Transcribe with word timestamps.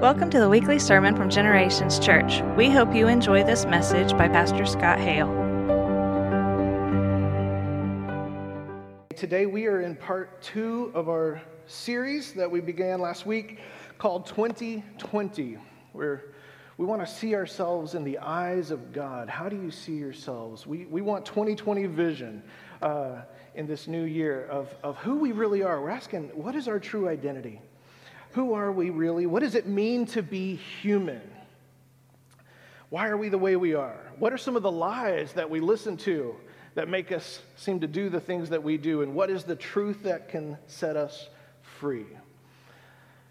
Welcome 0.00 0.30
to 0.30 0.38
the 0.38 0.48
weekly 0.48 0.78
sermon 0.78 1.16
from 1.16 1.28
Generations 1.28 1.98
Church. 1.98 2.40
We 2.56 2.70
hope 2.70 2.94
you 2.94 3.08
enjoy 3.08 3.42
this 3.42 3.64
message 3.64 4.12
by 4.12 4.28
Pastor 4.28 4.64
Scott 4.64 5.00
Hale. 5.00 5.26
Today 9.16 9.46
we 9.46 9.66
are 9.66 9.80
in 9.80 9.96
part 9.96 10.40
two 10.40 10.92
of 10.94 11.08
our 11.08 11.42
series 11.66 12.32
that 12.34 12.48
we 12.48 12.60
began 12.60 13.00
last 13.00 13.26
week 13.26 13.58
called 13.98 14.24
2020, 14.26 15.58
where 15.94 16.26
we 16.76 16.86
want 16.86 17.04
to 17.04 17.12
see 17.12 17.34
ourselves 17.34 17.96
in 17.96 18.04
the 18.04 18.18
eyes 18.18 18.70
of 18.70 18.92
God. 18.92 19.28
How 19.28 19.48
do 19.48 19.56
you 19.56 19.72
see 19.72 19.96
yourselves? 19.96 20.64
We, 20.64 20.86
we 20.86 21.02
want 21.02 21.26
2020 21.26 21.86
vision 21.86 22.44
uh, 22.82 23.22
in 23.56 23.66
this 23.66 23.88
new 23.88 24.04
year 24.04 24.46
of, 24.46 24.72
of 24.84 24.96
who 24.98 25.16
we 25.16 25.32
really 25.32 25.64
are. 25.64 25.82
We're 25.82 25.90
asking, 25.90 26.28
what 26.40 26.54
is 26.54 26.68
our 26.68 26.78
true 26.78 27.08
identity? 27.08 27.60
Who 28.32 28.54
are 28.54 28.70
we 28.70 28.90
really? 28.90 29.26
What 29.26 29.42
does 29.42 29.54
it 29.54 29.66
mean 29.66 30.06
to 30.06 30.22
be 30.22 30.56
human? 30.56 31.22
Why 32.90 33.08
are 33.08 33.16
we 33.16 33.28
the 33.28 33.38
way 33.38 33.56
we 33.56 33.74
are? 33.74 34.00
What 34.18 34.32
are 34.32 34.38
some 34.38 34.56
of 34.56 34.62
the 34.62 34.70
lies 34.70 35.32
that 35.34 35.50
we 35.50 35.60
listen 35.60 35.96
to 35.98 36.34
that 36.74 36.88
make 36.88 37.12
us 37.12 37.40
seem 37.56 37.80
to 37.80 37.86
do 37.86 38.08
the 38.08 38.20
things 38.20 38.50
that 38.50 38.62
we 38.62 38.78
do? 38.78 39.02
And 39.02 39.14
what 39.14 39.30
is 39.30 39.44
the 39.44 39.56
truth 39.56 40.02
that 40.04 40.28
can 40.28 40.56
set 40.66 40.96
us 40.96 41.28
free? 41.78 42.06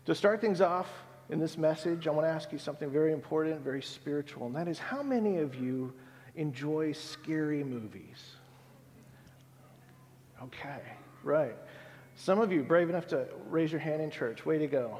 To 0.06 0.16
start 0.16 0.42
things 0.42 0.62
off 0.62 0.88
in 1.30 1.40
this 1.40 1.58
message, 1.58 2.08
I 2.08 2.12
want 2.12 2.28
to 2.28 2.32
ask 2.32 2.52
you 2.52 2.60
something 2.60 2.90
very 2.90 3.12
important, 3.12 3.62
very 3.62 3.82
spiritual, 3.82 4.48
and 4.48 4.56
that 4.56 4.68
is 4.68 4.80
how 4.80 5.04
many 5.04 5.38
of 5.38 5.56
you 5.56 5.94
enjoy 6.36 6.92
scary 6.94 7.64
movies? 7.64 8.36
Okay, 10.44 10.82
right. 11.24 11.56
Some 12.20 12.40
of 12.40 12.52
you 12.52 12.64
brave 12.64 12.90
enough 12.90 13.08
to 13.10 13.28
raise 13.48 13.72
your 13.72 13.80
hand 13.80 14.02
in 14.02 14.10
church. 14.10 14.44
Way 14.44 14.58
to 14.58 14.66
go. 14.66 14.98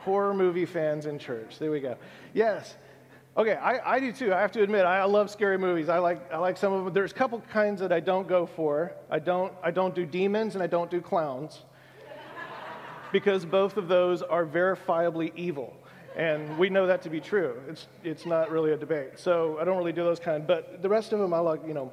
Horror 0.00 0.32
movie 0.32 0.64
fans 0.64 1.06
in 1.06 1.18
church. 1.18 1.58
There 1.58 1.72
we 1.72 1.80
go. 1.80 1.96
Yes. 2.32 2.76
Okay, 3.36 3.54
I, 3.54 3.96
I 3.96 4.00
do 4.00 4.12
too. 4.12 4.32
I 4.32 4.40
have 4.40 4.52
to 4.52 4.62
admit, 4.62 4.84
I 4.84 5.02
love 5.04 5.30
scary 5.30 5.58
movies. 5.58 5.88
I 5.88 5.98
like, 5.98 6.32
I 6.32 6.36
like 6.38 6.56
some 6.56 6.72
of 6.72 6.84
them. 6.84 6.94
There's 6.94 7.10
a 7.10 7.14
couple 7.14 7.40
kinds 7.52 7.80
that 7.80 7.92
I 7.92 7.98
don't 7.98 8.28
go 8.28 8.46
for. 8.46 8.92
I 9.10 9.18
don't, 9.18 9.52
I 9.64 9.72
don't 9.72 9.96
do 9.96 10.06
demons 10.06 10.54
and 10.54 10.62
I 10.62 10.68
don't 10.68 10.90
do 10.90 11.00
clowns 11.00 11.62
because 13.12 13.44
both 13.44 13.76
of 13.76 13.88
those 13.88 14.22
are 14.22 14.46
verifiably 14.46 15.32
evil. 15.34 15.74
And 16.14 16.56
we 16.56 16.68
know 16.68 16.86
that 16.86 17.02
to 17.02 17.10
be 17.10 17.20
true. 17.20 17.60
It's, 17.68 17.88
it's 18.04 18.26
not 18.26 18.50
really 18.50 18.72
a 18.72 18.76
debate. 18.76 19.18
So 19.18 19.58
I 19.60 19.64
don't 19.64 19.76
really 19.76 19.92
do 19.92 20.04
those 20.04 20.20
kind. 20.20 20.46
But 20.46 20.82
the 20.82 20.88
rest 20.88 21.12
of 21.12 21.18
them, 21.18 21.34
I 21.34 21.40
like, 21.40 21.66
you 21.66 21.74
know, 21.74 21.90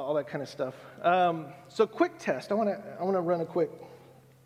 all 0.00 0.14
that 0.14 0.28
kind 0.28 0.42
of 0.42 0.48
stuff. 0.48 0.74
Um, 1.02 1.46
so, 1.68 1.86
quick 1.86 2.18
test. 2.18 2.52
I 2.52 2.54
want 2.54 2.68
to 2.68 2.80
I 3.00 3.04
want 3.04 3.16
to 3.16 3.20
run 3.20 3.40
a 3.40 3.46
quick 3.46 3.70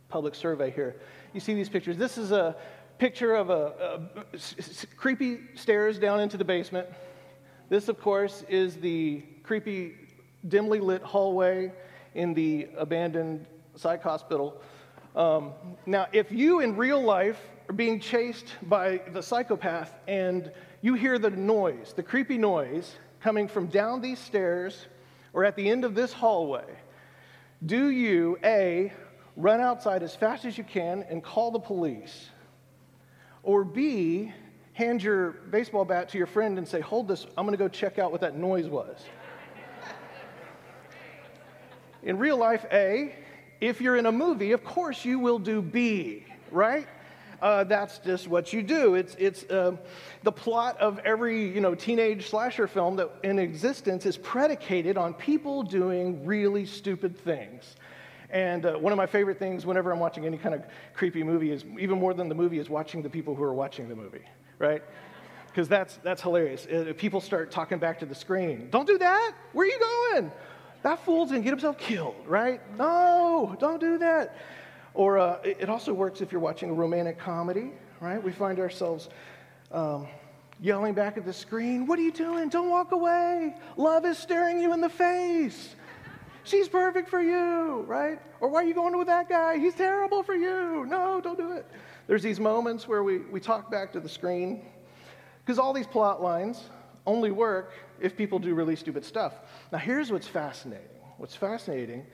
public 0.09 0.35
survey 0.35 0.71
here. 0.71 0.97
You 1.33 1.41
see 1.41 1.55
these 1.55 1.69
pictures. 1.69 1.97
This 1.97 2.19
is 2.19 2.33
a 2.33 2.57
picture 2.99 3.35
of 3.35 3.51
a, 3.51 4.01
a 4.13 4.35
s- 4.35 4.87
creepy 4.97 5.41
stairs 5.55 5.99
down 5.99 6.21
into 6.21 6.37
the 6.37 6.45
basement. 6.45 6.89
This, 7.69 7.89
of 7.89 8.01
course, 8.01 8.45
is 8.49 8.77
the 8.77 9.23
creepy, 9.43 9.95
dimly 10.49 10.81
lit 10.81 11.03
hallway 11.03 11.73
in 12.15 12.35
the 12.35 12.69
abandoned 12.77 13.47
psych 13.77 14.03
hospital. 14.03 14.61
Um, 15.15 15.53
now, 15.87 16.07
if 16.13 16.31
you 16.33 16.61
in 16.61 16.77
real 16.77 17.01
life 17.03 17.41
are 17.69 17.73
being 17.73 18.01
chased 18.01 18.55
by 18.63 19.01
the 19.13 19.23
psychopath 19.23 19.95
and 20.09 20.53
you 20.83 20.95
hear 20.95 21.19
the 21.19 21.31
noise, 21.31 21.93
the 21.95 22.03
creepy 22.03 22.39
noise 22.39 22.97
coming 23.21 23.47
from 23.47 23.67
down 23.67 24.01
these 24.01 24.19
stairs 24.19 24.87
or 25.33 25.45
at 25.45 25.57
the 25.57 25.69
end 25.69 25.85
of 25.85 25.95
this 25.95 26.13
hallway, 26.13 26.65
do 27.65 27.91
you, 27.91 28.39
A, 28.43 28.93
run 29.37 29.61
outside 29.61 30.03
as 30.03 30.15
fast 30.15 30.45
as 30.45 30.57
you 30.57 30.65
can 30.65 31.05
and 31.09 31.23
call 31.23 31.51
the 31.51 31.59
police? 31.59 32.31
Or 33.43 33.65
B, 33.65 34.33
hand 34.73 35.03
your 35.03 35.33
baseball 35.51 35.85
bat 35.85 36.09
to 36.11 36.19
your 36.19 36.27
friend 36.27 36.59
and 36.59 36.67
say, 36.67 36.81
Hold 36.81 37.09
this, 37.09 37.27
I'm 37.37 37.45
gonna 37.45 37.57
go 37.57 37.69
check 37.69 37.99
out 37.99 38.13
what 38.13 38.21
that 38.23 38.37
noise 38.37 38.67
was. 38.67 39.05
In 42.03 42.19
real 42.19 42.39
life, 42.39 42.65
A, 42.73 43.15
if 43.61 43.81
you're 43.81 43.97
in 43.97 44.07
a 44.07 44.13
movie, 44.13 44.53
of 44.53 44.65
course 44.65 45.05
you 45.05 45.19
will 45.19 45.39
do 45.39 45.61
B, 45.61 46.25
right? 46.51 46.87
Uh, 47.41 47.65
that's 47.65 47.99
just 47.99 48.29
what 48.29 48.53
you 48.53 48.63
do. 48.63 48.95
It's, 48.95 49.17
it's 49.19 49.45
uh, 49.45 49.77
the 50.23 50.33
plot 50.33 50.79
of 50.79 50.99
every 51.01 51.49
you 51.49 51.61
know, 51.61 51.75
teenage 51.75 52.29
slasher 52.29 52.67
film 52.67 52.97
that 52.97 53.11
in 53.23 53.39
existence 53.39 54.05
is 54.05 54.17
predicated 54.19 54.99
on 54.99 55.15
people 55.15 55.63
doing 55.63 56.25
really 56.27 56.67
stupid 56.67 57.19
things. 57.19 57.77
And 58.29 58.67
uh, 58.67 58.75
one 58.75 58.93
of 58.93 58.97
my 58.97 59.07
favorite 59.07 59.39
things 59.39 59.65
whenever 59.65 59.91
I'm 59.91 59.99
watching 59.99 60.27
any 60.27 60.39
kind 60.39 60.55
of 60.55 60.63
creepy 60.95 61.23
movie 61.23 61.51
is, 61.51 61.65
even 61.79 61.99
more 61.99 62.15
than 62.15 62.29
the 62.29 62.35
movie, 62.35 62.59
is 62.59 62.69
watching 62.69 63.03
the 63.03 63.11
people 63.11 63.35
who 63.35 63.43
are 63.43 63.55
watching 63.55 63.89
the 63.89 63.97
movie, 63.97 64.25
right? 64.59 64.83
Because 65.47 65.67
that's, 65.67 65.97
that's 66.03 66.23
hilarious. 66.23 66.67
Uh, 66.67 66.93
people 66.97 67.21
start 67.21 67.51
talking 67.51 67.79
back 67.79 67.99
to 68.01 68.07
the 68.07 68.15
screen. 68.15 68.69
Don't 68.71 68.87
do 68.87 68.99
that. 68.99 69.33
Where 69.53 69.67
are 69.67 69.71
you 69.71 69.79
going? 69.81 70.31
That 70.83 71.05
fool's 71.05 71.31
gonna 71.31 71.43
get 71.43 71.51
himself 71.51 71.77
killed, 71.79 72.15
right? 72.27 72.61
No, 72.77 73.57
don't 73.59 73.81
do 73.81 73.99
that. 73.99 74.37
Or 74.95 75.19
uh, 75.19 75.39
it 75.45 75.69
also 75.69 75.93
works 75.93 76.21
if 76.21 76.33
you're 76.33 76.41
watching 76.41 76.71
a 76.71 76.75
romantic 76.75 77.19
comedy, 77.19 77.73
right? 78.01 78.23
We 78.23 78.33
find 78.33 78.59
ourselves 78.59 79.09
um, 79.71 80.09
yelling 80.61 80.95
back 80.95 81.17
at 81.17 81.25
the 81.25 81.33
screen, 81.33 81.87
What 81.87 81.99
are 81.99 82.03
you 82.03 82.13
doing? 82.13 82.49
Don't 82.49 82.71
walk 82.71 82.93
away. 82.93 83.55
Love 83.77 84.05
is 84.05 84.19
staring 84.19 84.61
you 84.61 84.73
in 84.73 84.81
the 84.81 84.89
face. 84.89 85.75
She's 86.43 86.69
perfect 86.69 87.09
for 87.09 87.21
you, 87.21 87.83
right? 87.83 88.19
Or 88.41 88.49
why 88.49 88.63
are 88.63 88.67
you 88.67 88.75
going 88.75 88.97
with 88.97 89.07
that 89.07 89.29
guy? 89.29 89.59
He's 89.59 89.75
terrible 89.75 90.23
for 90.23 90.35
you. 90.35 90.87
No, 90.87 91.21
don't 91.21 91.39
do 91.39 91.53
it. 91.53 91.67
There's 92.07 92.23
these 92.23 92.41
moments 92.41 92.89
where 92.89 93.05
we, 93.05 93.19
we 93.19 93.41
talk 93.41 93.71
back 93.71 93.93
to 93.93 94.01
the 94.01 94.09
screen 94.09 94.65
because 95.45 95.59
all 95.59 95.73
these 95.73 95.87
plot 95.87 96.23
lines 96.23 96.65
only 97.07 97.31
work 97.31 97.73
if 98.01 98.17
people 98.17 98.39
do 98.39 98.55
really 98.55 98.77
stupid 98.77 99.05
stuff. 99.05 99.35
Now, 99.71 99.79
here's 99.79 100.11
what's 100.11 100.27
fascinating. 100.27 100.87
What's 101.19 101.37
fascinating 101.37 102.07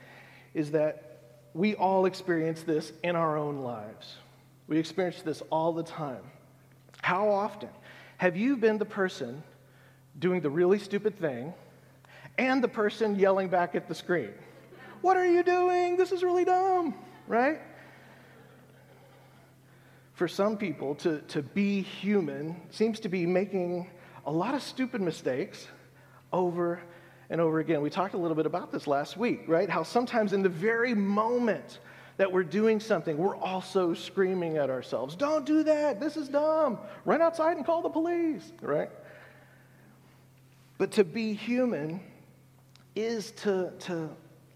is 0.54 0.72
that 0.72 1.16
we 1.56 1.75
all 1.75 2.05
experience 2.05 2.62
this 2.62 2.93
in 3.03 3.17
our 3.17 3.39
own 3.39 3.62
lives. 3.62 4.17
We 4.69 4.78
experience 4.78 5.22
this 5.22 5.43
all 5.50 5.72
the 5.72 5.83
time. 5.83 6.22
How 7.00 7.31
often 7.31 7.71
have 8.19 8.37
you 8.37 8.59
been 8.59 8.77
the 8.77 8.84
person 8.84 9.43
doing 10.19 10.43
the 10.43 10.50
really 10.50 10.78
stupid 10.78 11.19
thing 11.19 11.55
and 12.37 12.62
the 12.62 12.69
person 12.69 13.19
yelling 13.19 13.49
back 13.49 13.75
at 13.75 13.89
the 13.89 13.95
screen? 13.95 14.34
What 15.00 15.16
are 15.16 15.27
you 15.27 15.43
doing? 15.43 15.97
This 15.97 16.12
is 16.12 16.22
really 16.22 16.45
dumb, 16.45 16.95
right? 17.27 17.59
For 20.12 20.28
some 20.28 20.59
people, 20.59 20.95
to, 20.97 21.21
to 21.28 21.43
be 21.43 21.81
human 21.81 22.61
seems 22.71 23.00
to 23.00 23.09
be 23.09 23.25
making 23.25 23.91
a 24.27 24.31
lot 24.31 24.55
of 24.55 24.62
stupid 24.62 25.00
mistakes 25.00 25.66
over 26.33 26.83
and 27.31 27.41
over 27.41 27.59
again. 27.59 27.82
We 27.82 27.91
talked 27.91 28.14
a 28.14 28.19
little 28.19 28.37
bit 28.37 28.47
about 28.47 28.72
this 28.72 28.87
last 28.87 29.16
week, 29.16 29.44
right? 29.47 29.69
How 29.69 29.82
sometimes 29.82 30.32
in 30.32 30.42
the 30.42 30.48
very 30.48 30.94
moment 30.94 31.81
that 32.16 32.31
we're 32.31 32.44
doing 32.44 32.81
something, 32.81 33.16
we're 33.19 33.37
also 33.37 33.92
screaming 33.92 34.56
at 34.56 34.70
ourselves, 34.70 35.16
Don't 35.16 35.44
do 35.44 35.62
that. 35.65 36.00
This 36.00 36.16
is 36.16 36.28
dumb. 36.28 36.78
Run 37.04 37.20
outside 37.20 37.56
and 37.56 37.66
call 37.66 37.82
the 37.82 37.91
police, 37.91 38.53
right? 38.62 38.91
But 40.78 40.92
to 40.92 41.04
be 41.04 41.32
human 41.32 42.00
is 42.94 43.32
to, 43.32 43.72
to 43.81 44.10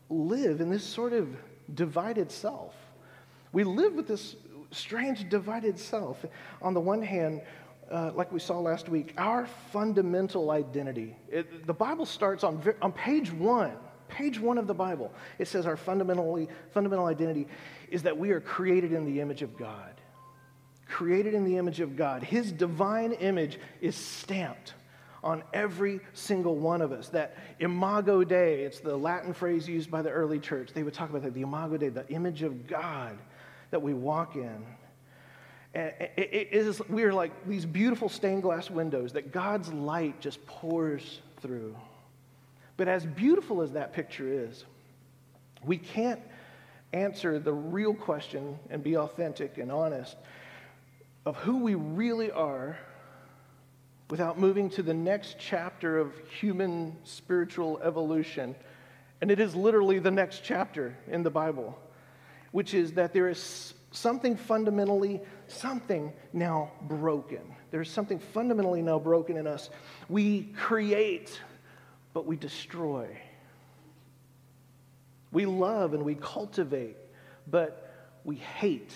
live 0.09 0.61
in 0.61 0.71
this 0.71 0.85
sort 0.85 1.13
of 1.13 1.29
divided 1.75 2.31
self. 2.31 2.75
We 3.53 3.65
live 3.65 3.95
with 3.95 4.07
this 4.07 4.37
strange 4.71 5.29
divided 5.29 5.79
self. 5.79 6.25
On 6.63 6.75
the 6.75 6.81
one 6.81 7.03
hand, 7.03 7.43
uh, 7.91 8.13
like 8.15 8.31
we 8.33 8.39
saw 8.39 8.59
last 8.59 8.89
week, 8.89 9.15
our 9.19 9.47
fundamental 9.73 10.51
identity. 10.51 11.17
It, 11.29 11.67
the 11.67 11.75
Bible 11.75 12.07
starts 12.07 12.45
on, 12.45 12.63
on 12.81 12.93
page 12.93 13.33
one, 13.33 13.73
page 14.09 14.39
one 14.39 14.59
of 14.59 14.67
the 14.67 14.75
Bible. 14.75 15.13
It 15.39 15.49
says 15.49 15.67
our 15.67 15.77
fundamentally, 15.77 16.49
fundamental 16.73 17.07
identity 17.07 17.47
is 17.91 18.03
that 18.05 18.17
we 18.17 18.31
are 18.31 18.41
created 18.41 18.93
in 18.93 19.05
the 19.05 19.21
image 19.21 19.43
of 19.43 19.57
God. 19.57 19.95
Created 20.87 21.35
in 21.35 21.45
the 21.45 21.57
image 21.57 21.81
of 21.81 21.97
God. 21.97 22.23
His 22.23 22.53
divine 22.53 23.13
image 23.13 23.59
is 23.81 23.97
stamped 23.97 24.75
on 25.23 25.43
every 25.53 26.01
single 26.13 26.57
one 26.57 26.81
of 26.81 26.93
us. 26.93 27.09
That 27.09 27.37
imago 27.59 28.25
Dei, 28.25 28.63
it's 28.65 28.81
the 28.81 28.97
Latin 28.97 29.35
phrase 29.35 29.69
used 29.69 29.91
by 29.91 30.03
the 30.03 30.11
early 30.11 30.39
church. 30.39 30.71
They 30.73 30.83
would 30.83 30.95
talk 30.95 31.11
about 31.11 31.23
that, 31.23 31.35
the 31.35 31.43
imago 31.43 31.77
Dei, 31.77 31.89
the 31.89 32.09
image 32.09 32.43
of 32.43 32.67
God 32.67 33.19
that 33.71 33.83
we 33.83 33.95
walk 33.95 34.37
in. 34.37 34.65
It 35.73 36.49
is, 36.51 36.83
we 36.89 37.05
are 37.05 37.13
like 37.13 37.31
these 37.47 37.65
beautiful 37.65 38.09
stained 38.09 38.43
glass 38.43 38.71
windows 38.71 39.13
that 39.13 39.31
God's 39.31 39.73
light 39.73 40.21
just 40.21 40.45
pours 40.47 41.21
through. 41.41 41.77
But 42.77 42.89
as 42.89 43.07
beautiful 43.07 43.63
as 43.63 43.73
that 43.73 43.93
picture 43.93 44.27
is, 44.29 44.65
we 45.65 45.77
can't 45.77 46.21
answer 46.93 47.39
the 47.39 47.53
real 47.53 47.95
question 47.95 48.59
and 48.69 48.83
be 48.83 48.97
authentic 48.97 49.59
and 49.59 49.71
honest 49.71 50.17
of 51.25 51.37
who 51.37 51.59
we 51.59 51.75
really 51.75 52.31
are 52.31 52.79
without 54.09 54.39
moving 54.39 54.69
to 54.71 54.83
the 54.83 54.95
next 54.95 55.37
chapter 55.39 55.99
of 55.99 56.13
human 56.41 56.97
spiritual 57.05 57.79
evolution. 57.85 58.57
And 59.21 59.31
it 59.31 59.39
is 59.39 59.55
literally 59.55 60.01
the 60.01 60.11
next 60.11 60.43
chapter 60.43 60.97
in 61.07 61.23
the 61.23 61.31
Bible, 61.31 61.79
which 62.51 62.75
is 62.75 62.93
that 62.95 63.13
there 63.13 63.29
is 63.29 63.75
something 63.93 64.37
fundamentally, 64.37 65.21
something 65.51 66.13
now 66.33 66.73
broken. 66.83 67.43
There's 67.71 67.91
something 67.91 68.19
fundamentally 68.19 68.83
now 68.83 68.99
broken 68.99 69.37
in 69.37 69.47
us. 69.47 69.71
We 70.09 70.45
create, 70.57 71.41
but 72.13 72.27
we 72.27 72.37
destroy. 72.37 73.17
We 75.33 75.47
love 75.47 75.95
and 75.95 76.05
we 76.05 76.17
cultivate, 76.17 76.97
but 77.47 77.93
we 78.25 78.37
hate 78.37 78.93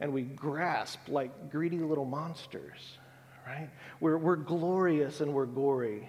and 0.00 0.12
we 0.12 0.22
grasp 0.22 1.00
like 1.08 1.50
greedy 1.50 1.78
little 1.78 2.04
monsters, 2.04 2.98
right? 3.46 3.68
We're, 4.00 4.18
we're 4.18 4.36
glorious 4.36 5.20
and 5.20 5.32
we're 5.32 5.46
gory. 5.46 6.08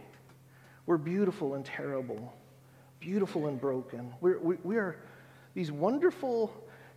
We're 0.86 0.98
beautiful 0.98 1.56
and 1.56 1.66
terrible, 1.66 2.34
beautiful 3.00 3.48
and 3.48 3.60
broken. 3.60 4.14
We're, 4.22 4.40
we, 4.40 4.56
we 4.64 4.78
are 4.78 4.98
these 5.54 5.72
wonderful, 5.72 6.54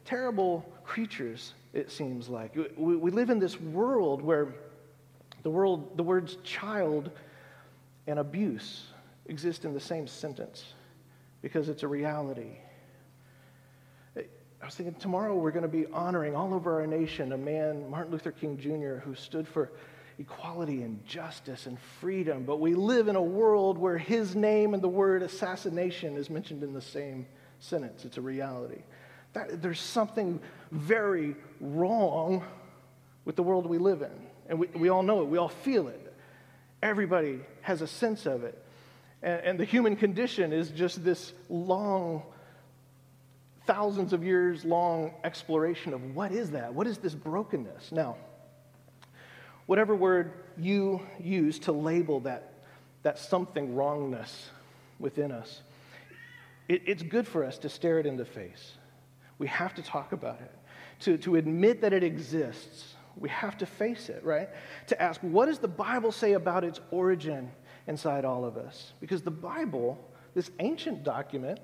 terrible 0.08 0.64
creatures, 0.84 1.52
it 1.74 1.90
seems 1.90 2.30
like. 2.30 2.56
We, 2.78 2.96
we 2.96 3.10
live 3.10 3.28
in 3.28 3.38
this 3.38 3.60
world 3.60 4.22
where 4.22 4.54
the, 5.42 5.50
world, 5.50 5.98
the 5.98 6.02
words 6.02 6.38
child 6.42 7.10
and 8.06 8.18
abuse 8.18 8.86
exist 9.26 9.66
in 9.66 9.74
the 9.74 9.80
same 9.80 10.06
sentence 10.06 10.72
because 11.42 11.68
it's 11.68 11.82
a 11.82 11.88
reality. 11.88 12.56
I 14.16 14.64
was 14.64 14.74
thinking 14.74 14.94
tomorrow 14.94 15.36
we're 15.36 15.50
going 15.50 15.62
to 15.62 15.68
be 15.68 15.84
honoring 15.92 16.34
all 16.34 16.54
over 16.54 16.80
our 16.80 16.86
nation 16.86 17.32
a 17.32 17.36
man, 17.36 17.88
Martin 17.90 18.10
Luther 18.10 18.32
King 18.32 18.56
Jr., 18.56 19.00
who 19.04 19.14
stood 19.14 19.46
for 19.46 19.72
equality 20.18 20.82
and 20.82 21.04
justice 21.06 21.66
and 21.66 21.78
freedom. 22.00 22.44
But 22.44 22.60
we 22.60 22.74
live 22.74 23.08
in 23.08 23.14
a 23.14 23.22
world 23.22 23.76
where 23.76 23.98
his 23.98 24.34
name 24.34 24.72
and 24.72 24.82
the 24.82 24.88
word 24.88 25.22
assassination 25.22 26.16
is 26.16 26.30
mentioned 26.30 26.62
in 26.62 26.72
the 26.72 26.80
same 26.80 27.26
sentence. 27.60 28.06
It's 28.06 28.16
a 28.16 28.22
reality. 28.22 28.82
That, 29.34 29.62
there's 29.62 29.80
something 29.80 30.40
very 30.70 31.36
wrong 31.60 32.44
with 33.24 33.36
the 33.36 33.42
world 33.42 33.66
we 33.66 33.78
live 33.78 34.02
in. 34.02 34.10
And 34.48 34.58
we, 34.58 34.66
we 34.68 34.88
all 34.88 35.02
know 35.02 35.20
it, 35.20 35.26
we 35.26 35.38
all 35.38 35.48
feel 35.48 35.88
it. 35.88 36.14
Everybody 36.82 37.40
has 37.60 37.82
a 37.82 37.86
sense 37.86 38.24
of 38.24 38.44
it. 38.44 38.62
And, 39.22 39.40
and 39.40 39.60
the 39.60 39.64
human 39.64 39.96
condition 39.96 40.52
is 40.52 40.70
just 40.70 41.04
this 41.04 41.32
long, 41.48 42.22
thousands 43.66 44.12
of 44.12 44.24
years 44.24 44.64
long 44.64 45.12
exploration 45.24 45.92
of 45.92 46.14
what 46.14 46.32
is 46.32 46.52
that? 46.52 46.72
What 46.72 46.86
is 46.86 46.98
this 46.98 47.14
brokenness? 47.14 47.92
Now, 47.92 48.16
whatever 49.66 49.94
word 49.94 50.32
you 50.56 51.02
use 51.20 51.58
to 51.60 51.72
label 51.72 52.20
that, 52.20 52.54
that 53.02 53.18
something 53.18 53.74
wrongness 53.74 54.50
within 54.98 55.32
us, 55.32 55.60
it, 56.68 56.82
it's 56.86 57.02
good 57.02 57.28
for 57.28 57.44
us 57.44 57.58
to 57.58 57.68
stare 57.68 57.98
it 57.98 58.06
in 58.06 58.16
the 58.16 58.24
face. 58.24 58.77
We 59.38 59.46
have 59.48 59.74
to 59.74 59.82
talk 59.82 60.12
about 60.12 60.40
it, 60.40 60.52
to, 61.00 61.16
to 61.18 61.36
admit 61.36 61.80
that 61.80 61.92
it 61.92 62.02
exists. 62.02 62.94
We 63.16 63.28
have 63.28 63.56
to 63.58 63.66
face 63.66 64.08
it, 64.08 64.22
right? 64.24 64.48
To 64.88 65.02
ask, 65.02 65.20
what 65.20 65.46
does 65.46 65.58
the 65.58 65.68
Bible 65.68 66.12
say 66.12 66.32
about 66.32 66.64
its 66.64 66.80
origin 66.90 67.50
inside 67.86 68.24
all 68.24 68.44
of 68.44 68.56
us? 68.56 68.92
Because 69.00 69.22
the 69.22 69.30
Bible, 69.30 69.98
this 70.34 70.50
ancient 70.58 71.04
document, 71.04 71.60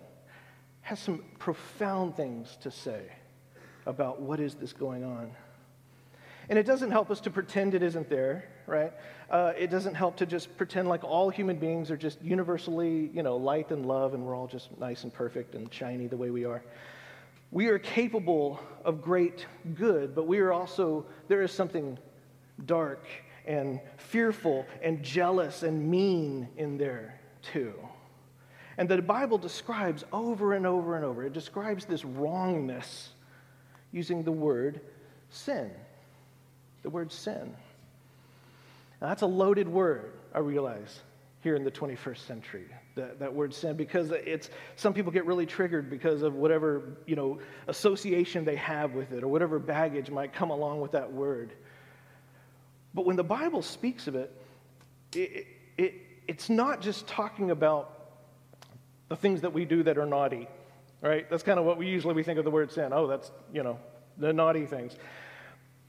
has 0.83 1.01
some 1.01 1.25
profound 1.39 2.17
things 2.17 2.57
to 2.61 2.71
say 2.71 3.03
about 3.87 4.21
what 4.21 4.41
is 4.41 4.55
this 4.55 4.73
going 4.73 5.05
on. 5.05 5.31
And 6.49 6.59
it 6.59 6.67
doesn't 6.67 6.91
help 6.91 7.11
us 7.11 7.21
to 7.23 7.31
pretend 7.31 7.75
it 7.75 7.83
isn't 7.83 8.11
there, 8.11 8.45
right? 8.67 8.93
Uh, 9.31 9.53
it 9.57 9.71
doesn't 9.71 9.95
help 9.95 10.17
to 10.17 10.27
just 10.27 10.55
pretend 10.57 10.89
like 10.89 11.03
all 11.03 11.31
human 11.31 11.57
beings 11.57 11.91
are 11.91 11.97
just 11.97 12.21
universally, 12.23 13.11
you 13.15 13.23
know, 13.23 13.37
light 13.37 13.71
and 13.71 13.87
love 13.87 14.13
and 14.13 14.25
we're 14.25 14.37
all 14.37 14.47
just 14.47 14.77
nice 14.79 15.05
and 15.05 15.13
perfect 15.13 15.55
and 15.55 15.73
shiny 15.73 16.07
the 16.07 16.17
way 16.17 16.31
we 16.31 16.45
are. 16.45 16.63
We 17.55 17.69
are 17.69 17.79
capable 17.79 18.59
of 18.85 19.01
great 19.01 19.47
good, 19.77 20.13
but 20.13 20.27
we 20.27 20.41
are 20.41 20.53
also, 20.53 21.07
there 21.29 21.41
is 21.41 21.53
something 21.53 21.97
dark 22.67 23.07
and 23.47 23.81
fearful 23.97 24.67
and 24.83 25.05
jealous 25.05 25.63
and 25.63 25.89
mean 25.89 26.49
in 26.57 26.79
there 26.79 27.21
too. 27.43 27.75
And 28.77 28.89
the 28.89 29.01
Bible 29.01 29.39
describes 29.39 30.03
over 30.13 30.55
and 30.55 30.67
over 30.67 30.97
and 30.97 31.05
over, 31.05 31.23
it 31.23 31.33
describes 31.33 31.85
this 31.85 32.05
wrongness 32.05 33.11
using 33.93 34.25
the 34.25 34.33
word 34.33 34.81
sin. 35.31 35.71
The 36.83 36.91
word 36.91 37.13
sin. 37.13 37.55
Now, 39.01 39.11
that's 39.11 39.23
a 39.23 39.27
loaded 39.27 39.69
word, 39.69 40.13
I 40.35 40.41
realize, 40.41 41.03
here 41.41 41.55
in 41.55 41.63
the 41.63 41.71
21st 41.71 42.27
century. 42.27 42.67
That, 42.97 43.19
that 43.19 43.35
word 43.35 43.53
sin, 43.53 43.77
because 43.77 44.13
it's 44.13 44.51
some 44.77 44.95
people 44.95 45.11
get 45.11 45.27
really 45.27 45.47
triggered 45.47 45.91
because 45.91 46.23
of 46.23 46.35
whatever 46.35 46.97
you 47.07 47.17
know 47.17 47.41
association 47.67 48.45
they 48.45 48.55
have 48.55 48.93
with 48.93 49.11
it 49.11 49.25
or 49.25 49.29
whatever 49.29 49.59
baggage 49.59 50.11
might 50.11 50.33
come 50.33 50.51
along 50.51 50.81
with 50.81 50.93
that 50.93 51.13
word. 51.13 51.53
But 52.95 53.05
when 53.05 53.17
the 53.17 53.25
Bible 53.25 53.63
speaks 53.63 54.07
of 54.07 54.15
it, 54.15 54.33
it, 55.13 55.47
it 55.77 55.95
it's 56.29 56.49
not 56.49 56.81
just 56.81 57.09
talking 57.09 57.51
about 57.51 57.95
the 59.09 59.17
things 59.17 59.43
that 59.43 59.53
we 59.53 59.65
do 59.65 59.83
that 59.83 59.99
are 59.99 60.07
naughty, 60.07 60.49
right? 61.01 61.29
That's 61.29 61.43
kind 61.43 61.59
of 61.59 61.65
what 61.65 61.79
we 61.79 61.87
usually 61.87 62.15
we 62.15 62.23
think 62.23 62.39
of 62.39 62.45
the 62.45 62.51
word 62.51 62.73
sin. 62.73 62.93
Oh, 62.93 63.07
that's, 63.07 63.31
you 63.53 63.63
know, 63.63 63.79
the 64.19 64.33
naughty 64.33 64.67
things. 64.67 64.97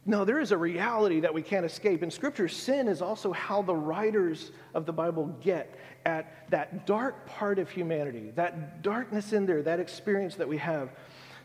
No, 0.07 0.24
there 0.24 0.40
is 0.40 0.52
a 0.52 0.57
reality 0.57 1.22
that 1.22 1.34
we 1.34 1.42
can't 1.42 1.66
escape. 1.66 2.04
In 2.04 2.12
Scripture, 2.12 2.48
sin 2.48 2.88
is 2.88 3.02
also 3.02 3.31
how 3.31 3.63
the 3.63 3.75
writers 3.75 4.52
of 4.75 4.86
the 4.86 4.94
Bible 4.94 5.36
get 5.42 5.80
at 6.06 6.50
that 6.52 6.86
dark 6.86 7.25
part 7.25 7.57
of 7.57 7.72
humanity, 7.72 8.31
that 8.36 8.84
darkness 8.84 9.34
in 9.34 9.48
there, 9.48 9.63
that 9.63 9.80
experience 9.80 10.36
that 10.36 10.48
we 10.48 10.57
have. 10.57 10.92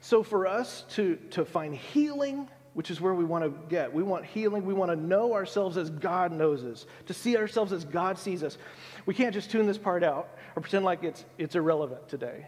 So, 0.03 0.23
for 0.23 0.47
us 0.47 0.85
to, 0.91 1.17
to 1.31 1.47
find 1.47 1.75
healing, 1.75 2.49
which 2.75 2.91
is 2.91 3.01
where 3.01 3.15
we 3.15 3.25
want 3.25 3.45
to 3.45 3.69
get, 3.69 3.93
we 3.93 4.03
want 4.03 4.27
healing, 4.27 4.67
we 4.67 4.75
want 4.75 4.91
to 4.91 4.97
know 4.97 5.33
ourselves 5.33 5.79
as 5.79 5.89
God 5.89 6.31
knows 6.31 6.63
us, 6.63 6.87
to 7.07 7.15
see 7.15 7.39
ourselves 7.39 7.73
as 7.73 7.85
God 7.87 8.19
sees 8.19 8.43
us. 8.43 8.59
We 9.07 9.15
can't 9.15 9.35
just 9.35 9.51
tune 9.51 9.67
this 9.67 9.79
part 9.79 10.05
out 10.05 10.37
or 10.55 10.61
pretend 10.61 10.85
like 10.85 11.03
it's, 11.03 11.25
it's 11.39 11.55
irrelevant 11.55 12.09
today. 12.09 12.47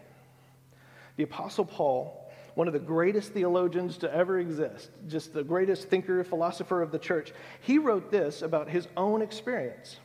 The 1.17 1.23
Apostle 1.23 1.65
Paul, 1.65 2.22
one 2.55 2.67
of 2.67 2.73
the 2.73 2.79
greatest 2.79 3.33
theologians 3.33 3.97
to 3.97 4.13
ever 4.13 4.39
exist, 4.39 4.91
just 5.07 5.33
the 5.33 5.43
greatest 5.43 5.89
thinker, 5.89 6.23
philosopher 6.23 6.81
of 6.81 6.91
the 6.91 6.99
church, 6.99 7.33
he 7.61 7.77
wrote 7.77 8.11
this 8.11 8.41
about 8.41 8.69
his 8.69 8.87
own 8.95 9.21
experience. 9.21 9.97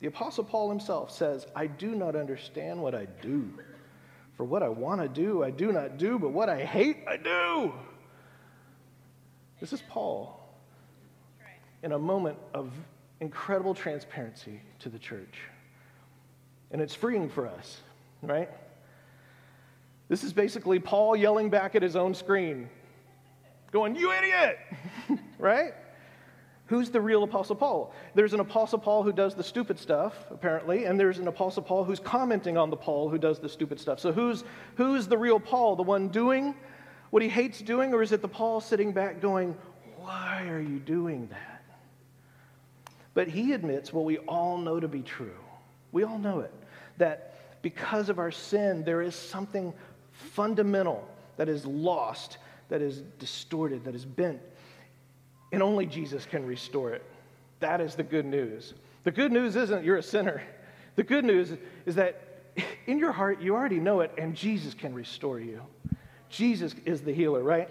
The 0.00 0.06
Apostle 0.06 0.44
Paul 0.44 0.68
himself 0.68 1.10
says, 1.10 1.46
I 1.56 1.66
do 1.66 1.94
not 1.94 2.14
understand 2.14 2.80
what 2.80 2.94
I 2.94 3.06
do. 3.20 3.50
For 4.36 4.44
what 4.44 4.62
I 4.62 4.68
want 4.68 5.00
to 5.00 5.08
do, 5.08 5.42
I 5.42 5.50
do 5.50 5.72
not 5.72 5.98
do, 5.98 6.18
but 6.18 6.30
what 6.30 6.48
I 6.48 6.64
hate, 6.64 6.98
I 7.08 7.16
do. 7.16 7.72
This 9.60 9.72
is 9.72 9.82
Paul 9.88 10.38
in 11.82 11.92
a 11.92 11.98
moment 11.98 12.38
of 12.54 12.70
incredible 13.20 13.74
transparency 13.74 14.60
to 14.78 14.88
the 14.88 14.98
church. 14.98 15.40
And 16.70 16.80
it's 16.80 16.94
freeing 16.94 17.28
for 17.28 17.48
us, 17.48 17.80
right? 18.22 18.48
This 20.08 20.24
is 20.24 20.32
basically 20.32 20.78
Paul 20.78 21.16
yelling 21.16 21.50
back 21.50 21.74
at 21.74 21.82
his 21.82 21.96
own 21.96 22.14
screen, 22.14 22.68
going, 23.72 23.96
You 23.96 24.12
idiot! 24.12 24.58
right? 25.38 25.74
Who's 26.66 26.90
the 26.90 27.00
real 27.00 27.22
Apostle 27.22 27.56
Paul? 27.56 27.94
There's 28.14 28.34
an 28.34 28.40
Apostle 28.40 28.78
Paul 28.78 29.02
who 29.02 29.12
does 29.12 29.34
the 29.34 29.42
stupid 29.42 29.78
stuff, 29.78 30.14
apparently, 30.30 30.84
and 30.84 31.00
there's 31.00 31.18
an 31.18 31.26
Apostle 31.26 31.62
Paul 31.62 31.84
who's 31.84 32.00
commenting 32.00 32.58
on 32.58 32.68
the 32.68 32.76
Paul 32.76 33.08
who 33.08 33.16
does 33.16 33.38
the 33.38 33.48
stupid 33.48 33.80
stuff. 33.80 34.00
So 34.00 34.12
who's, 34.12 34.44
who's 34.76 35.06
the 35.06 35.16
real 35.16 35.40
Paul? 35.40 35.76
The 35.76 35.82
one 35.82 36.08
doing 36.08 36.54
what 37.10 37.22
he 37.22 37.28
hates 37.28 37.60
doing, 37.60 37.94
or 37.94 38.02
is 38.02 38.12
it 38.12 38.20
the 38.20 38.28
Paul 38.28 38.60
sitting 38.60 38.92
back 38.92 39.20
going, 39.20 39.56
Why 39.96 40.46
are 40.48 40.60
you 40.60 40.78
doing 40.78 41.28
that? 41.28 41.64
But 43.14 43.28
he 43.28 43.54
admits 43.54 43.92
what 43.92 44.04
we 44.04 44.18
all 44.18 44.58
know 44.58 44.78
to 44.78 44.88
be 44.88 45.00
true 45.00 45.34
we 45.92 46.04
all 46.04 46.18
know 46.18 46.40
it. 46.40 46.52
That 46.98 47.62
because 47.62 48.08
of 48.08 48.18
our 48.18 48.30
sin, 48.30 48.84
there 48.84 49.02
is 49.02 49.14
something 49.14 49.72
fundamental 50.18 51.06
that 51.36 51.48
is 51.48 51.64
lost, 51.64 52.38
that 52.68 52.82
is 52.82 53.00
distorted, 53.18 53.84
that 53.84 53.94
is 53.94 54.04
bent. 54.04 54.40
And 55.52 55.62
only 55.62 55.86
Jesus 55.86 56.26
can 56.26 56.44
restore 56.44 56.92
it. 56.92 57.04
That 57.60 57.80
is 57.80 57.94
the 57.94 58.02
good 58.02 58.26
news. 58.26 58.74
The 59.04 59.10
good 59.10 59.32
news 59.32 59.56
isn't 59.56 59.84
you're 59.84 59.96
a 59.96 60.02
sinner. 60.02 60.42
The 60.96 61.04
good 61.04 61.24
news 61.24 61.52
is 61.86 61.94
that 61.94 62.20
in 62.86 62.98
your 62.98 63.12
heart, 63.12 63.40
you 63.40 63.54
already 63.54 63.78
know 63.78 64.00
it, 64.00 64.12
and 64.18 64.34
Jesus 64.34 64.74
can 64.74 64.92
restore 64.92 65.38
you. 65.38 65.62
Jesus 66.28 66.74
is 66.84 67.02
the 67.02 67.12
healer, 67.12 67.42
right? 67.42 67.68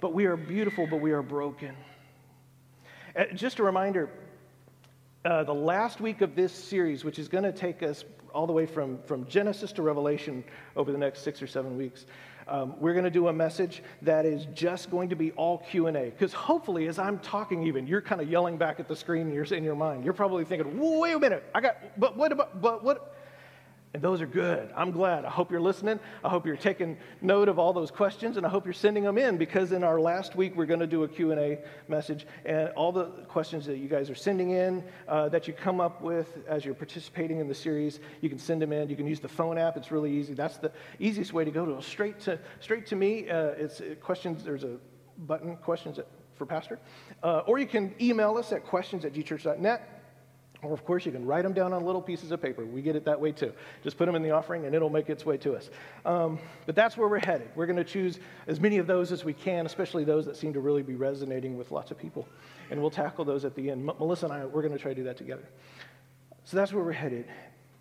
But 0.00 0.12
we 0.12 0.26
are 0.26 0.36
beautiful, 0.36 0.86
but 0.86 1.00
we 1.00 1.12
are 1.12 1.22
broken. 1.22 1.74
Uh, 3.16 3.24
just 3.34 3.58
a 3.58 3.62
reminder 3.62 4.10
uh, 5.24 5.44
the 5.44 5.54
last 5.54 6.00
week 6.00 6.20
of 6.20 6.36
this 6.36 6.52
series, 6.52 7.04
which 7.04 7.18
is 7.18 7.26
going 7.28 7.44
to 7.44 7.52
take 7.52 7.82
us 7.82 8.04
all 8.34 8.46
the 8.46 8.52
way 8.52 8.66
from, 8.66 8.98
from 9.06 9.26
Genesis 9.26 9.72
to 9.72 9.82
Revelation 9.82 10.44
over 10.76 10.92
the 10.92 10.98
next 10.98 11.20
six 11.20 11.42
or 11.42 11.46
seven 11.46 11.76
weeks. 11.76 12.06
Um, 12.48 12.74
we're 12.80 12.94
going 12.94 13.04
to 13.04 13.10
do 13.10 13.28
a 13.28 13.32
message 13.32 13.82
that 14.02 14.24
is 14.24 14.46
just 14.54 14.90
going 14.90 15.10
to 15.10 15.16
be 15.16 15.32
all 15.32 15.58
q&a 15.70 15.92
because 15.92 16.32
hopefully 16.32 16.88
as 16.88 16.98
i'm 16.98 17.18
talking 17.18 17.62
even 17.64 17.86
you're 17.86 18.00
kind 18.00 18.22
of 18.22 18.30
yelling 18.30 18.56
back 18.56 18.80
at 18.80 18.88
the 18.88 18.96
screen 18.96 19.26
and 19.26 19.34
you're 19.34 19.44
in 19.44 19.62
your 19.62 19.76
mind 19.76 20.02
you're 20.02 20.14
probably 20.14 20.46
thinking 20.46 20.78
wait 20.98 21.12
a 21.12 21.18
minute 21.18 21.44
i 21.54 21.60
got 21.60 21.76
but 21.98 22.16
what 22.16 22.32
about 22.32 22.58
but 22.62 22.82
what 22.82 23.17
And 23.94 24.02
those 24.02 24.20
are 24.20 24.26
good. 24.26 24.70
I'm 24.76 24.90
glad. 24.90 25.24
I 25.24 25.30
hope 25.30 25.50
you're 25.50 25.62
listening. 25.62 25.98
I 26.22 26.28
hope 26.28 26.44
you're 26.44 26.56
taking 26.56 26.98
note 27.22 27.48
of 27.48 27.58
all 27.58 27.72
those 27.72 27.90
questions, 27.90 28.36
and 28.36 28.44
I 28.44 28.48
hope 28.50 28.66
you're 28.66 28.74
sending 28.74 29.02
them 29.02 29.16
in 29.16 29.38
because 29.38 29.72
in 29.72 29.82
our 29.82 29.98
last 29.98 30.36
week 30.36 30.54
we're 30.56 30.66
going 30.66 30.80
to 30.80 30.86
do 30.86 31.04
a 31.04 31.08
Q&A 31.08 31.58
message, 31.88 32.26
and 32.44 32.68
all 32.70 32.92
the 32.92 33.06
questions 33.28 33.64
that 33.64 33.78
you 33.78 33.88
guys 33.88 34.10
are 34.10 34.14
sending 34.14 34.50
in 34.50 34.84
uh, 35.08 35.30
that 35.30 35.48
you 35.48 35.54
come 35.54 35.80
up 35.80 36.02
with 36.02 36.38
as 36.46 36.66
you're 36.66 36.74
participating 36.74 37.40
in 37.40 37.48
the 37.48 37.54
series, 37.54 38.00
you 38.20 38.28
can 38.28 38.38
send 38.38 38.60
them 38.60 38.72
in. 38.72 38.90
You 38.90 38.96
can 38.96 39.06
use 39.06 39.20
the 39.20 39.28
phone 39.28 39.56
app. 39.56 39.78
It's 39.78 39.90
really 39.90 40.12
easy. 40.12 40.34
That's 40.34 40.58
the 40.58 40.70
easiest 40.98 41.32
way 41.32 41.46
to 41.46 41.50
go 41.50 41.64
to 41.64 41.82
straight 41.82 42.20
to 42.20 42.38
straight 42.60 42.86
to 42.88 42.96
me. 42.96 43.30
Uh, 43.30 43.48
it's 43.56 43.80
it, 43.80 44.02
questions. 44.02 44.44
There's 44.44 44.64
a 44.64 44.76
button 45.26 45.56
questions 45.56 45.98
for 46.36 46.44
pastor, 46.44 46.78
uh, 47.22 47.38
or 47.46 47.58
you 47.58 47.66
can 47.66 47.94
email 48.00 48.36
us 48.36 48.52
at 48.52 48.66
questions 48.66 49.06
at 49.06 49.14
gchurch.net. 49.14 49.97
Or, 50.62 50.72
of 50.72 50.84
course, 50.84 51.06
you 51.06 51.12
can 51.12 51.24
write 51.24 51.44
them 51.44 51.52
down 51.52 51.72
on 51.72 51.84
little 51.84 52.02
pieces 52.02 52.32
of 52.32 52.42
paper. 52.42 52.64
We 52.64 52.82
get 52.82 52.96
it 52.96 53.04
that 53.04 53.20
way 53.20 53.30
too. 53.30 53.52
Just 53.84 53.96
put 53.96 54.06
them 54.06 54.16
in 54.16 54.22
the 54.22 54.32
offering 54.32 54.66
and 54.66 54.74
it'll 54.74 54.90
make 54.90 55.08
its 55.08 55.24
way 55.24 55.36
to 55.38 55.54
us. 55.54 55.70
Um, 56.04 56.40
but 56.66 56.74
that's 56.74 56.96
where 56.96 57.06
we're 57.06 57.20
headed. 57.20 57.48
We're 57.54 57.66
going 57.66 57.76
to 57.76 57.84
choose 57.84 58.18
as 58.48 58.58
many 58.58 58.78
of 58.78 58.88
those 58.88 59.12
as 59.12 59.24
we 59.24 59.32
can, 59.32 59.66
especially 59.66 60.02
those 60.02 60.26
that 60.26 60.36
seem 60.36 60.52
to 60.54 60.60
really 60.60 60.82
be 60.82 60.96
resonating 60.96 61.56
with 61.56 61.70
lots 61.70 61.92
of 61.92 61.98
people. 61.98 62.26
And 62.70 62.80
we'll 62.80 62.90
tackle 62.90 63.24
those 63.24 63.44
at 63.44 63.54
the 63.54 63.70
end. 63.70 63.88
M- 63.88 63.96
Melissa 64.00 64.26
and 64.26 64.34
I, 64.34 64.46
we're 64.46 64.62
going 64.62 64.72
to 64.74 64.80
try 64.80 64.90
to 64.90 64.96
do 64.96 65.04
that 65.04 65.16
together. 65.16 65.44
So 66.44 66.56
that's 66.56 66.72
where 66.72 66.82
we're 66.82 66.92
headed. 66.92 67.26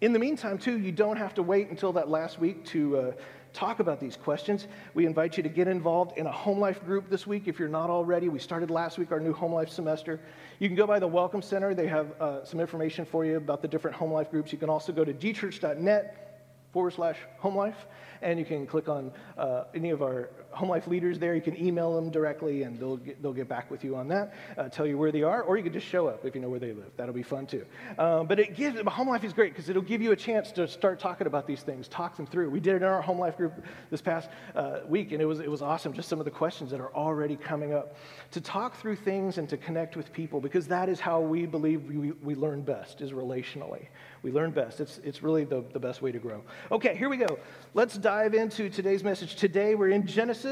In 0.02 0.14
the 0.14 0.20
meantime, 0.20 0.60
too, 0.60 0.78
you 0.78 0.92
don't 0.92 1.18
have 1.18 1.34
to 1.34 1.44
wait 1.44 1.72
until 1.72 1.94
that 1.94 2.10
last 2.10 2.40
week 2.40 2.64
to. 2.66 2.98
Uh, 2.98 3.12
talk 3.54 3.80
about 3.80 4.00
these 4.00 4.16
questions. 4.16 4.68
We 4.94 5.06
invite 5.06 5.38
you 5.38 5.44
to 5.44 5.50
get 5.50 5.68
involved 5.68 6.18
in 6.18 6.28
a 6.28 6.32
home 6.32 6.60
life 6.60 6.84
group 6.86 7.10
this 7.10 7.26
week 7.26 7.48
if 7.48 7.60
you're 7.60 7.68
not 7.70 7.90
already. 7.90 8.30
We 8.30 8.40
started 8.40 8.70
last 8.70 8.98
week 8.98 9.12
our 9.12 9.20
new 9.20 9.34
home 9.34 9.54
life 9.54 9.70
semester. 9.70 10.20
You 10.60 10.68
can 10.68 10.76
go 10.76 10.88
by 10.88 11.00
the 11.00 11.08
Welcome 11.08 11.42
Center. 11.42 11.74
They 11.74 11.88
have 11.88 12.20
uh, 12.22 12.46
some 12.46 12.60
information 12.60 13.06
for 13.06 13.26
you 13.26 13.38
about 13.38 13.62
the 13.62 13.68
different 13.68 13.96
home 13.96 14.12
life 14.12 14.32
groups. 14.32 14.52
You 14.52 14.58
can 14.58 14.70
also 14.70 14.92
go 14.92 15.04
to 15.04 15.14
gchurch.net 15.14 16.28
forward 16.72 16.94
slash 16.94 17.18
home 17.38 17.56
life 17.56 17.88
and 18.22 18.38
you 18.40 18.46
can 18.46 18.68
click 18.68 18.90
on 18.90 19.12
uh, 19.38 19.64
any 19.74 19.90
of 19.90 20.02
our 20.02 20.30
home 20.58 20.70
life 20.70 20.88
leaders 20.88 21.20
there. 21.20 21.36
You 21.36 21.42
can 21.42 21.58
email 21.64 21.96
them 21.96 22.10
directly, 22.10 22.64
and 22.64 22.80
they'll 22.80 22.98
get, 22.98 23.22
they'll 23.22 23.32
get 23.32 23.48
back 23.48 23.70
with 23.70 23.84
you 23.84 23.96
on 23.96 24.08
that, 24.10 24.34
uh, 24.58 24.70
tell 24.70 24.88
you 24.88 24.98
where 24.98 25.12
they 25.12 25.22
are, 25.22 25.44
or 25.44 25.56
you 25.56 25.64
can 25.64 25.72
just 25.72 25.86
show 25.86 26.08
up 26.08 26.26
if 26.26 26.34
you 26.34 26.42
know 26.42 26.50
where 26.50 26.60
they 26.60 26.74
live. 26.74 26.92
That'll 26.98 27.14
be 27.14 27.24
fun 27.24 27.46
too. 27.46 27.66
Uh, 27.98 28.24
but 28.24 28.40
it 28.40 28.56
gives 28.56 28.80
home 28.82 29.08
life 29.08 29.24
is 29.24 29.34
great 29.34 29.54
because 29.54 29.70
it'll 29.70 29.82
give 29.82 30.02
you 30.02 30.12
a 30.12 30.16
chance 30.16 30.52
to 30.54 30.68
start 30.68 31.00
talking 31.00 31.28
about 31.28 31.46
these 31.46 31.62
things, 31.62 31.88
talk 31.88 32.18
them 32.18 32.26
through. 32.26 32.50
We 32.50 32.60
did 32.60 32.74
it 32.74 32.78
in 32.78 32.84
our 32.84 33.02
home 33.02 33.20
life 33.20 33.38
group 33.38 33.54
this 33.92 34.02
past 34.02 34.30
uh, 34.56 34.80
week, 34.88 35.12
and 35.12 35.22
it 35.22 35.26
was 35.26 35.40
it 35.40 35.52
was 35.52 35.62
awesome. 35.62 35.94
Just 35.94 36.10
some 36.10 36.20
of 36.20 36.26
the 36.26 36.32
questions 36.32 36.72
that 36.72 36.82
are 36.82 36.94
already 36.96 37.36
coming 37.36 37.74
up 37.74 37.96
to 38.32 38.42
talk 38.42 38.76
through 38.78 38.96
things 38.96 39.38
and 39.38 39.48
to 39.50 39.58
connect 39.58 39.96
with 39.96 40.12
people 40.12 40.42
because 40.42 40.68
that 40.68 40.90
is 40.90 41.00
how 41.00 41.22
we 41.22 41.46
believe 41.46 41.84
we, 41.84 42.12
we 42.12 42.36
learn 42.36 42.62
best 42.62 43.02
is 43.02 43.12
relationally. 43.12 43.88
We 44.24 44.32
learn 44.32 44.52
best. 44.52 44.80
It's, 44.80 45.00
it's 45.04 45.22
really 45.22 45.46
the, 45.46 45.64
the 45.74 45.80
best 45.80 46.02
way 46.02 46.12
to 46.12 46.20
grow. 46.20 46.42
Okay, 46.72 46.96
here 46.96 47.10
we 47.10 47.18
go. 47.18 47.40
Let's 47.74 47.98
dive 47.98 48.34
into 48.34 48.70
today's 48.70 49.04
message. 49.04 49.36
Today 49.36 49.76
we're 49.76 49.90
in 49.90 50.06
Genesis. 50.08 50.47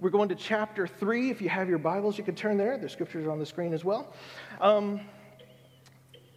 We're 0.00 0.08
going 0.08 0.30
to 0.30 0.34
chapter 0.34 0.86
3. 0.86 1.28
If 1.28 1.42
you 1.42 1.50
have 1.50 1.68
your 1.68 1.76
Bibles, 1.76 2.16
you 2.16 2.24
can 2.24 2.34
turn 2.34 2.56
there. 2.56 2.78
The 2.78 2.88
scriptures 2.88 3.26
are 3.26 3.30
on 3.30 3.38
the 3.38 3.44
screen 3.44 3.74
as 3.74 3.84
well. 3.84 4.14
Um, 4.58 5.02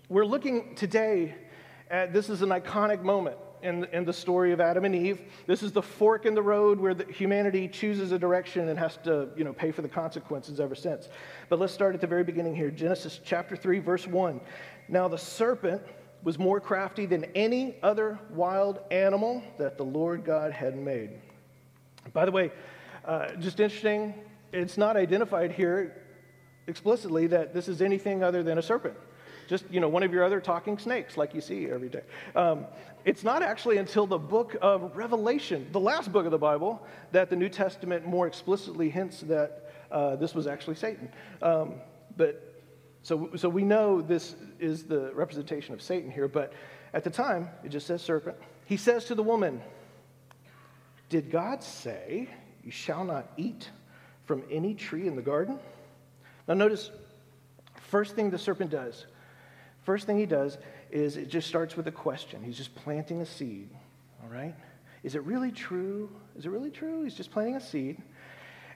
we're 0.09 0.25
looking 0.25 0.75
today 0.75 1.35
at 1.89 2.11
this 2.11 2.29
is 2.29 2.41
an 2.41 2.49
iconic 2.49 3.01
moment 3.01 3.37
in, 3.61 3.85
in 3.93 4.03
the 4.03 4.11
story 4.11 4.51
of 4.51 4.59
Adam 4.59 4.83
and 4.83 4.93
Eve. 4.93 5.21
This 5.47 5.63
is 5.63 5.71
the 5.71 5.81
fork 5.81 6.25
in 6.25 6.35
the 6.35 6.41
road 6.41 6.81
where 6.81 6.93
the, 6.93 7.05
humanity 7.05 7.69
chooses 7.69 8.11
a 8.11 8.19
direction 8.19 8.67
and 8.67 8.77
has 8.77 8.97
to 9.05 9.29
you 9.37 9.45
know, 9.45 9.53
pay 9.53 9.71
for 9.71 9.83
the 9.83 9.89
consequences 9.89 10.59
ever 10.59 10.75
since. 10.75 11.07
But 11.47 11.59
let's 11.59 11.71
start 11.71 11.95
at 11.95 12.01
the 12.01 12.07
very 12.07 12.25
beginning 12.25 12.57
here 12.57 12.71
Genesis 12.71 13.21
chapter 13.23 13.55
3, 13.55 13.79
verse 13.79 14.05
1. 14.05 14.41
Now 14.89 15.07
the 15.07 15.17
serpent 15.17 15.81
was 16.23 16.37
more 16.37 16.59
crafty 16.59 17.05
than 17.05 17.23
any 17.35 17.77
other 17.83 18.19
wild 18.31 18.79
animal 18.91 19.41
that 19.57 19.77
the 19.77 19.85
Lord 19.85 20.25
God 20.25 20.51
had 20.51 20.75
made. 20.75 21.11
By 22.13 22.25
the 22.25 22.31
way, 22.31 22.51
uh, 23.05 23.33
just 23.35 23.59
interesting, 23.59 24.13
it's 24.53 24.77
not 24.77 24.97
identified 24.97 25.51
here 25.51 25.95
explicitly 26.67 27.27
that 27.27 27.53
this 27.53 27.67
is 27.67 27.81
anything 27.81 28.23
other 28.23 28.43
than 28.43 28.57
a 28.57 28.61
serpent. 28.61 28.95
Just, 29.47 29.65
you 29.69 29.79
know, 29.79 29.89
one 29.89 30.03
of 30.03 30.13
your 30.13 30.23
other 30.23 30.39
talking 30.39 30.77
snakes 30.77 31.17
like 31.17 31.33
you 31.33 31.41
see 31.41 31.69
every 31.69 31.89
day. 31.89 32.03
Um, 32.35 32.65
it's 33.03 33.23
not 33.23 33.41
actually 33.41 33.77
until 33.77 34.07
the 34.07 34.17
book 34.17 34.55
of 34.61 34.95
Revelation, 34.95 35.67
the 35.71 35.79
last 35.79 36.11
book 36.11 36.25
of 36.25 36.31
the 36.31 36.37
Bible, 36.37 36.81
that 37.11 37.29
the 37.29 37.35
New 37.35 37.49
Testament 37.49 38.05
more 38.05 38.27
explicitly 38.27 38.89
hints 38.89 39.21
that 39.21 39.73
uh, 39.91 40.15
this 40.15 40.33
was 40.33 40.47
actually 40.47 40.75
Satan. 40.75 41.09
Um, 41.41 41.73
but 42.15 42.63
so, 43.03 43.31
so 43.35 43.49
we 43.49 43.63
know 43.63 44.01
this 44.01 44.35
is 44.59 44.83
the 44.83 45.11
representation 45.13 45.73
of 45.73 45.81
Satan 45.81 46.11
here, 46.11 46.27
but 46.27 46.53
at 46.93 47.03
the 47.03 47.09
time, 47.09 47.49
it 47.63 47.69
just 47.69 47.87
says 47.87 48.01
serpent. 48.01 48.37
He 48.65 48.77
says 48.77 49.05
to 49.05 49.15
the 49.15 49.23
woman, 49.23 49.61
Did 51.09 51.31
God 51.31 51.63
say, 51.63 52.29
You 52.63 52.71
shall 52.71 53.03
not 53.03 53.31
eat 53.37 53.69
from 54.25 54.43
any 54.51 54.73
tree 54.73 55.07
in 55.07 55.15
the 55.15 55.21
garden? 55.21 55.59
Now, 56.47 56.53
notice, 56.53 56.91
first 57.89 58.15
thing 58.15 58.29
the 58.29 58.37
serpent 58.37 58.71
does, 58.71 59.05
first 59.83 60.05
thing 60.05 60.17
he 60.17 60.25
does 60.25 60.57
is 60.91 61.17
it 61.17 61.29
just 61.29 61.47
starts 61.47 61.75
with 61.75 61.87
a 61.87 61.91
question. 61.91 62.43
He's 62.43 62.57
just 62.57 62.75
planting 62.75 63.21
a 63.21 63.25
seed, 63.25 63.69
all 64.23 64.29
right? 64.29 64.55
Is 65.03 65.15
it 65.15 65.23
really 65.23 65.51
true? 65.51 66.09
Is 66.37 66.45
it 66.45 66.49
really 66.49 66.69
true? 66.69 67.03
He's 67.03 67.15
just 67.15 67.31
planting 67.31 67.55
a 67.55 67.61
seed. 67.61 67.97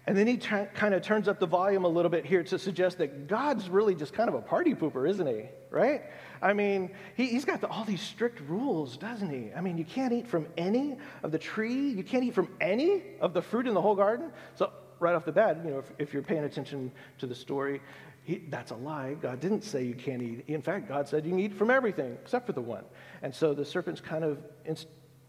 And 0.07 0.15
then 0.15 0.27
he 0.27 0.37
t- 0.37 0.67
kind 0.75 0.93
of 0.93 1.01
turns 1.01 1.27
up 1.27 1.39
the 1.39 1.47
volume 1.47 1.83
a 1.83 1.87
little 1.87 2.11
bit 2.11 2.25
here 2.25 2.43
to 2.43 2.59
suggest 2.59 2.99
that 2.99 3.27
God's 3.27 3.69
really 3.69 3.95
just 3.95 4.13
kind 4.13 4.29
of 4.29 4.35
a 4.35 4.41
party 4.41 4.75
pooper, 4.75 5.09
isn't 5.09 5.25
he? 5.25 5.45
Right? 5.71 6.03
I 6.41 6.53
mean, 6.53 6.91
he, 7.15 7.33
has 7.33 7.43
got 7.43 7.59
the, 7.59 7.67
all 7.67 7.85
these 7.85 8.01
strict 8.01 8.39
rules, 8.47 8.97
doesn't 8.97 9.29
he? 9.29 9.51
I 9.53 9.61
mean, 9.61 9.77
you 9.77 9.85
can't 9.85 10.13
eat 10.13 10.27
from 10.27 10.47
any 10.57 10.97
of 11.23 11.31
the 11.31 11.39
tree, 11.39 11.89
you 11.89 12.03
can't 12.03 12.23
eat 12.23 12.35
from 12.35 12.49
any 12.61 13.01
of 13.19 13.33
the 13.33 13.41
fruit 13.41 13.65
in 13.65 13.73
the 13.73 13.81
whole 13.81 13.95
garden. 13.95 14.31
So, 14.53 14.71
right 14.99 15.15
off 15.15 15.25
the 15.25 15.31
bat, 15.31 15.59
you 15.65 15.71
know, 15.71 15.79
if, 15.79 15.91
if 15.97 16.13
you're 16.13 16.23
paying 16.23 16.43
attention 16.43 16.91
to 17.17 17.25
the 17.25 17.35
story, 17.35 17.81
he, 18.23 18.43
that's 18.49 18.71
a 18.71 18.75
lie. 18.75 19.15
God 19.15 19.39
didn't 19.39 19.63
say 19.63 19.83
you 19.83 19.95
can't 19.95 20.21
eat. 20.21 20.45
In 20.47 20.61
fact, 20.61 20.87
God 20.87 21.07
said 21.07 21.25
you 21.25 21.31
can 21.31 21.39
eat 21.39 21.53
from 21.53 21.69
everything 21.69 22.17
except 22.21 22.45
for 22.45 22.53
the 22.53 22.61
one. 22.61 22.83
And 23.21 23.33
so 23.33 23.53
the 23.53 23.65
serpent's 23.65 24.01
kind 24.01 24.23
of 24.23 24.39
in, 24.65 24.77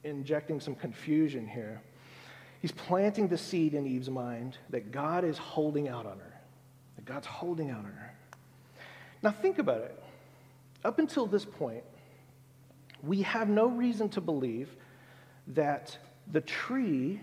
injecting 0.05 0.61
some 0.61 0.75
confusion 0.75 1.47
here. 1.47 1.83
He's 2.61 2.73
planting 2.73 3.29
the 3.29 3.39
seed 3.39 3.75
in 3.75 3.87
Eve's 3.87 4.11
mind 4.11 4.57
that 4.71 4.91
God 4.91 5.25
is 5.25 5.39
holding 5.39 5.89
out 5.89 6.07
on 6.07 6.19
her. 6.19 6.41
That 6.97 7.05
God's 7.05 7.27
holding 7.27 7.71
out 7.71 7.81
on 7.81 7.85
her. 7.85 8.15
Now, 9.23 9.31
think 9.31 9.59
about 9.59 9.83
it. 9.83 10.03
Up 10.85 10.99
until 10.99 11.27
this 11.27 11.45
point, 11.45 11.85
we 13.03 13.23
have 13.23 13.49
no 13.49 13.67
reason 13.67 14.09
to 14.11 14.21
believe 14.21 14.69
that 15.49 15.97
the 16.33 16.41
tree 16.41 17.21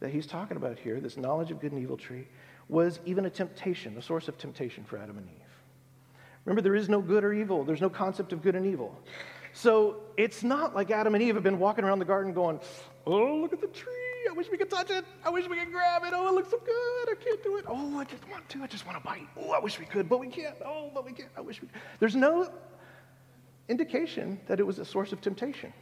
that 0.00 0.10
he's 0.10 0.26
talking 0.26 0.56
about 0.56 0.78
here, 0.78 1.00
this 1.00 1.16
knowledge 1.16 1.50
of 1.50 1.60
good 1.60 1.72
and 1.72 1.82
evil 1.82 1.96
tree, 1.96 2.26
was 2.68 3.00
even 3.04 3.26
a 3.26 3.30
temptation, 3.30 3.96
a 3.98 4.02
source 4.02 4.28
of 4.28 4.38
temptation 4.38 4.84
for 4.84 4.98
Adam 4.98 5.18
and 5.18 5.26
Eve. 5.26 5.44
Remember, 6.44 6.62
there 6.62 6.74
is 6.74 6.88
no 6.88 7.00
good 7.00 7.24
or 7.24 7.32
evil, 7.32 7.64
there's 7.64 7.80
no 7.80 7.90
concept 7.90 8.32
of 8.32 8.42
good 8.42 8.54
and 8.54 8.66
evil. 8.66 8.98
So 9.52 9.96
it's 10.16 10.42
not 10.42 10.74
like 10.74 10.90
Adam 10.90 11.14
and 11.14 11.22
Eve 11.22 11.34
have 11.36 11.44
been 11.44 11.58
walking 11.58 11.84
around 11.84 12.00
the 12.00 12.04
garden 12.04 12.32
going, 12.32 12.60
Oh, 13.06 13.36
look 13.36 13.52
at 13.52 13.60
the 13.60 13.68
tree. 13.68 13.92
I 14.28 14.32
wish 14.32 14.50
we 14.50 14.58
could 14.58 14.70
touch 14.70 14.90
it. 14.90 15.04
I 15.24 15.30
wish 15.30 15.48
we 15.48 15.58
could 15.58 15.72
grab 15.72 16.02
it. 16.04 16.12
Oh, 16.14 16.28
it 16.28 16.34
looks 16.34 16.50
so 16.50 16.58
good. 16.58 17.10
I 17.10 17.14
can't 17.22 17.42
do 17.42 17.56
it. 17.56 17.64
Oh, 17.68 17.98
I 17.98 18.04
just 18.04 18.28
want 18.28 18.48
to. 18.48 18.62
I 18.62 18.66
just 18.66 18.86
want 18.86 18.98
to 18.98 19.04
bite. 19.04 19.28
Oh, 19.36 19.50
I 19.50 19.58
wish 19.58 19.78
we 19.78 19.84
could, 19.84 20.08
but 20.08 20.18
we 20.18 20.28
can't. 20.28 20.56
Oh, 20.64 20.90
but 20.92 21.04
we 21.04 21.12
can't. 21.12 21.30
I 21.36 21.40
wish 21.40 21.60
we 21.60 21.68
could. 21.68 21.80
There's 22.00 22.16
no 22.16 22.50
indication 23.68 24.40
that 24.46 24.60
it 24.60 24.66
was 24.66 24.78
a 24.78 24.84
source 24.84 25.12
of 25.12 25.20
temptation. 25.20 25.72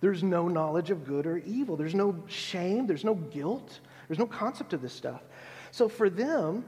There's 0.00 0.22
no 0.22 0.48
knowledge 0.48 0.90
of 0.90 1.06
good 1.06 1.26
or 1.26 1.38
evil. 1.38 1.76
There's 1.76 1.94
no 1.94 2.22
shame. 2.26 2.86
There's 2.86 3.04
no 3.04 3.14
guilt. 3.14 3.80
There's 4.08 4.18
no 4.18 4.26
concept 4.26 4.72
of 4.72 4.82
this 4.82 4.92
stuff. 4.92 5.22
So 5.70 5.88
for 5.88 6.10
them, 6.10 6.64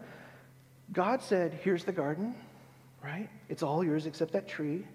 God 0.92 1.23
said, 1.23 1.58
Here's 1.62 1.85
the 1.85 1.92
garden, 1.92 2.35
right? 3.02 3.28
It's 3.49 3.62
all 3.62 3.85
yours 3.85 4.06
except 4.06 4.32
that 4.32 4.49
tree. 4.49 4.87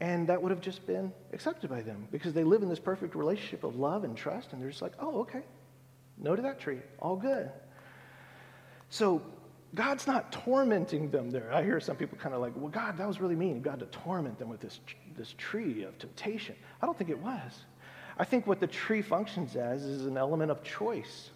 And 0.00 0.28
that 0.28 0.40
would 0.40 0.50
have 0.50 0.60
just 0.60 0.86
been 0.86 1.12
accepted 1.32 1.68
by 1.68 1.82
them 1.82 2.06
because 2.12 2.32
they 2.32 2.44
live 2.44 2.62
in 2.62 2.68
this 2.68 2.78
perfect 2.78 3.16
relationship 3.16 3.64
of 3.64 3.76
love 3.76 4.04
and 4.04 4.16
trust. 4.16 4.52
And 4.52 4.62
they're 4.62 4.70
just 4.70 4.82
like, 4.82 4.92
oh, 5.00 5.20
okay, 5.20 5.42
no 6.16 6.36
to 6.36 6.42
that 6.42 6.60
tree, 6.60 6.78
all 7.00 7.16
good. 7.16 7.50
So 8.90 9.22
God's 9.74 10.06
not 10.06 10.30
tormenting 10.32 11.10
them 11.10 11.30
there. 11.30 11.52
I 11.52 11.62
hear 11.62 11.80
some 11.80 11.96
people 11.96 12.16
kind 12.16 12.34
of 12.34 12.40
like, 12.40 12.52
well, 12.56 12.68
God, 12.68 12.96
that 12.98 13.06
was 13.06 13.20
really 13.20 13.34
mean, 13.34 13.60
God 13.60 13.80
to 13.80 13.86
torment 13.86 14.38
them 14.38 14.48
with 14.48 14.60
this, 14.60 14.80
this 15.16 15.34
tree 15.36 15.82
of 15.82 15.98
temptation. 15.98 16.54
I 16.80 16.86
don't 16.86 16.96
think 16.96 17.10
it 17.10 17.18
was. 17.18 17.64
I 18.18 18.24
think 18.24 18.46
what 18.46 18.60
the 18.60 18.66
tree 18.66 19.02
functions 19.02 19.56
as 19.56 19.84
is 19.84 20.06
an 20.06 20.16
element 20.16 20.50
of 20.50 20.62
choice. 20.62 21.30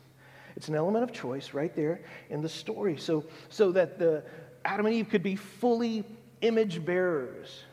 It's 0.57 0.69
an 0.69 0.75
element 0.75 1.05
of 1.05 1.13
choice 1.13 1.53
right 1.53 1.75
there 1.75 2.03
in 2.31 2.43
the 2.43 2.49
story. 2.49 2.97
So, 2.97 3.25
so 3.49 3.73
that 3.73 3.99
the 3.99 4.23
Adam 4.65 4.87
and 4.87 4.95
Eve 4.95 5.09
could 5.09 5.23
be 5.23 5.37
fully 5.37 6.05
image 6.41 6.85
bearers 6.85 7.65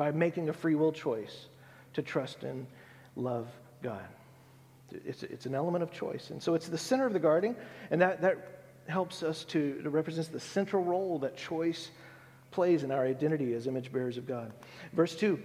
by 0.00 0.10
making 0.10 0.48
a 0.48 0.52
free 0.54 0.74
will 0.74 0.92
choice 0.92 1.48
to 1.92 2.00
trust 2.00 2.42
and 2.42 2.66
love 3.16 3.46
God. 3.82 4.08
It's, 4.90 5.22
it's 5.24 5.44
an 5.44 5.54
element 5.54 5.82
of 5.82 5.92
choice. 5.92 6.30
And 6.30 6.42
so 6.42 6.54
it's 6.54 6.68
the 6.68 6.78
center 6.78 7.04
of 7.04 7.12
the 7.12 7.18
garden, 7.18 7.54
and 7.90 8.00
that, 8.00 8.22
that 8.22 8.62
helps 8.88 9.22
us 9.22 9.44
to, 9.44 9.82
to 9.82 9.90
represent 9.90 10.32
the 10.32 10.40
central 10.40 10.82
role 10.82 11.18
that 11.18 11.36
choice 11.36 11.90
plays 12.50 12.82
in 12.82 12.90
our 12.90 13.04
identity 13.04 13.52
as 13.52 13.66
image 13.66 13.92
bearers 13.92 14.16
of 14.16 14.26
God. 14.26 14.54
Verse 14.94 15.14
2 15.14 15.38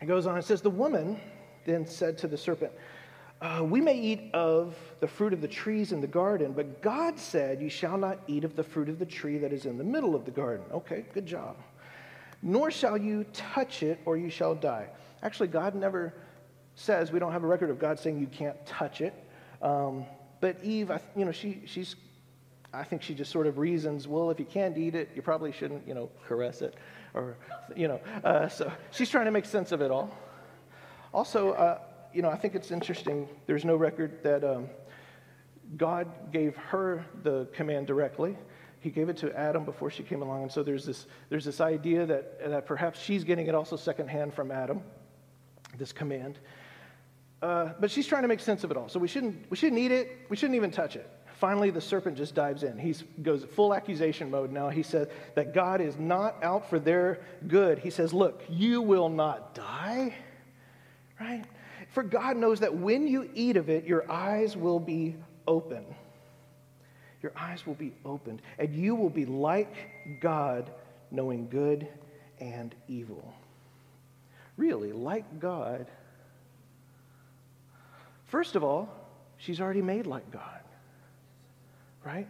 It 0.00 0.06
goes 0.06 0.26
on, 0.26 0.38
it 0.38 0.46
says, 0.46 0.62
The 0.62 0.70
woman 0.70 1.20
then 1.66 1.86
said 1.86 2.16
to 2.16 2.28
the 2.28 2.38
serpent, 2.38 2.72
uh, 3.42 3.62
We 3.62 3.82
may 3.82 3.98
eat 3.98 4.30
of 4.32 4.74
the 5.00 5.06
fruit 5.06 5.34
of 5.34 5.42
the 5.42 5.48
trees 5.48 5.92
in 5.92 6.00
the 6.00 6.06
garden, 6.06 6.52
but 6.52 6.80
God 6.80 7.18
said, 7.18 7.60
You 7.60 7.68
shall 7.68 7.98
not 7.98 8.20
eat 8.26 8.42
of 8.44 8.56
the 8.56 8.64
fruit 8.64 8.88
of 8.88 8.98
the 8.98 9.04
tree 9.04 9.36
that 9.36 9.52
is 9.52 9.66
in 9.66 9.76
the 9.76 9.84
middle 9.84 10.14
of 10.14 10.24
the 10.24 10.30
garden. 10.30 10.64
Okay, 10.72 11.04
good 11.12 11.26
job. 11.26 11.56
Nor 12.46 12.70
shall 12.70 12.96
you 12.96 13.24
touch 13.32 13.82
it, 13.82 13.98
or 14.04 14.16
you 14.16 14.30
shall 14.30 14.54
die. 14.54 14.86
Actually, 15.20 15.48
God 15.48 15.74
never 15.74 16.14
says, 16.76 17.10
we 17.10 17.18
don't 17.18 17.32
have 17.32 17.42
a 17.42 17.46
record 17.46 17.70
of 17.70 17.80
God 17.80 17.98
saying 17.98 18.20
you 18.20 18.28
can't 18.28 18.64
touch 18.64 19.00
it. 19.00 19.12
Um, 19.60 20.06
but 20.40 20.62
Eve, 20.62 20.92
you 21.16 21.24
know, 21.24 21.32
she, 21.32 21.62
she's, 21.66 21.96
I 22.72 22.84
think 22.84 23.02
she 23.02 23.14
just 23.14 23.32
sort 23.32 23.48
of 23.48 23.58
reasons, 23.58 24.06
well, 24.06 24.30
if 24.30 24.38
you 24.38 24.44
can't 24.44 24.78
eat 24.78 24.94
it, 24.94 25.10
you 25.16 25.22
probably 25.22 25.50
shouldn't, 25.50 25.88
you 25.88 25.94
know, 25.94 26.08
caress 26.28 26.62
it. 26.62 26.74
Or, 27.14 27.36
you 27.74 27.88
know, 27.88 28.00
uh, 28.22 28.46
so 28.46 28.70
she's 28.92 29.10
trying 29.10 29.24
to 29.24 29.32
make 29.32 29.44
sense 29.44 29.72
of 29.72 29.80
it 29.80 29.90
all. 29.90 30.16
Also, 31.12 31.50
uh, 31.50 31.80
you 32.14 32.22
know, 32.22 32.30
I 32.30 32.36
think 32.36 32.54
it's 32.54 32.70
interesting. 32.70 33.28
There's 33.46 33.64
no 33.64 33.74
record 33.74 34.22
that 34.22 34.44
um, 34.44 34.68
God 35.76 36.30
gave 36.30 36.54
her 36.56 37.04
the 37.24 37.48
command 37.52 37.88
directly. 37.88 38.36
He 38.86 38.92
gave 38.92 39.08
it 39.08 39.16
to 39.16 39.36
Adam 39.36 39.64
before 39.64 39.90
she 39.90 40.04
came 40.04 40.22
along. 40.22 40.44
And 40.44 40.52
so 40.52 40.62
there's 40.62 40.86
this, 40.86 41.08
there's 41.28 41.44
this 41.44 41.60
idea 41.60 42.06
that, 42.06 42.48
that 42.48 42.66
perhaps 42.66 43.02
she's 43.02 43.24
getting 43.24 43.48
it 43.48 43.54
also 43.56 43.74
secondhand 43.74 44.32
from 44.32 44.52
Adam, 44.52 44.80
this 45.76 45.90
command. 45.90 46.38
Uh, 47.42 47.70
but 47.80 47.90
she's 47.90 48.06
trying 48.06 48.22
to 48.22 48.28
make 48.28 48.38
sense 48.38 48.62
of 48.62 48.70
it 48.70 48.76
all. 48.76 48.88
So 48.88 49.00
we 49.00 49.08
shouldn't, 49.08 49.50
we 49.50 49.56
shouldn't 49.56 49.80
eat 49.80 49.90
it. 49.90 50.18
We 50.28 50.36
shouldn't 50.36 50.54
even 50.54 50.70
touch 50.70 50.94
it. 50.94 51.10
Finally, 51.34 51.70
the 51.70 51.80
serpent 51.80 52.16
just 52.16 52.36
dives 52.36 52.62
in. 52.62 52.78
He 52.78 52.94
goes 53.22 53.42
full 53.42 53.74
accusation 53.74 54.30
mode 54.30 54.52
now. 54.52 54.68
He 54.68 54.84
says 54.84 55.08
that 55.34 55.52
God 55.52 55.80
is 55.80 55.98
not 55.98 56.36
out 56.44 56.70
for 56.70 56.78
their 56.78 57.18
good. 57.48 57.80
He 57.80 57.90
says, 57.90 58.14
Look, 58.14 58.44
you 58.48 58.82
will 58.82 59.08
not 59.08 59.52
die, 59.52 60.14
right? 61.20 61.42
For 61.88 62.04
God 62.04 62.36
knows 62.36 62.60
that 62.60 62.72
when 62.72 63.08
you 63.08 63.28
eat 63.34 63.56
of 63.56 63.68
it, 63.68 63.84
your 63.84 64.08
eyes 64.08 64.56
will 64.56 64.78
be 64.78 65.16
open. 65.48 65.84
Your 67.22 67.32
eyes 67.36 67.66
will 67.66 67.74
be 67.74 67.92
opened, 68.04 68.42
and 68.58 68.74
you 68.74 68.94
will 68.94 69.10
be 69.10 69.24
like 69.26 69.74
God, 70.20 70.70
knowing 71.10 71.48
good 71.48 71.88
and 72.40 72.74
evil. 72.88 73.34
Really, 74.56 74.92
like 74.92 75.40
God. 75.40 75.86
First 78.26 78.56
of 78.56 78.64
all, 78.64 78.88
she's 79.38 79.60
already 79.60 79.82
made 79.82 80.06
like 80.06 80.30
God 80.30 80.60
right? 82.06 82.28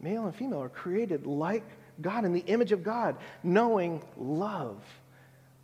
Male 0.00 0.26
and 0.26 0.34
female 0.34 0.62
are 0.62 0.68
created 0.68 1.26
like 1.26 1.64
God 2.00 2.24
in 2.24 2.32
the 2.32 2.44
image 2.46 2.72
of 2.72 2.84
God, 2.84 3.16
knowing 3.42 4.02
love. 4.16 4.80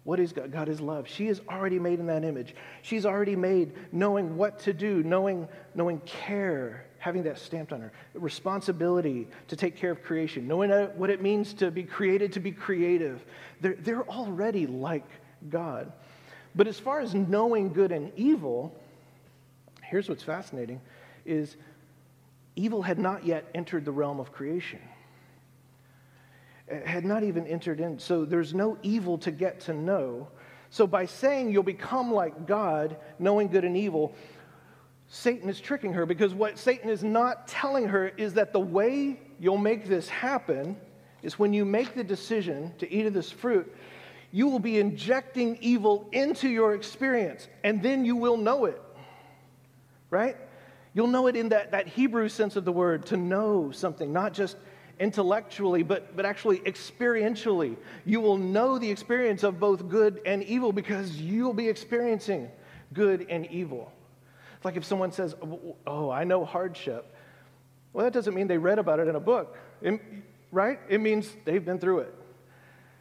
What 0.04 0.18
is 0.18 0.32
God? 0.32 0.50
God 0.50 0.68
is 0.68 0.80
love. 0.80 1.06
She 1.06 1.28
is 1.28 1.40
already 1.48 1.78
made 1.78 2.00
in 2.00 2.06
that 2.06 2.24
image. 2.24 2.56
She's 2.82 3.06
already 3.06 3.36
made 3.36 3.72
knowing 3.92 4.36
what 4.36 4.58
to 4.60 4.72
do, 4.72 5.02
knowing, 5.04 5.46
knowing 5.76 6.00
care, 6.00 6.86
having 7.02 7.24
that 7.24 7.36
stamped 7.36 7.72
on 7.72 7.80
her, 7.80 7.90
responsibility 8.14 9.26
to 9.48 9.56
take 9.56 9.74
care 9.74 9.90
of 9.90 10.04
creation, 10.04 10.46
knowing 10.46 10.70
what 10.70 11.10
it 11.10 11.20
means 11.20 11.52
to 11.52 11.68
be 11.68 11.82
created, 11.82 12.32
to 12.32 12.38
be 12.38 12.52
creative. 12.52 13.24
They're, 13.60 13.74
they're 13.74 14.08
already 14.08 14.68
like 14.68 15.08
God. 15.50 15.92
But 16.54 16.68
as 16.68 16.78
far 16.78 17.00
as 17.00 17.12
knowing 17.12 17.72
good 17.72 17.90
and 17.90 18.12
evil, 18.16 18.72
here's 19.82 20.08
what's 20.08 20.22
fascinating 20.22 20.80
is 21.26 21.56
evil 22.54 22.82
had 22.82 23.00
not 23.00 23.26
yet 23.26 23.46
entered 23.52 23.84
the 23.84 23.90
realm 23.90 24.20
of 24.20 24.30
creation. 24.30 24.78
It 26.68 26.86
had 26.86 27.04
not 27.04 27.24
even 27.24 27.48
entered 27.48 27.80
in. 27.80 27.98
So 27.98 28.24
there's 28.24 28.54
no 28.54 28.78
evil 28.84 29.18
to 29.18 29.32
get 29.32 29.58
to 29.62 29.74
know. 29.74 30.28
So 30.70 30.86
by 30.86 31.06
saying 31.06 31.50
you'll 31.50 31.64
become 31.64 32.14
like 32.14 32.46
God, 32.46 32.96
knowing 33.18 33.48
good 33.48 33.64
and 33.64 33.76
evil, 33.76 34.14
Satan 35.14 35.50
is 35.50 35.60
tricking 35.60 35.92
her 35.92 36.06
because 36.06 36.32
what 36.32 36.56
Satan 36.56 36.88
is 36.88 37.04
not 37.04 37.46
telling 37.46 37.86
her 37.86 38.08
is 38.16 38.32
that 38.32 38.54
the 38.54 38.60
way 38.60 39.20
you'll 39.38 39.58
make 39.58 39.86
this 39.86 40.08
happen 40.08 40.74
is 41.22 41.38
when 41.38 41.52
you 41.52 41.66
make 41.66 41.94
the 41.94 42.02
decision 42.02 42.72
to 42.78 42.90
eat 42.90 43.04
of 43.04 43.12
this 43.12 43.30
fruit, 43.30 43.76
you 44.30 44.48
will 44.48 44.58
be 44.58 44.78
injecting 44.78 45.58
evil 45.60 46.08
into 46.12 46.48
your 46.48 46.74
experience, 46.74 47.46
and 47.62 47.82
then 47.82 48.06
you 48.06 48.16
will 48.16 48.38
know 48.38 48.64
it. 48.64 48.80
Right? 50.08 50.34
You'll 50.94 51.08
know 51.08 51.26
it 51.26 51.36
in 51.36 51.50
that, 51.50 51.72
that 51.72 51.88
Hebrew 51.88 52.30
sense 52.30 52.56
of 52.56 52.64
the 52.64 52.72
word, 52.72 53.04
to 53.06 53.18
know 53.18 53.70
something, 53.70 54.14
not 54.14 54.32
just 54.32 54.56
intellectually, 54.98 55.82
but, 55.82 56.16
but 56.16 56.24
actually 56.24 56.60
experientially. 56.60 57.76
You 58.06 58.22
will 58.22 58.38
know 58.38 58.78
the 58.78 58.90
experience 58.90 59.42
of 59.42 59.60
both 59.60 59.90
good 59.90 60.22
and 60.24 60.42
evil 60.42 60.72
because 60.72 61.20
you'll 61.20 61.52
be 61.52 61.68
experiencing 61.68 62.50
good 62.94 63.26
and 63.28 63.44
evil. 63.48 63.92
It's 64.62 64.64
like 64.64 64.76
if 64.76 64.84
someone 64.84 65.10
says, 65.10 65.34
oh, 65.42 65.74
oh, 65.88 66.08
I 66.08 66.22
know 66.22 66.44
hardship. 66.44 67.12
Well, 67.92 68.04
that 68.04 68.12
doesn't 68.12 68.32
mean 68.32 68.46
they 68.46 68.58
read 68.58 68.78
about 68.78 69.00
it 69.00 69.08
in 69.08 69.16
a 69.16 69.20
book, 69.20 69.58
it, 69.80 70.00
right? 70.52 70.78
It 70.88 71.00
means 71.00 71.34
they've 71.44 71.64
been 71.64 71.80
through 71.80 71.98
it. 71.98 72.14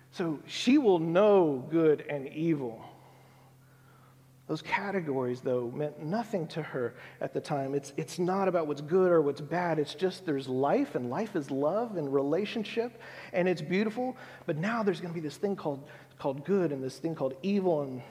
So 0.10 0.39
she 0.47 0.80
will 0.80 0.97
know 0.97 1.63
good 1.69 2.04
and 2.10 2.28
evil. 2.30 2.84
Those 4.47 4.63
categories, 4.63 5.41
though, 5.41 5.71
meant 5.71 6.02
nothing 6.02 6.47
to 6.47 6.63
her 6.63 6.95
at 7.21 7.32
the 7.32 7.39
time. 7.39 7.76
It's, 7.76 7.93
it's 7.95 8.17
not 8.17 8.47
about 8.47 8.65
what's 8.65 8.82
good 8.82 9.12
or 9.12 9.21
what's 9.21 9.39
bad. 9.39 9.78
It's 9.78 9.93
just 9.93 10.26
there's 10.26 10.47
life, 10.47 10.95
and 10.95 11.12
life 11.12 11.36
is 11.36 11.52
love 11.52 11.95
and 11.95 12.12
relationship, 12.12 13.00
and 13.34 13.47
it's 13.47 13.62
beautiful. 13.62 14.17
But 14.47 14.58
now 14.58 14.82
there's 14.82 15.00
going 15.00 15.13
to 15.13 15.21
be 15.21 15.24
this 15.24 15.38
thing 15.38 15.56
called, 15.56 15.88
called 16.17 16.43
good 16.43 16.71
and 16.71 16.84
this 16.84 16.97
thing 16.97 17.13
called 17.13 17.36
evil, 17.43 17.84
and 17.84 18.02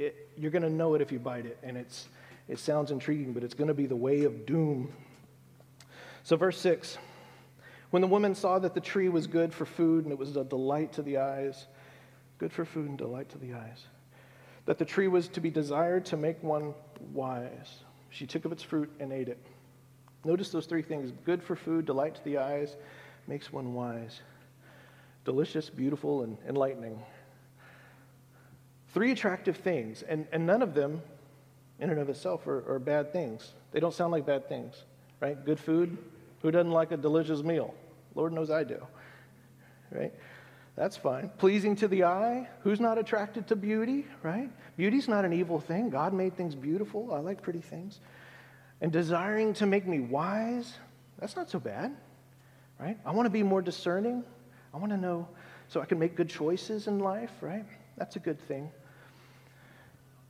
it, 0.00 0.30
you're 0.36 0.50
going 0.50 0.62
to 0.62 0.68
know 0.68 0.94
it 0.94 1.00
if 1.00 1.12
you 1.12 1.20
bite 1.20 1.46
it. 1.46 1.58
And 1.62 1.76
it's, 1.76 2.08
it 2.48 2.58
sounds 2.58 2.90
intriguing, 2.90 3.32
but 3.32 3.44
it's 3.44 3.54
going 3.54 3.68
to 3.68 3.74
be 3.74 3.86
the 3.86 3.96
way 3.96 4.24
of 4.24 4.46
doom. 4.46 4.92
So, 6.24 6.36
verse 6.36 6.58
6 6.58 6.98
When 7.90 8.02
the 8.02 8.08
woman 8.08 8.34
saw 8.34 8.58
that 8.58 8.74
the 8.74 8.80
tree 8.80 9.08
was 9.08 9.26
good 9.26 9.52
for 9.52 9.66
food 9.66 10.04
and 10.04 10.12
it 10.12 10.18
was 10.18 10.36
a 10.36 10.44
delight 10.44 10.92
to 10.94 11.02
the 11.02 11.18
eyes, 11.18 11.66
good 12.38 12.52
for 12.52 12.64
food 12.64 12.88
and 12.88 12.98
delight 12.98 13.28
to 13.30 13.38
the 13.38 13.54
eyes 13.54 13.86
that 14.68 14.76
the 14.76 14.84
tree 14.84 15.08
was 15.08 15.28
to 15.28 15.40
be 15.40 15.48
desired 15.48 16.04
to 16.04 16.14
make 16.14 16.42
one 16.42 16.74
wise. 17.14 17.78
She 18.10 18.26
took 18.26 18.44
of 18.44 18.52
its 18.52 18.62
fruit 18.62 18.92
and 19.00 19.14
ate 19.14 19.28
it. 19.28 19.38
Notice 20.26 20.50
those 20.50 20.66
three 20.66 20.82
things 20.82 21.10
good 21.24 21.42
for 21.42 21.56
food, 21.56 21.86
delight 21.86 22.16
to 22.16 22.24
the 22.24 22.36
eyes, 22.36 22.76
makes 23.26 23.50
one 23.50 23.72
wise. 23.72 24.20
Delicious, 25.24 25.70
beautiful, 25.70 26.22
and 26.22 26.36
enlightening. 26.46 27.02
Three 28.92 29.10
attractive 29.10 29.56
things, 29.56 30.02
and, 30.02 30.26
and 30.32 30.46
none 30.46 30.60
of 30.60 30.74
them, 30.74 31.00
in 31.80 31.90
and 31.90 31.98
of 31.98 32.08
itself, 32.08 32.46
are, 32.46 32.64
are 32.72 32.78
bad 32.78 33.12
things. 33.12 33.52
They 33.72 33.80
don't 33.80 33.94
sound 33.94 34.12
like 34.12 34.26
bad 34.26 34.48
things, 34.48 34.82
right? 35.20 35.42
Good 35.44 35.60
food. 35.60 35.96
Who 36.42 36.50
doesn't 36.50 36.72
like 36.72 36.92
a 36.92 36.96
delicious 36.96 37.42
meal? 37.42 37.74
Lord 38.14 38.32
knows 38.32 38.50
I 38.50 38.64
do, 38.64 38.84
right? 39.90 40.12
That's 40.76 40.96
fine. 40.96 41.30
Pleasing 41.38 41.74
to 41.76 41.88
the 41.88 42.04
eye. 42.04 42.48
Who's 42.62 42.78
not 42.78 42.98
attracted 42.98 43.48
to 43.48 43.56
beauty, 43.56 44.06
right? 44.22 44.48
Beauty's 44.76 45.08
not 45.08 45.24
an 45.24 45.32
evil 45.32 45.58
thing. 45.58 45.90
God 45.90 46.12
made 46.12 46.36
things 46.36 46.54
beautiful. 46.54 47.12
I 47.12 47.18
like 47.18 47.42
pretty 47.42 47.60
things. 47.60 48.00
And 48.80 48.92
desiring 48.92 49.54
to 49.54 49.66
make 49.66 49.86
me 49.86 49.98
wise, 49.98 50.74
that's 51.18 51.34
not 51.34 51.50
so 51.50 51.58
bad, 51.58 51.96
right? 52.78 52.96
I 53.04 53.10
want 53.10 53.26
to 53.26 53.30
be 53.30 53.42
more 53.42 53.60
discerning. 53.60 54.22
I 54.72 54.76
want 54.76 54.92
to 54.92 54.96
know 54.96 55.26
so 55.66 55.80
I 55.80 55.84
can 55.84 55.98
make 55.98 56.14
good 56.14 56.28
choices 56.28 56.86
in 56.86 57.00
life, 57.00 57.32
right? 57.40 57.64
That's 57.96 58.14
a 58.14 58.20
good 58.20 58.40
thing. 58.46 58.70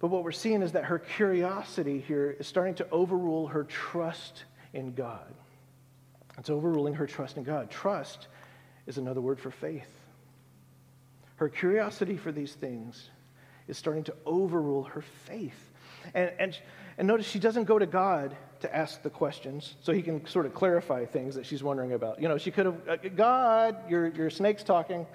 But 0.01 0.09
what 0.09 0.23
we're 0.23 0.33
seeing 0.33 0.63
is 0.63 0.73
that 0.73 0.85
her 0.85 0.99
curiosity 0.99 2.01
here 2.01 2.37
is 2.39 2.47
starting 2.47 2.75
to 2.77 2.87
overrule 2.91 3.49
her 3.49 3.65
trust 3.65 4.45
in 4.73 4.95
God. 4.95 5.35
It's 6.39 6.51
overruling 6.51 6.95
her 6.95 7.07
trust 7.07 7.37
in 7.37 7.43
God. 7.43 7.71
Trust 7.71 8.29
is 8.87 8.97
another 8.97 9.21
word 9.21 9.41
for 9.41 9.51
faith. 9.51 9.91
Her 11.37 11.49
curiosity 11.49 12.17
for 12.17 12.31
these 12.31 12.55
things 12.55 13.11
is 13.67 13.77
starting 13.77 14.05
to 14.05 14.15
overrule 14.25 14.85
her 14.85 15.03
faith. 15.03 15.71
And, 16.15 16.33
and, 16.39 16.59
and 16.97 17.09
notice 17.09 17.27
she 17.27 17.41
doesn't 17.41 17.65
go 17.65 17.79
to 17.79 17.87
God 17.87 18.37
to 18.61 18.75
ask 18.75 19.03
the 19.03 19.11
questions 19.11 19.75
so 19.83 19.93
he 19.93 20.03
can 20.03 20.27
sort 20.27 20.47
of 20.47 20.55
clarify 20.55 21.05
things 21.07 21.35
that 21.35 21.47
she's 21.47 21.63
wondering 21.63 21.93
about. 21.93 22.21
You 22.21 22.29
know, 22.29 22.39
she 22.39 22.51
could 22.51 22.67
have, 22.67 22.89
uh, 22.89 22.97
God, 23.15 23.91
your, 23.91 24.09
your 24.09 24.31
snake's 24.31 24.63
talking 24.63 25.07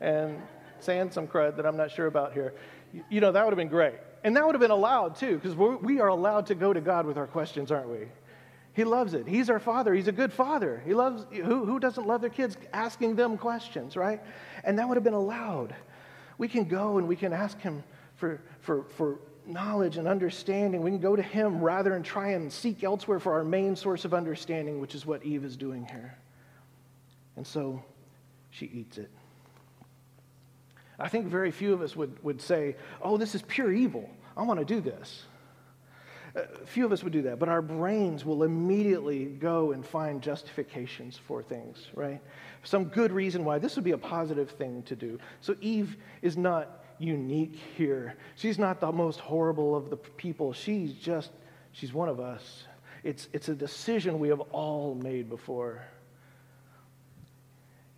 and 0.00 0.40
saying 0.80 1.10
some 1.10 1.26
crud 1.26 1.56
that 1.56 1.66
I'm 1.66 1.76
not 1.76 1.90
sure 1.90 2.06
about 2.06 2.32
here. 2.32 2.54
You, 2.92 3.04
you 3.10 3.20
know, 3.20 3.32
that 3.32 3.44
would 3.44 3.52
have 3.52 3.58
been 3.58 3.68
great. 3.68 3.94
And 4.22 4.36
that 4.36 4.44
would 4.44 4.54
have 4.54 4.60
been 4.60 4.70
allowed 4.70 5.16
too, 5.16 5.38
because 5.38 5.56
we 5.56 6.00
are 6.00 6.08
allowed 6.08 6.46
to 6.46 6.54
go 6.54 6.72
to 6.72 6.80
God 6.80 7.06
with 7.06 7.16
our 7.16 7.26
questions, 7.26 7.72
aren't 7.72 7.88
we? 7.88 8.08
He 8.72 8.84
loves 8.84 9.14
it. 9.14 9.26
He's 9.26 9.50
our 9.50 9.58
father. 9.58 9.94
He's 9.94 10.08
a 10.08 10.12
good 10.12 10.32
father. 10.32 10.82
He 10.84 10.94
loves, 10.94 11.26
who, 11.32 11.64
who 11.64 11.80
doesn't 11.80 12.06
love 12.06 12.20
their 12.20 12.30
kids 12.30 12.56
asking 12.72 13.16
them 13.16 13.36
questions, 13.36 13.96
right? 13.96 14.20
And 14.62 14.78
that 14.78 14.88
would 14.88 14.96
have 14.96 15.04
been 15.04 15.14
allowed. 15.14 15.74
We 16.38 16.48
can 16.48 16.64
go 16.64 16.98
and 16.98 17.08
we 17.08 17.16
can 17.16 17.32
ask 17.32 17.58
him 17.60 17.82
for, 18.16 18.40
for, 18.60 18.84
for 18.84 19.18
knowledge 19.46 19.96
and 19.96 20.06
understanding. 20.06 20.82
We 20.82 20.90
can 20.90 21.00
go 21.00 21.16
to 21.16 21.22
him 21.22 21.60
rather 21.60 21.90
than 21.90 22.02
try 22.02 22.30
and 22.30 22.52
seek 22.52 22.84
elsewhere 22.84 23.18
for 23.18 23.32
our 23.32 23.44
main 23.44 23.74
source 23.74 24.04
of 24.04 24.14
understanding, 24.14 24.80
which 24.80 24.94
is 24.94 25.04
what 25.04 25.24
Eve 25.24 25.44
is 25.44 25.56
doing 25.56 25.84
here. 25.84 26.16
And 27.36 27.46
so 27.46 27.82
she 28.50 28.66
eats 28.66 28.98
it. 28.98 29.10
I 31.00 31.08
think 31.08 31.26
very 31.26 31.50
few 31.50 31.72
of 31.72 31.80
us 31.80 31.96
would, 31.96 32.22
would 32.22 32.40
say, 32.40 32.76
oh, 33.00 33.16
this 33.16 33.34
is 33.34 33.42
pure 33.42 33.72
evil. 33.72 34.08
I 34.36 34.42
want 34.42 34.60
to 34.60 34.66
do 34.66 34.80
this. 34.80 35.24
Uh, 36.36 36.42
few 36.64 36.84
of 36.84 36.92
us 36.92 37.02
would 37.02 37.12
do 37.12 37.22
that, 37.22 37.38
but 37.38 37.48
our 37.48 37.62
brains 37.62 38.24
will 38.24 38.44
immediately 38.44 39.24
go 39.24 39.72
and 39.72 39.84
find 39.84 40.22
justifications 40.22 41.18
for 41.26 41.42
things, 41.42 41.88
right? 41.94 42.20
Some 42.62 42.84
good 42.84 43.10
reason 43.10 43.44
why 43.44 43.58
this 43.58 43.74
would 43.74 43.84
be 43.84 43.90
a 43.92 43.98
positive 43.98 44.50
thing 44.50 44.82
to 44.84 44.94
do. 44.94 45.18
So 45.40 45.56
Eve 45.60 45.96
is 46.22 46.36
not 46.36 46.84
unique 46.98 47.58
here. 47.76 48.14
She's 48.36 48.58
not 48.58 48.80
the 48.80 48.92
most 48.92 49.18
horrible 49.18 49.74
of 49.74 49.90
the 49.90 49.96
people. 49.96 50.52
She's 50.52 50.92
just, 50.92 51.30
she's 51.72 51.92
one 51.92 52.08
of 52.08 52.20
us. 52.20 52.64
It's, 53.02 53.28
it's 53.32 53.48
a 53.48 53.54
decision 53.54 54.18
we 54.18 54.28
have 54.28 54.40
all 54.40 54.94
made 54.94 55.28
before. 55.28 55.82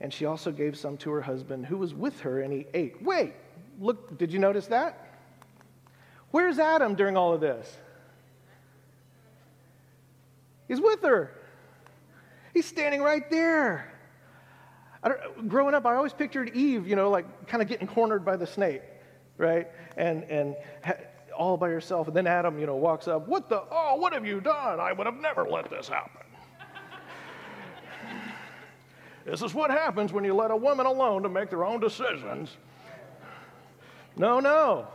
And 0.02 0.12
she 0.12 0.26
also 0.26 0.50
gave 0.50 0.76
some 0.76 0.96
to 0.98 1.10
her 1.12 1.22
husband 1.22 1.64
who 1.64 1.78
was 1.78 1.94
with 1.94 2.20
her, 2.20 2.40
and 2.40 2.52
he 2.52 2.66
ate. 2.74 3.00
Wait, 3.02 3.34
look, 3.80 4.18
did 4.18 4.32
you 4.32 4.40
notice 4.40 4.66
that? 4.66 5.16
Where's 6.32 6.58
Adam 6.58 6.96
during 6.96 7.16
all 7.16 7.32
of 7.32 7.40
this? 7.40 7.78
He's 10.66 10.80
with 10.80 11.02
her. 11.02 11.32
He's 12.52 12.66
standing 12.66 13.00
right 13.00 13.30
there. 13.30 13.92
growing 15.46 15.72
up, 15.72 15.86
I 15.86 15.94
always 15.94 16.12
pictured 16.12 16.50
Eve, 16.56 16.88
you 16.88 16.96
know, 16.96 17.08
like 17.08 17.46
kind 17.46 17.62
of 17.62 17.68
getting 17.68 17.86
cornered 17.86 18.24
by 18.24 18.36
the 18.36 18.46
snake, 18.46 18.82
right? 19.38 19.68
And, 19.96 20.24
and 20.24 20.56
all 21.32 21.56
by 21.56 21.68
herself. 21.68 22.08
And 22.08 22.16
then 22.16 22.26
Adam, 22.26 22.58
you 22.58 22.66
know, 22.66 22.74
walks 22.74 23.06
up. 23.06 23.28
What 23.28 23.48
the? 23.48 23.62
Oh, 23.70 23.94
what 23.96 24.12
have 24.14 24.26
you 24.26 24.40
done? 24.40 24.80
I 24.80 24.92
would 24.92 25.06
have 25.06 25.20
never 25.20 25.48
let 25.48 25.70
this 25.70 25.88
happen. 25.88 26.21
This 29.24 29.42
is 29.42 29.54
what 29.54 29.70
happens 29.70 30.12
when 30.12 30.24
you 30.24 30.34
let 30.34 30.50
a 30.50 30.56
woman 30.56 30.86
alone 30.86 31.22
to 31.22 31.28
make 31.28 31.50
their 31.50 31.64
own 31.64 31.80
decisions. 31.80 32.56
No, 34.16 34.40
no. 34.40 34.88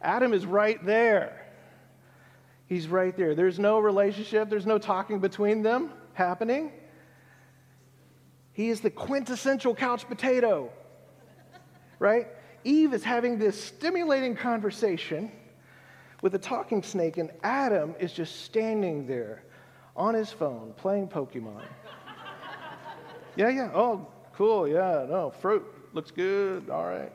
Adam 0.00 0.32
is 0.32 0.46
right 0.46 0.84
there. 0.84 1.46
He's 2.66 2.88
right 2.88 3.16
there. 3.16 3.34
There's 3.34 3.58
no 3.58 3.78
relationship, 3.78 4.48
there's 4.48 4.66
no 4.66 4.78
talking 4.78 5.18
between 5.18 5.62
them 5.62 5.90
happening. 6.14 6.72
He 8.52 8.70
is 8.70 8.80
the 8.80 8.90
quintessential 8.90 9.74
couch 9.74 10.06
potato, 10.08 10.70
right? 11.98 12.28
Eve 12.62 12.94
is 12.94 13.02
having 13.02 13.38
this 13.38 13.62
stimulating 13.62 14.36
conversation 14.36 15.30
with 16.22 16.34
a 16.34 16.38
talking 16.38 16.82
snake, 16.82 17.18
and 17.18 17.30
Adam 17.42 17.94
is 17.98 18.12
just 18.12 18.42
standing 18.42 19.06
there 19.06 19.42
on 19.96 20.14
his 20.14 20.30
phone 20.30 20.72
playing 20.76 21.08
Pokemon. 21.08 21.62
Yeah, 23.36 23.48
yeah. 23.48 23.70
Oh, 23.74 24.06
cool. 24.34 24.68
Yeah, 24.68 25.06
no, 25.08 25.32
fruit 25.40 25.64
looks 25.92 26.10
good. 26.10 26.70
All 26.70 26.86
right. 26.86 27.12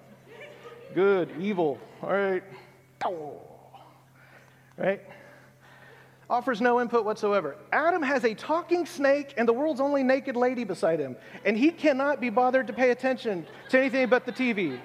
Good. 0.94 1.30
Evil. 1.40 1.80
All 2.02 2.14
right. 2.14 2.44
Right? 4.78 5.02
offers 6.30 6.62
no 6.62 6.80
input 6.80 7.06
whatsoever. 7.06 7.56
Adam 7.72 8.04
has 8.04 8.24
a 8.24 8.34
talking 8.36 8.86
snake 8.86 9.34
and 9.38 9.48
the 9.48 9.54
world's 9.54 9.82
only 9.82 10.04
naked 10.04 10.36
lady 10.36 10.64
beside 10.64 11.00
him, 11.00 11.16
and 11.44 11.58
he 11.58 11.72
cannot 11.72 12.22
be 12.22 12.30
bothered 12.30 12.68
to 12.68 12.74
pay 12.74 12.92
attention 12.92 13.46
to 13.70 13.80
anything 13.80 14.08
but 14.08 14.26
the 14.26 14.32
TV. 14.32 14.80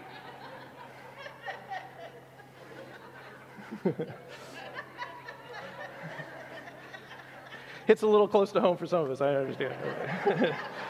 Hits 7.86 8.02
a 8.02 8.06
little 8.06 8.28
close 8.28 8.50
to 8.52 8.60
home 8.60 8.78
for 8.78 8.86
some 8.86 9.04
of 9.04 9.10
us, 9.10 9.20
I 9.20 9.34
understand. 9.34 10.54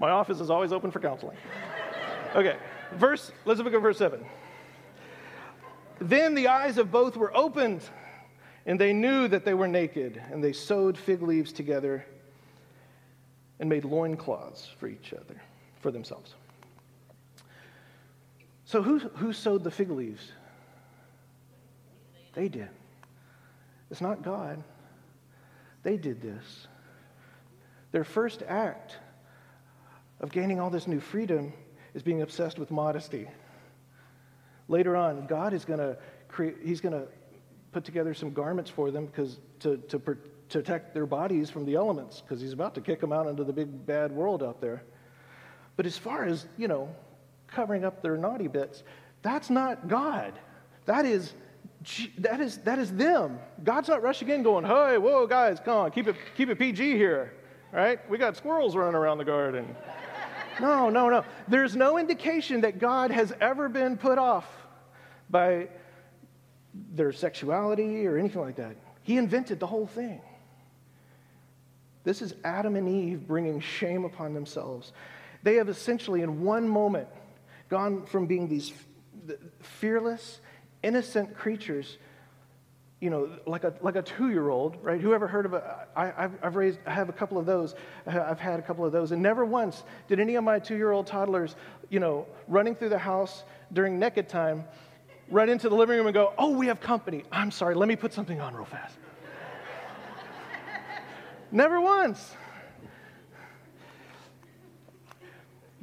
My 0.00 0.10
office 0.10 0.40
is 0.40 0.50
always 0.50 0.72
open 0.72 0.90
for 0.90 1.00
counseling. 1.00 1.36
Okay, 2.34 2.56
verse, 2.94 3.30
let's 3.44 3.60
look 3.60 3.74
at 3.74 3.82
verse 3.82 3.98
7. 3.98 4.24
Then 6.00 6.34
the 6.34 6.48
eyes 6.48 6.78
of 6.78 6.90
both 6.90 7.16
were 7.16 7.34
opened 7.36 7.82
and 8.66 8.80
they 8.80 8.92
knew 8.92 9.28
that 9.28 9.44
they 9.44 9.54
were 9.54 9.66
naked, 9.66 10.22
and 10.30 10.42
they 10.42 10.52
sewed 10.52 10.96
fig 10.96 11.22
leaves 11.22 11.52
together 11.52 12.04
and 13.58 13.68
made 13.68 13.84
loincloths 13.84 14.68
for 14.78 14.86
each 14.86 15.12
other, 15.12 15.40
for 15.80 15.90
themselves. 15.90 16.34
So, 18.64 18.82
who, 18.82 18.98
who 18.98 19.32
sewed 19.32 19.64
the 19.64 19.70
fig 19.70 19.90
leaves? 19.90 20.30
They 22.34 22.48
did. 22.48 22.68
It's 23.90 24.00
not 24.00 24.22
God. 24.22 24.62
They 25.82 25.96
did 25.96 26.22
this. 26.22 26.68
Their 27.90 28.04
first 28.04 28.42
act 28.48 28.96
of 30.22 30.30
gaining 30.30 30.60
all 30.60 30.70
this 30.70 30.86
new 30.86 31.00
freedom 31.00 31.52
is 31.94 32.02
being 32.02 32.22
obsessed 32.22 32.58
with 32.58 32.70
modesty. 32.70 33.28
Later 34.68 34.96
on, 34.96 35.26
God 35.26 35.52
is 35.52 35.64
going 35.64 35.80
to 35.80 35.98
create, 36.28 36.56
He's 36.62 36.80
going 36.80 36.94
to 36.94 37.06
put 37.72 37.84
together 37.84 38.14
some 38.14 38.32
garments 38.32 38.70
for 38.70 38.90
them 38.90 39.06
because 39.06 39.38
to, 39.60 39.78
to 39.88 39.98
protect 39.98 40.94
their 40.94 41.06
bodies 41.06 41.50
from 41.50 41.64
the 41.64 41.74
elements 41.74 42.20
because 42.20 42.40
he's 42.40 42.52
about 42.52 42.74
to 42.74 42.80
kick 42.80 43.00
them 43.00 43.12
out 43.12 43.26
into 43.26 43.44
the 43.44 43.52
big 43.52 43.86
bad 43.86 44.12
world 44.12 44.42
out 44.42 44.60
there. 44.60 44.82
But 45.76 45.86
as 45.86 45.96
far 45.96 46.24
as, 46.24 46.46
you 46.58 46.68
know, 46.68 46.94
covering 47.46 47.84
up 47.84 48.02
their 48.02 48.16
naughty 48.16 48.48
bits, 48.48 48.82
that's 49.22 49.48
not 49.48 49.88
God. 49.88 50.38
That 50.84 51.06
is 51.06 51.32
that 52.18 52.40
is 52.40 52.58
that 52.58 52.78
is 52.78 52.92
them. 52.92 53.40
God's 53.64 53.88
not 53.88 54.02
rushing 54.02 54.28
in 54.28 54.42
going, 54.42 54.64
"Hey, 54.64 54.98
whoa, 54.98 55.26
guys, 55.26 55.58
come 55.58 55.76
on, 55.76 55.90
keep 55.90 56.06
it 56.06 56.14
keep 56.36 56.48
it 56.48 56.58
PG 56.58 56.96
here." 56.96 57.34
Right? 57.72 57.98
We 58.10 58.18
got 58.18 58.36
squirrels 58.36 58.76
running 58.76 58.94
around 58.94 59.18
the 59.18 59.24
garden. 59.24 59.74
No, 60.60 60.90
no, 60.90 61.08
no. 61.08 61.24
There's 61.48 61.76
no 61.76 61.98
indication 61.98 62.62
that 62.62 62.78
God 62.78 63.10
has 63.10 63.32
ever 63.40 63.68
been 63.68 63.96
put 63.96 64.18
off 64.18 64.46
by 65.30 65.68
their 66.94 67.12
sexuality 67.12 68.06
or 68.06 68.18
anything 68.18 68.40
like 68.40 68.56
that. 68.56 68.76
He 69.02 69.16
invented 69.16 69.60
the 69.60 69.66
whole 69.66 69.86
thing. 69.86 70.20
This 72.04 72.22
is 72.22 72.34
Adam 72.44 72.76
and 72.76 72.88
Eve 72.88 73.26
bringing 73.26 73.60
shame 73.60 74.04
upon 74.04 74.34
themselves. 74.34 74.92
They 75.42 75.56
have 75.56 75.68
essentially, 75.68 76.22
in 76.22 76.42
one 76.42 76.68
moment, 76.68 77.08
gone 77.68 78.06
from 78.06 78.26
being 78.26 78.48
these 78.48 78.72
fearless, 79.60 80.40
innocent 80.82 81.36
creatures, 81.36 81.98
you 83.02 83.10
know, 83.10 83.28
like 83.46 83.64
a, 83.64 83.74
like 83.80 83.96
a 83.96 84.02
two 84.02 84.30
year 84.30 84.48
old, 84.48 84.76
right? 84.80 85.00
Who 85.00 85.12
ever 85.12 85.26
heard 85.26 85.44
of 85.44 85.54
a, 85.54 85.86
I, 85.96 86.24
I've, 86.24 86.32
I've 86.42 86.56
raised, 86.56 86.78
I 86.86 86.92
have 86.92 87.08
a 87.08 87.12
couple 87.12 87.36
of 87.36 87.44
those. 87.44 87.74
I've 88.06 88.38
had 88.38 88.60
a 88.60 88.62
couple 88.62 88.84
of 88.84 88.92
those. 88.92 89.10
And 89.10 89.20
never 89.20 89.44
once 89.44 89.82
did 90.06 90.20
any 90.20 90.36
of 90.36 90.44
my 90.44 90.60
two 90.60 90.76
year 90.76 90.92
old 90.92 91.08
toddlers, 91.08 91.56
you 91.90 91.98
know, 91.98 92.26
running 92.46 92.76
through 92.76 92.90
the 92.90 92.98
house 92.98 93.42
during 93.72 93.98
naked 93.98 94.28
time 94.28 94.64
run 95.28 95.48
into 95.48 95.68
the 95.68 95.74
living 95.74 95.96
room 95.96 96.06
and 96.06 96.14
go, 96.14 96.32
Oh, 96.38 96.50
we 96.56 96.68
have 96.68 96.80
company. 96.80 97.24
I'm 97.32 97.50
sorry, 97.50 97.74
let 97.74 97.88
me 97.88 97.96
put 97.96 98.12
something 98.12 98.40
on 98.40 98.54
real 98.54 98.66
fast. 98.66 98.96
Never 101.50 101.80
once. 101.80 102.36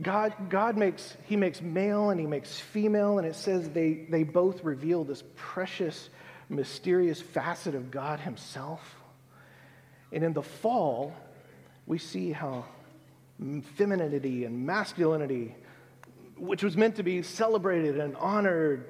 God, 0.01 0.33
God 0.49 0.77
makes, 0.77 1.17
he 1.25 1.35
makes 1.35 1.61
male 1.61 2.09
and 2.09 2.19
he 2.19 2.25
makes 2.25 2.57
female, 2.57 3.17
and 3.17 3.27
it 3.27 3.35
says 3.35 3.69
they, 3.69 4.05
they 4.09 4.23
both 4.23 4.63
reveal 4.63 5.03
this 5.03 5.23
precious, 5.35 6.09
mysterious 6.49 7.21
facet 7.21 7.75
of 7.75 7.91
God 7.91 8.19
himself. 8.19 8.95
And 10.11 10.23
in 10.23 10.33
the 10.33 10.41
fall, 10.41 11.15
we 11.85 11.97
see 11.99 12.31
how 12.31 12.65
femininity 13.75 14.45
and 14.45 14.65
masculinity, 14.65 15.55
which 16.37 16.63
was 16.63 16.75
meant 16.75 16.95
to 16.95 17.03
be 17.03 17.21
celebrated 17.21 17.99
and 17.99 18.15
honored, 18.17 18.85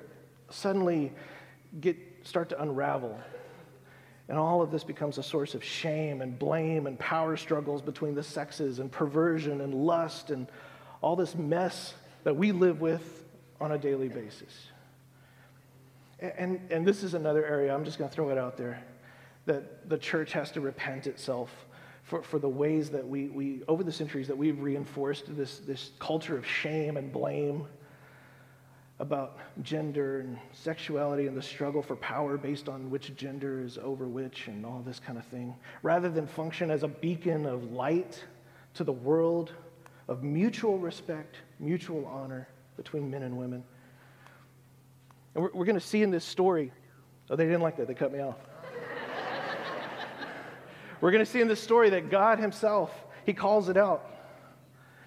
suddenly 0.50 1.12
get, 1.80 1.98
start 2.24 2.50
to 2.50 2.62
unravel. 2.62 3.20
And 4.30 4.38
all 4.38 4.62
of 4.62 4.72
this 4.72 4.84
becomes 4.84 5.18
a 5.18 5.24
source 5.24 5.56
of 5.56 5.64
shame 5.64 6.22
and 6.22 6.38
blame 6.38 6.88
and 6.88 6.98
power 6.98 7.36
struggles 7.36 7.82
between 7.82 8.16
the 8.16 8.24
sexes 8.24 8.80
and 8.80 8.92
perversion 8.92 9.62
and 9.62 9.74
lust 9.74 10.30
and 10.30 10.48
all 11.02 11.16
this 11.16 11.36
mess 11.36 11.94
that 12.24 12.36
we 12.36 12.52
live 12.52 12.80
with 12.80 13.24
on 13.60 13.72
a 13.72 13.78
daily 13.78 14.08
basis. 14.08 14.68
And, 16.22 16.60
and, 16.70 16.86
this 16.86 17.04
is 17.04 17.14
another 17.14 17.46
area, 17.46 17.74
I'm 17.74 17.86
just 17.86 17.98
going 17.98 18.10
to 18.10 18.16
throw 18.16 18.30
it 18.30 18.38
out 18.38 18.58
there, 18.58 18.84
that 19.46 19.90
the 19.90 19.98
church 19.98 20.34
has 20.34 20.52
to 20.52 20.62
repent 20.62 21.08
itself 21.08 21.50
for, 22.04 22.22
for 22.24 22.40
the 22.40 22.50
ways 22.50 22.90
that 22.90 23.08
we, 23.08 23.30
we, 23.30 23.62
over 23.68 23.84
the 23.84 23.92
centuries, 23.92 24.28
that 24.28 24.38
we've 24.38 24.60
reinforced 24.60 25.36
this, 25.36 25.60
this 25.60 25.92
culture 26.00 26.38
of 26.38 26.46
shame 26.46 26.98
and 26.98 27.12
blame 27.12 27.66
about 29.00 29.38
gender 29.62 30.20
and 30.20 30.38
sexuality 30.52 31.28
and 31.28 31.38
the 31.38 31.42
struggle 31.42 31.82
for 31.82 31.96
power 31.96 32.38
based 32.38 32.68
on 32.68 32.90
which 32.90 33.16
gender 33.16 33.62
is 33.62 33.78
over 33.78 34.08
which 34.08 34.48
and 34.48 34.66
all 34.66 34.84
this 34.86 35.00
kind 35.00 35.18
of 35.18 35.26
thing, 35.26 35.56
rather 35.84 36.10
than 36.10 36.28
function 36.28 36.70
as 36.70 36.84
a 36.84 36.88
beacon 36.88 37.46
of 37.46 37.72
light 37.72 38.24
to 38.74 38.84
the 38.84 38.92
world 38.92 39.54
of 40.10 40.22
mutual 40.22 40.78
respect, 40.78 41.38
mutual 41.60 42.06
honor 42.08 42.48
between 42.76 43.10
men 43.10 43.24
and 43.24 43.38
women. 43.38 43.64
And 45.40 45.46
we're, 45.46 45.52
we're 45.54 45.66
going 45.66 45.80
to 45.80 45.86
see 45.86 46.04
in 46.04 46.12
this 46.12 46.26
story, 46.26 46.74
oh, 47.30 47.38
they 47.38 47.46
didn't 47.46 47.62
like 47.62 47.78
that, 47.78 47.88
they 47.88 47.94
cut 47.94 48.12
me 48.12 48.20
off. 48.20 48.36
we're 51.00 51.12
going 51.12 51.24
to 51.24 51.32
see 51.32 51.40
in 51.40 51.48
this 51.48 51.62
story 51.62 51.92
that 51.92 52.10
God 52.10 52.40
Himself, 52.40 52.94
He 53.26 53.32
calls 53.32 53.70
it 53.70 53.78
out. 53.78 54.06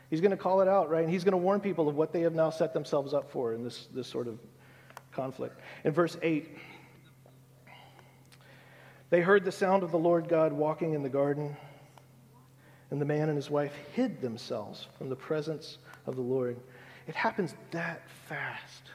He's 0.09 0.23
going 0.23 0.31
to 0.31 0.39
call 0.39 0.63
it 0.63 0.69
out, 0.69 0.89
right? 0.89 1.03
And 1.03 1.13
he's 1.13 1.23
going 1.23 1.33
to 1.33 1.39
warn 1.39 1.61
people 1.61 1.87
of 1.87 1.97
what 1.97 2.15
they 2.15 2.23
have 2.23 2.35
now 2.35 2.49
set 2.49 2.73
themselves 2.73 3.13
up 3.13 3.31
for 3.31 3.53
in 3.53 3.63
this, 3.63 3.89
this 3.93 4.07
sort 4.07 4.27
of 4.27 4.39
conflict. 5.11 5.61
In 5.85 5.93
verse 5.93 6.17
8, 6.23 6.57
they 9.11 9.21
heard 9.21 9.45
the 9.45 9.53
sound 9.53 9.83
of 9.83 9.91
the 9.91 9.99
Lord 9.99 10.31
God 10.31 10.55
walking 10.55 10.95
in 10.95 11.03
the 11.03 11.11
garden, 11.11 11.55
and 12.91 12.99
the 12.99 13.05
man 13.05 13.29
and 13.29 13.37
his 13.37 13.51
wife 13.51 13.75
hid 13.93 14.23
themselves 14.23 14.87
from 14.97 15.11
the 15.11 15.17
presence 15.17 15.77
of 16.07 16.17
the 16.17 16.23
Lord. 16.23 16.59
It 17.07 17.15
happens 17.15 17.55
that 17.73 18.09
fast. 18.29 18.93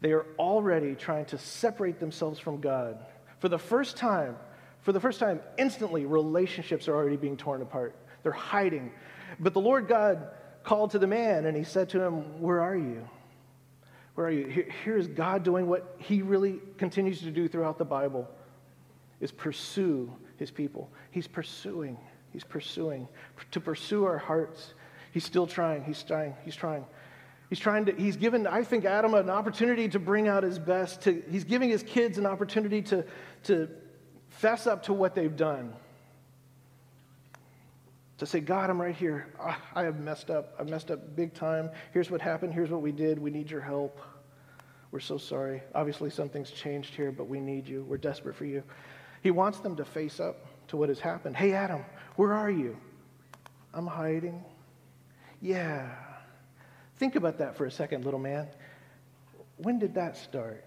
They 0.00 0.12
are 0.12 0.26
already 0.38 0.94
trying 0.94 1.24
to 1.26 1.38
separate 1.38 1.98
themselves 1.98 2.38
from 2.38 2.60
God. 2.60 2.98
For 3.38 3.48
the 3.48 3.58
first 3.58 3.96
time, 3.96 4.36
for 4.82 4.92
the 4.92 5.00
first 5.00 5.18
time, 5.18 5.40
instantly, 5.58 6.04
relationships 6.04 6.86
are 6.88 6.94
already 6.94 7.16
being 7.16 7.36
torn 7.36 7.62
apart. 7.62 7.96
They're 8.22 8.32
hiding. 8.32 8.92
But 9.40 9.52
the 9.52 9.60
Lord 9.60 9.88
God 9.88 10.28
called 10.62 10.92
to 10.92 10.98
the 10.98 11.06
man 11.06 11.46
and 11.46 11.56
he 11.56 11.64
said 11.64 11.88
to 11.90 12.00
him, 12.00 12.40
Where 12.40 12.60
are 12.60 12.76
you? 12.76 13.08
Where 14.14 14.26
are 14.26 14.30
you? 14.30 14.46
Here, 14.46 14.68
here's 14.84 15.06
God 15.06 15.42
doing 15.42 15.66
what 15.66 15.96
he 15.98 16.22
really 16.22 16.60
continues 16.78 17.20
to 17.20 17.30
do 17.30 17.48
throughout 17.48 17.78
the 17.78 17.84
Bible 17.84 18.28
is 19.20 19.32
pursue 19.32 20.12
his 20.36 20.50
people. 20.50 20.90
He's 21.10 21.26
pursuing. 21.26 21.98
He's 22.32 22.44
pursuing. 22.44 23.08
To 23.52 23.60
pursue 23.60 24.04
our 24.04 24.18
hearts. 24.18 24.74
He's 25.12 25.24
still 25.24 25.46
trying. 25.46 25.84
He's 25.84 26.02
trying. 26.02 26.34
He's 26.44 26.56
trying. 26.56 26.84
He's 27.48 27.58
trying 27.60 27.84
to, 27.86 27.92
he's 27.92 28.16
given, 28.16 28.46
I 28.46 28.64
think, 28.64 28.84
Adam 28.84 29.14
an 29.14 29.30
opportunity 29.30 29.88
to 29.90 29.98
bring 29.98 30.26
out 30.26 30.42
his 30.42 30.58
best. 30.58 31.02
To, 31.02 31.22
he's 31.30 31.44
giving 31.44 31.68
his 31.68 31.82
kids 31.82 32.18
an 32.18 32.26
opportunity 32.26 32.82
to, 32.82 33.04
to 33.44 33.68
fess 34.30 34.66
up 34.66 34.82
to 34.84 34.92
what 34.92 35.14
they've 35.14 35.36
done. 35.36 35.72
To 38.18 38.26
say, 38.26 38.40
God, 38.40 38.70
I'm 38.70 38.80
right 38.80 38.96
here. 38.96 39.28
Ah, 39.38 39.60
I 39.74 39.82
have 39.82 40.00
messed 40.00 40.30
up. 40.30 40.54
I've 40.58 40.68
messed 40.68 40.90
up 40.90 41.14
big 41.14 41.34
time. 41.34 41.70
Here's 41.92 42.10
what 42.10 42.20
happened. 42.20 42.52
Here's 42.54 42.70
what 42.70 42.82
we 42.82 42.90
did. 42.90 43.18
We 43.18 43.30
need 43.30 43.50
your 43.50 43.60
help. 43.60 44.00
We're 44.90 45.00
so 45.00 45.18
sorry. 45.18 45.62
Obviously, 45.74 46.10
something's 46.10 46.50
changed 46.50 46.94
here, 46.94 47.12
but 47.12 47.28
we 47.28 47.38
need 47.38 47.68
you. 47.68 47.84
We're 47.84 47.98
desperate 47.98 48.34
for 48.34 48.46
you. 48.46 48.62
He 49.22 49.30
wants 49.30 49.58
them 49.58 49.76
to 49.76 49.84
face 49.84 50.18
up 50.18 50.46
to 50.68 50.76
what 50.76 50.88
has 50.88 50.98
happened. 50.98 51.36
Hey, 51.36 51.52
Adam, 51.52 51.84
where 52.16 52.32
are 52.32 52.50
you? 52.50 52.76
I'm 53.74 53.86
hiding. 53.86 54.42
Yeah, 55.42 55.94
Think 56.98 57.16
about 57.16 57.38
that 57.38 57.56
for 57.56 57.66
a 57.66 57.70
second, 57.70 58.04
little 58.04 58.20
man. 58.20 58.48
When 59.58 59.78
did 59.78 59.94
that 59.94 60.16
start? 60.16 60.64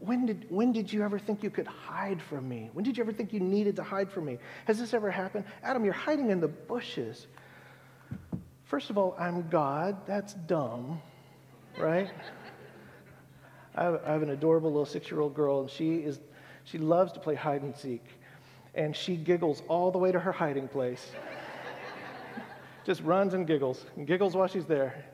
When 0.00 0.26
did, 0.26 0.46
when 0.48 0.72
did 0.72 0.92
you 0.92 1.02
ever 1.02 1.18
think 1.18 1.42
you 1.42 1.50
could 1.50 1.66
hide 1.66 2.20
from 2.20 2.48
me? 2.48 2.70
When 2.72 2.84
did 2.84 2.96
you 2.96 3.04
ever 3.04 3.12
think 3.12 3.32
you 3.32 3.40
needed 3.40 3.76
to 3.76 3.82
hide 3.82 4.10
from 4.10 4.24
me? 4.24 4.38
Has 4.66 4.78
this 4.78 4.92
ever 4.92 5.10
happened? 5.10 5.44
Adam, 5.62 5.84
you're 5.84 5.94
hiding 5.94 6.30
in 6.30 6.40
the 6.40 6.48
bushes. 6.48 7.28
First 8.64 8.90
of 8.90 8.98
all, 8.98 9.14
I'm 9.18 9.48
God. 9.48 10.04
That's 10.06 10.34
dumb, 10.34 11.00
right? 11.78 12.10
I 13.76 13.84
have, 13.84 14.00
I 14.04 14.12
have 14.12 14.22
an 14.22 14.30
adorable 14.30 14.70
little 14.70 14.86
six 14.86 15.08
year 15.10 15.20
old 15.20 15.34
girl, 15.34 15.60
and 15.60 15.70
she, 15.70 15.96
is, 15.96 16.18
she 16.64 16.78
loves 16.78 17.12
to 17.12 17.20
play 17.20 17.36
hide 17.36 17.62
and 17.62 17.76
seek. 17.76 18.04
And 18.74 18.94
she 18.94 19.16
giggles 19.16 19.62
all 19.68 19.90
the 19.92 19.98
way 19.98 20.10
to 20.10 20.18
her 20.18 20.32
hiding 20.32 20.66
place. 20.66 21.12
Just 22.84 23.02
runs 23.02 23.34
and 23.34 23.46
giggles, 23.46 23.84
and 23.96 24.06
giggles 24.06 24.34
while 24.34 24.48
she's 24.48 24.66
there. 24.66 25.04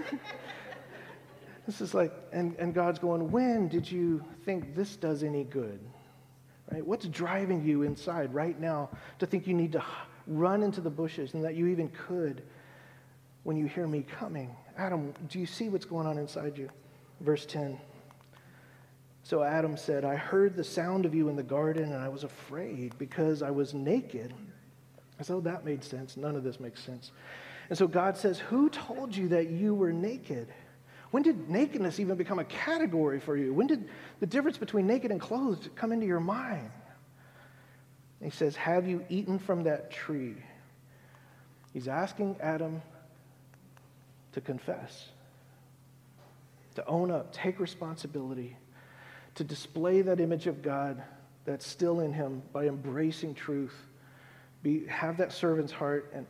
this 1.66 1.80
is 1.80 1.94
like, 1.94 2.12
and, 2.32 2.54
and 2.58 2.74
God's 2.74 2.98
going, 2.98 3.30
when 3.30 3.68
did 3.68 3.90
you 3.90 4.24
think 4.44 4.74
this 4.74 4.96
does 4.96 5.22
any 5.22 5.44
good? 5.44 5.80
Right? 6.70 6.86
What's 6.86 7.06
driving 7.06 7.64
you 7.64 7.82
inside 7.82 8.32
right 8.32 8.58
now 8.58 8.90
to 9.18 9.26
think 9.26 9.46
you 9.46 9.54
need 9.54 9.72
to 9.72 9.84
run 10.26 10.62
into 10.62 10.80
the 10.80 10.90
bushes 10.90 11.34
and 11.34 11.44
that 11.44 11.54
you 11.54 11.66
even 11.66 11.88
could 11.88 12.42
when 13.42 13.56
you 13.56 13.66
hear 13.66 13.86
me 13.86 14.02
coming? 14.02 14.54
Adam, 14.76 15.12
do 15.28 15.38
you 15.38 15.46
see 15.46 15.68
what's 15.68 15.84
going 15.84 16.06
on 16.06 16.18
inside 16.18 16.56
you? 16.56 16.70
Verse 17.20 17.44
10. 17.46 17.78
So 19.24 19.42
Adam 19.42 19.76
said, 19.76 20.04
I 20.04 20.16
heard 20.16 20.56
the 20.56 20.64
sound 20.64 21.06
of 21.06 21.14
you 21.14 21.28
in 21.28 21.36
the 21.36 21.42
garden 21.42 21.92
and 21.92 22.02
I 22.02 22.08
was 22.08 22.24
afraid 22.24 22.96
because 22.98 23.42
I 23.42 23.50
was 23.50 23.72
naked. 23.72 24.34
So 25.20 25.40
that 25.40 25.64
made 25.64 25.84
sense. 25.84 26.16
None 26.16 26.34
of 26.34 26.42
this 26.42 26.58
makes 26.58 26.82
sense. 26.82 27.12
And 27.68 27.78
so 27.78 27.86
God 27.86 28.16
says, 28.16 28.38
Who 28.38 28.68
told 28.68 29.16
you 29.16 29.28
that 29.28 29.50
you 29.50 29.74
were 29.74 29.92
naked? 29.92 30.48
When 31.10 31.22
did 31.22 31.50
nakedness 31.50 32.00
even 32.00 32.16
become 32.16 32.38
a 32.38 32.44
category 32.44 33.20
for 33.20 33.36
you? 33.36 33.52
When 33.52 33.66
did 33.66 33.88
the 34.20 34.26
difference 34.26 34.56
between 34.56 34.86
naked 34.86 35.10
and 35.10 35.20
clothed 35.20 35.74
come 35.76 35.92
into 35.92 36.06
your 36.06 36.20
mind? 36.20 36.70
And 38.20 38.32
he 38.32 38.36
says, 38.36 38.56
Have 38.56 38.86
you 38.86 39.04
eaten 39.08 39.38
from 39.38 39.64
that 39.64 39.90
tree? 39.90 40.36
He's 41.72 41.88
asking 41.88 42.36
Adam 42.40 42.82
to 44.32 44.40
confess, 44.40 45.08
to 46.74 46.86
own 46.86 47.10
up, 47.10 47.32
take 47.32 47.60
responsibility, 47.60 48.56
to 49.34 49.44
display 49.44 50.02
that 50.02 50.20
image 50.20 50.46
of 50.46 50.62
God 50.62 51.02
that's 51.44 51.66
still 51.66 52.00
in 52.00 52.12
him 52.12 52.42
by 52.52 52.66
embracing 52.66 53.34
truth. 53.34 53.74
Be, 54.62 54.86
have 54.86 55.16
that 55.18 55.32
servant's 55.32 55.72
heart 55.72 56.12
and 56.14 56.26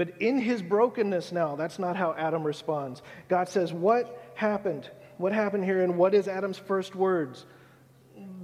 but 0.00 0.18
in 0.18 0.38
his 0.38 0.62
brokenness 0.62 1.30
now, 1.30 1.56
that's 1.56 1.78
not 1.78 1.94
how 1.94 2.14
Adam 2.16 2.42
responds. 2.42 3.02
God 3.28 3.50
says, 3.50 3.70
What 3.70 4.32
happened? 4.34 4.88
What 5.18 5.34
happened 5.34 5.62
here? 5.62 5.82
And 5.82 5.98
what 5.98 6.14
is 6.14 6.26
Adam's 6.26 6.56
first 6.56 6.96
words? 6.96 7.44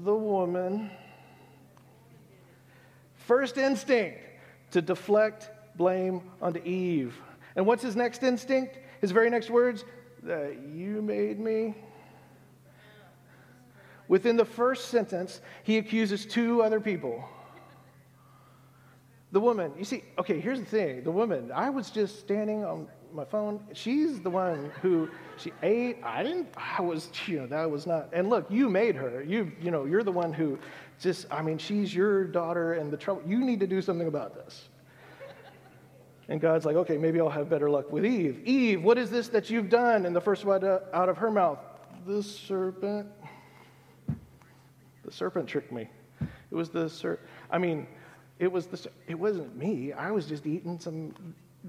The 0.05 0.15
woman. 0.15 0.91
First 3.15 3.57
instinct 3.57 4.19
to 4.73 4.83
deflect 4.83 5.49
blame 5.77 6.21
onto 6.43 6.61
Eve. 6.61 7.17
And 7.57 7.65
what's 7.65 7.83
his 7.83 7.97
next 7.97 8.23
instinct? 8.23 8.79
His 9.01 9.11
very 9.11 9.31
next 9.31 9.49
words? 9.49 9.83
That 10.25 10.59
you 10.75 11.01
made 11.01 11.41
me. 11.41 11.75
Within 14.09 14.37
the 14.37 14.45
first 14.45 14.91
sentence, 14.91 15.41
he 15.63 15.79
accuses 15.79 16.27
two 16.27 16.63
other 16.63 16.81
people 16.81 17.27
the 19.33 19.41
woman, 19.41 19.73
you 19.77 19.85
see, 19.85 20.05
okay, 20.19 20.41
here's 20.41 20.61
the 20.61 20.67
thing. 20.67 21.03
The 21.03 21.11
woman, 21.11 21.51
I 21.53 21.71
was 21.71 21.91
just 21.91 22.21
standing 22.21 22.65
on 22.65 22.87
my 23.13 23.25
phone. 23.25 23.61
She's 23.73 24.21
the 24.21 24.31
one 24.31 24.71
who 24.83 25.09
she 25.37 25.53
ate. 25.63 25.99
I 26.03 26.23
didn't, 26.23 26.49
I 26.57 26.83
was, 26.83 27.11
you 27.27 27.41
know, 27.41 27.47
that 27.47 27.71
was 27.71 27.87
not. 27.87 28.11
And 28.13 28.29
look, 28.29 28.47
you 28.51 28.69
made 28.69 28.95
her. 28.95 29.23
You, 29.23 29.51
you 29.61 29.71
know, 29.71 29.85
you're 29.85 30.05
the 30.05 30.13
one 30.13 30.33
who 30.33 30.59
just, 31.01 31.27
I 31.31 31.43
mean, 31.43 31.59
she's 31.59 31.95
your 31.95 32.25
daughter 32.25 32.75
and 32.75 32.93
the 32.93 32.97
trouble. 32.97 33.23
You 33.27 33.45
need 33.45 33.61
to 33.61 33.67
do 33.67 33.83
something 33.83 34.07
about 34.07 34.35
this. 34.35 34.69
And 36.29 36.41
God's 36.41 36.65
like, 36.65 36.77
okay, 36.77 36.97
maybe 36.97 37.21
I'll 37.21 37.31
have 37.31 37.49
better 37.49 37.71
luck 37.71 37.93
with 37.93 38.05
Eve. 38.05 38.43
Eve, 38.45 38.83
what 38.83 38.99
is 38.99 39.11
this 39.11 39.29
that 39.29 39.49
you've 39.49 39.71
done? 39.71 40.07
And 40.07 40.15
the 40.15 40.21
first 40.21 40.45
word 40.45 40.65
out 40.65 41.09
of 41.09 41.17
her 41.19 41.31
mouth, 41.31 41.59
the 42.07 42.23
serpent. 42.23 43.09
The 45.05 45.13
serpent 45.13 45.49
tricked 45.49 45.71
me. 45.71 45.89
It 46.21 46.55
was 46.55 46.69
the 46.69 46.89
serpent. 46.89 47.29
I 47.51 47.59
mean, 47.59 47.87
it 48.39 48.51
was 48.51 48.67
the, 48.67 48.91
it 49.07 49.19
wasn't 49.19 49.57
me. 49.57 49.93
I 49.93 50.11
was 50.11 50.27
just 50.27 50.47
eating 50.47 50.79
some 50.79 51.15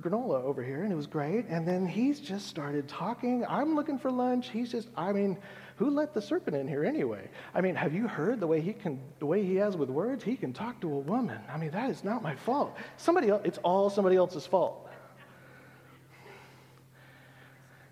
granola 0.02 0.44
over 0.44 0.62
here 0.64 0.84
and 0.84 0.92
it 0.92 0.96
was 0.96 1.08
great. 1.08 1.46
And 1.48 1.68
then 1.68 1.88
he's 1.88 2.20
just 2.20 2.48
started 2.48 2.88
talking. 2.88 3.46
I'm 3.48 3.76
looking 3.76 3.98
for 3.98 4.12
lunch. 4.12 4.50
He's 4.50 4.72
just, 4.72 4.90
I 4.96 5.12
mean, 5.12 5.38
who 5.78 5.90
let 5.90 6.14
the 6.14 6.22
serpent 6.22 6.56
in 6.56 6.68
here 6.68 6.84
anyway? 6.84 7.30
I 7.54 7.62
mean, 7.62 7.76
have 7.76 7.94
you 7.94 8.08
heard 8.08 8.40
the 8.40 8.48
way 8.48 8.62
he 8.62 8.74
can, 8.74 9.00
the 9.20 9.26
way 9.26 9.44
he 9.44 9.56
has 9.56 9.78
with 9.78 9.90
words? 9.90 10.24
He 10.24 10.36
can 10.36 10.52
talk 10.54 10.82
to 10.82 10.92
a 10.92 11.00
woman. 11.00 11.40
I 11.50 11.58
mean, 11.58 11.72
that 11.72 11.90
is 11.90 12.04
not 12.04 12.22
my 12.22 12.36
fault. 12.36 12.76
Somebody 12.98 13.30
else, 13.30 13.42
it's 13.46 13.60
all 13.60 13.90
somebody 13.90 14.16
else's 14.16 14.46
fault. 14.46 14.90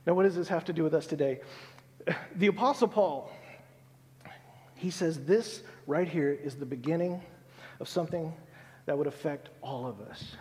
Now, 0.05 0.13
what 0.13 0.23
does 0.23 0.35
this 0.35 0.47
have 0.49 0.65
to 0.65 0.73
do 0.73 0.83
with 0.83 0.93
us 0.93 1.07
today? 1.07 1.41
The 2.35 2.47
Apostle 2.47 2.89
Paul, 2.89 3.31
he 4.75 4.91
says 4.91 5.23
this 5.23 5.63
right 5.87 6.07
here 6.07 6.31
is 6.31 6.55
the 6.55 6.65
beginning 6.65 7.23
of 7.79 7.87
something 7.87 8.33
that 8.85 8.97
would 8.97 9.07
affect 9.07 9.49
all 9.61 9.87
of 9.87 9.99
us 10.01 10.35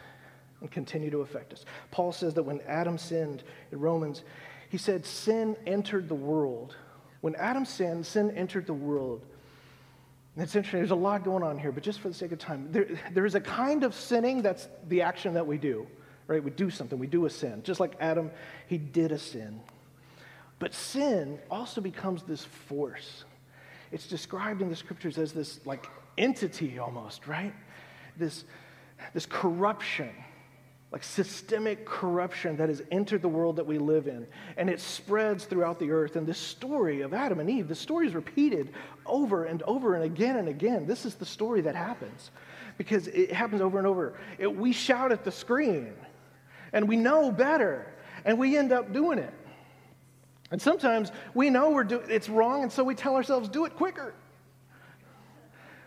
and 0.61 0.71
continue 0.71 1.11
to 1.11 1.19
affect 1.19 1.53
us. 1.53 1.65
Paul 1.91 2.13
says 2.13 2.35
that 2.35 2.43
when 2.43 2.61
Adam 2.67 2.99
sinned 2.99 3.43
in 3.73 3.81
Romans, 3.81 4.23
he 4.69 4.79
said, 4.79 5.05
Sin 5.05 5.57
entered 5.67 6.09
the 6.09 6.15
world. 6.15 6.77
When 7.21 7.35
Adam 7.37 7.65
sinned, 7.65 8.05
sin 8.05 8.31
entered 8.37 8.67
the 8.67 8.75
world. 8.75 9.25
And 10.35 10.43
it's 10.43 10.57
interesting, 10.57 10.81
there's 10.81 10.91
a 10.91 10.97
lot 10.97 11.25
going 11.25 11.43
on 11.43 11.59
here, 11.59 11.71
but 11.71 11.83
just 11.83 12.01
for 12.01 12.09
the 12.09 12.15
sake 12.15 12.33
of 12.33 12.39
time, 12.39 12.69
there, 12.73 12.89
there 13.13 13.25
is 13.25 13.37
a 13.37 13.41
kind 13.41 13.85
of 13.85 13.95
sinning 13.95 14.43
that's 14.43 14.69
the 14.89 15.03
action 15.03 15.35
that 15.35 15.47
we 15.47 15.59
do, 15.59 15.87
right? 16.27 16.43
We 16.43 16.51
do 16.51 16.71
something, 16.71 16.99
we 16.99 17.07
do 17.07 17.25
a 17.27 17.31
sin. 17.31 17.63
Just 17.63 17.79
like 17.79 17.93
Adam, 18.01 18.31
he 18.67 18.77
did 18.77 19.13
a 19.13 19.19
sin. 19.19 19.61
But 20.59 20.75
sin 20.75 21.39
also 21.51 21.81
becomes 21.81 22.25
this 22.25 22.45
force. 22.45 23.25
It's 23.93 24.09
described 24.09 24.61
in 24.61 24.69
the 24.69 24.77
scriptures 24.77 25.19
as 25.19 25.33
this 25.33 25.61
like 25.65 25.87
entity 26.19 26.79
almost, 26.79 27.29
right? 27.29 27.55
This, 28.17 28.45
this 29.13 29.27
corruption, 29.27 30.11
like 30.93 31.03
systemic 31.03 31.85
corruption 31.85 32.57
that 32.57 32.69
has 32.69 32.83
entered 32.91 33.23
the 33.23 33.29
world 33.29 33.57
that 33.57 33.67
we 33.67 33.79
live 33.79 34.07
in. 34.07 34.27
And 34.57 34.71
it 34.71 34.81
spreads 34.81 35.45
throughout 35.45 35.79
the 35.79 35.91
earth. 35.91 36.17
And 36.17 36.27
this 36.27 36.39
story 36.39 37.01
of 37.01 37.13
Adam 37.13 37.41
and 37.41 37.51
Eve, 37.51 37.69
the 37.69 37.75
story 37.75 38.07
is 38.07 38.15
repeated 38.15 38.73
over 39.05 39.45
and 39.45 39.63
over 39.63 39.95
and 39.95 40.05
again 40.05 40.37
and 40.37 40.49
again. 40.49 40.87
This 40.87 41.05
is 41.05 41.15
the 41.17 41.27
story 41.27 41.63
that 41.63 41.75
happens. 41.75 42.31
because 42.79 43.09
it 43.09 43.33
happens 43.33 43.61
over 43.61 43.79
and 43.79 43.87
over. 43.87 44.15
It, 44.39 44.55
we 44.55 44.73
shout 44.73 45.13
at 45.13 45.25
the 45.25 45.31
screen 45.31 45.93
and 46.73 46.89
we 46.89 46.97
know 46.97 47.31
better 47.31 47.87
and 48.25 48.39
we 48.39 48.57
end 48.57 48.73
up 48.73 48.93
doing 48.93 49.19
it. 49.19 49.33
And 50.51 50.61
sometimes 50.61 51.11
we 51.35 51.51
know 51.51 51.71
we're 51.71 51.85
do- 51.85 52.05
it's 52.09 52.29
wrong 52.29 52.63
and 52.63 52.73
so 52.73 52.85
we 52.85 52.95
tell 52.95 53.17
ourselves, 53.17 53.49
do 53.49 53.65
it 53.65 53.77
quicker. 53.77 54.15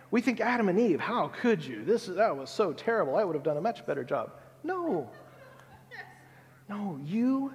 We 0.10 0.22
think 0.22 0.40
Adam 0.40 0.70
and 0.70 0.80
Eve, 0.80 1.00
how 1.00 1.28
could 1.28 1.64
you? 1.64 1.84
This, 1.84 2.06
that 2.06 2.36
was 2.36 2.50
so 2.50 2.72
terrible. 2.72 3.16
I 3.16 3.24
would 3.24 3.36
have 3.36 3.44
done 3.44 3.58
a 3.58 3.62
much 3.62 3.86
better 3.86 4.04
job. 4.04 4.32
No. 4.64 5.10
No, 6.70 7.00
you 7.04 7.54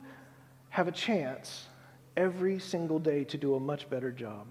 have 0.70 0.88
a 0.88 0.92
chance 0.92 1.66
every 2.16 2.58
single 2.58 2.98
day 2.98 3.24
to 3.24 3.38
do 3.38 3.54
a 3.54 3.60
much 3.60 3.88
better 3.88 4.10
job. 4.10 4.46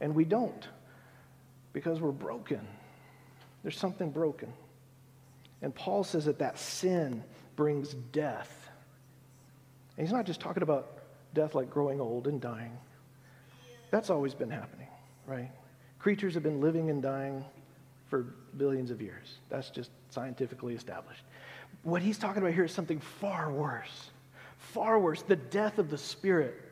And 0.00 0.14
we 0.14 0.24
don't 0.24 0.68
because 1.72 2.00
we're 2.00 2.12
broken. 2.12 2.66
There's 3.62 3.78
something 3.78 4.10
broken. 4.10 4.52
And 5.62 5.74
Paul 5.74 6.04
says 6.04 6.24
that 6.26 6.38
that 6.38 6.58
sin 6.58 7.22
brings 7.56 7.94
death. 8.12 8.70
And 9.96 10.06
he's 10.06 10.12
not 10.12 10.26
just 10.26 10.40
talking 10.40 10.62
about 10.62 10.98
death 11.34 11.54
like 11.54 11.70
growing 11.70 12.00
old 12.00 12.26
and 12.28 12.40
dying. 12.40 12.76
That's 13.90 14.10
always 14.10 14.34
been 14.34 14.50
happening, 14.50 14.88
right? 15.26 15.50
Creatures 16.06 16.34
have 16.34 16.44
been 16.44 16.60
living 16.60 16.88
and 16.88 17.02
dying 17.02 17.44
for 18.08 18.26
billions 18.56 18.92
of 18.92 19.02
years. 19.02 19.38
That's 19.48 19.70
just 19.70 19.90
scientifically 20.10 20.76
established. 20.76 21.24
What 21.82 22.00
he's 22.00 22.16
talking 22.16 22.40
about 22.40 22.54
here 22.54 22.62
is 22.62 22.70
something 22.70 23.00
far 23.00 23.50
worse. 23.50 24.10
Far 24.56 25.00
worse, 25.00 25.22
the 25.22 25.34
death 25.34 25.80
of 25.80 25.90
the 25.90 25.98
spirit. 25.98 26.62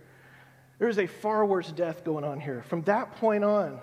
There 0.78 0.86
is 0.86 1.00
a 1.00 1.08
far 1.08 1.44
worse 1.44 1.72
death 1.72 2.04
going 2.04 2.22
on 2.22 2.38
here. 2.38 2.62
From 2.68 2.82
that 2.82 3.16
point 3.16 3.42
on, 3.42 3.80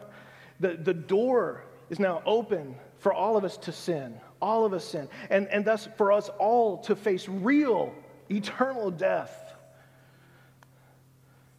the, 0.62 0.76
the 0.76 0.94
door 0.94 1.66
is 1.90 2.00
now 2.00 2.22
open 2.26 2.74
for 3.00 3.12
all 3.12 3.36
of 3.36 3.44
us 3.44 3.58
to 3.58 3.74
sin, 3.74 4.22
all 4.42 4.64
of 4.64 4.72
us 4.72 4.86
sin, 4.86 5.10
and, 5.30 5.50
and 5.50 5.66
thus 5.66 5.86
for 5.98 6.14
us 6.14 6.30
all 6.40 6.78
to 6.84 6.96
face 6.96 7.28
real, 7.28 7.94
eternal 8.30 8.90
death. 8.90 9.41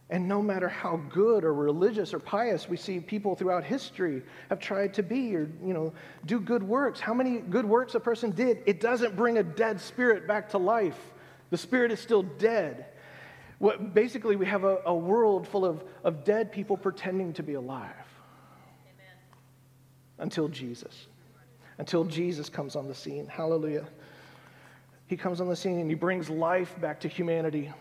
And 0.09 0.27
no 0.27 0.41
matter 0.41 0.67
how 0.67 0.97
good 1.09 1.43
or 1.43 1.53
religious 1.53 2.13
or 2.13 2.19
pious 2.19 2.67
we 2.67 2.77
see 2.77 2.99
people 2.99 3.35
throughout 3.35 3.63
history 3.63 4.21
have 4.49 4.59
tried 4.59 4.93
to 4.95 5.03
be 5.03 5.35
or, 5.35 5.49
you 5.63 5.73
know, 5.73 5.93
do 6.25 6.39
good 6.39 6.61
works, 6.61 6.99
how 6.99 7.13
many 7.13 7.39
good 7.39 7.65
works 7.65 7.95
a 7.95 7.99
person 7.99 8.31
did, 8.31 8.59
it 8.65 8.79
doesn't 8.79 9.15
bring 9.15 9.37
a 9.37 9.43
dead 9.43 9.79
spirit 9.79 10.27
back 10.27 10.49
to 10.49 10.57
life. 10.57 10.99
The 11.49 11.57
spirit 11.57 11.91
is 11.91 11.99
still 11.99 12.23
dead. 12.23 12.87
What, 13.59 13.93
basically, 13.93 14.35
we 14.35 14.45
have 14.45 14.65
a, 14.65 14.79
a 14.85 14.93
world 14.93 15.47
full 15.47 15.65
of, 15.65 15.83
of 16.03 16.25
dead 16.25 16.51
people 16.51 16.75
pretending 16.75 17.31
to 17.33 17.43
be 17.43 17.53
alive 17.53 17.89
Amen. 18.85 19.15
until 20.19 20.49
Jesus. 20.49 21.07
Until 21.77 22.03
Jesus 22.03 22.49
comes 22.49 22.75
on 22.75 22.87
the 22.87 22.95
scene. 22.95 23.25
Hallelujah. 23.27 23.87
He 25.07 25.15
comes 25.15 25.39
on 25.39 25.47
the 25.47 25.55
scene 25.55 25.79
and 25.79 25.89
he 25.89 25.95
brings 25.95 26.29
life 26.29 26.79
back 26.81 26.99
to 27.01 27.07
humanity. 27.07 27.71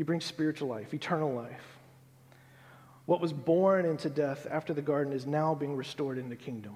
He 0.00 0.04
brings 0.04 0.24
spiritual 0.24 0.68
life, 0.68 0.94
eternal 0.94 1.30
life. 1.30 1.76
What 3.04 3.20
was 3.20 3.34
born 3.34 3.84
into 3.84 4.08
death 4.08 4.46
after 4.50 4.72
the 4.72 4.80
garden 4.80 5.12
is 5.12 5.26
now 5.26 5.54
being 5.54 5.76
restored 5.76 6.16
in 6.16 6.30
the 6.30 6.36
kingdom. 6.36 6.74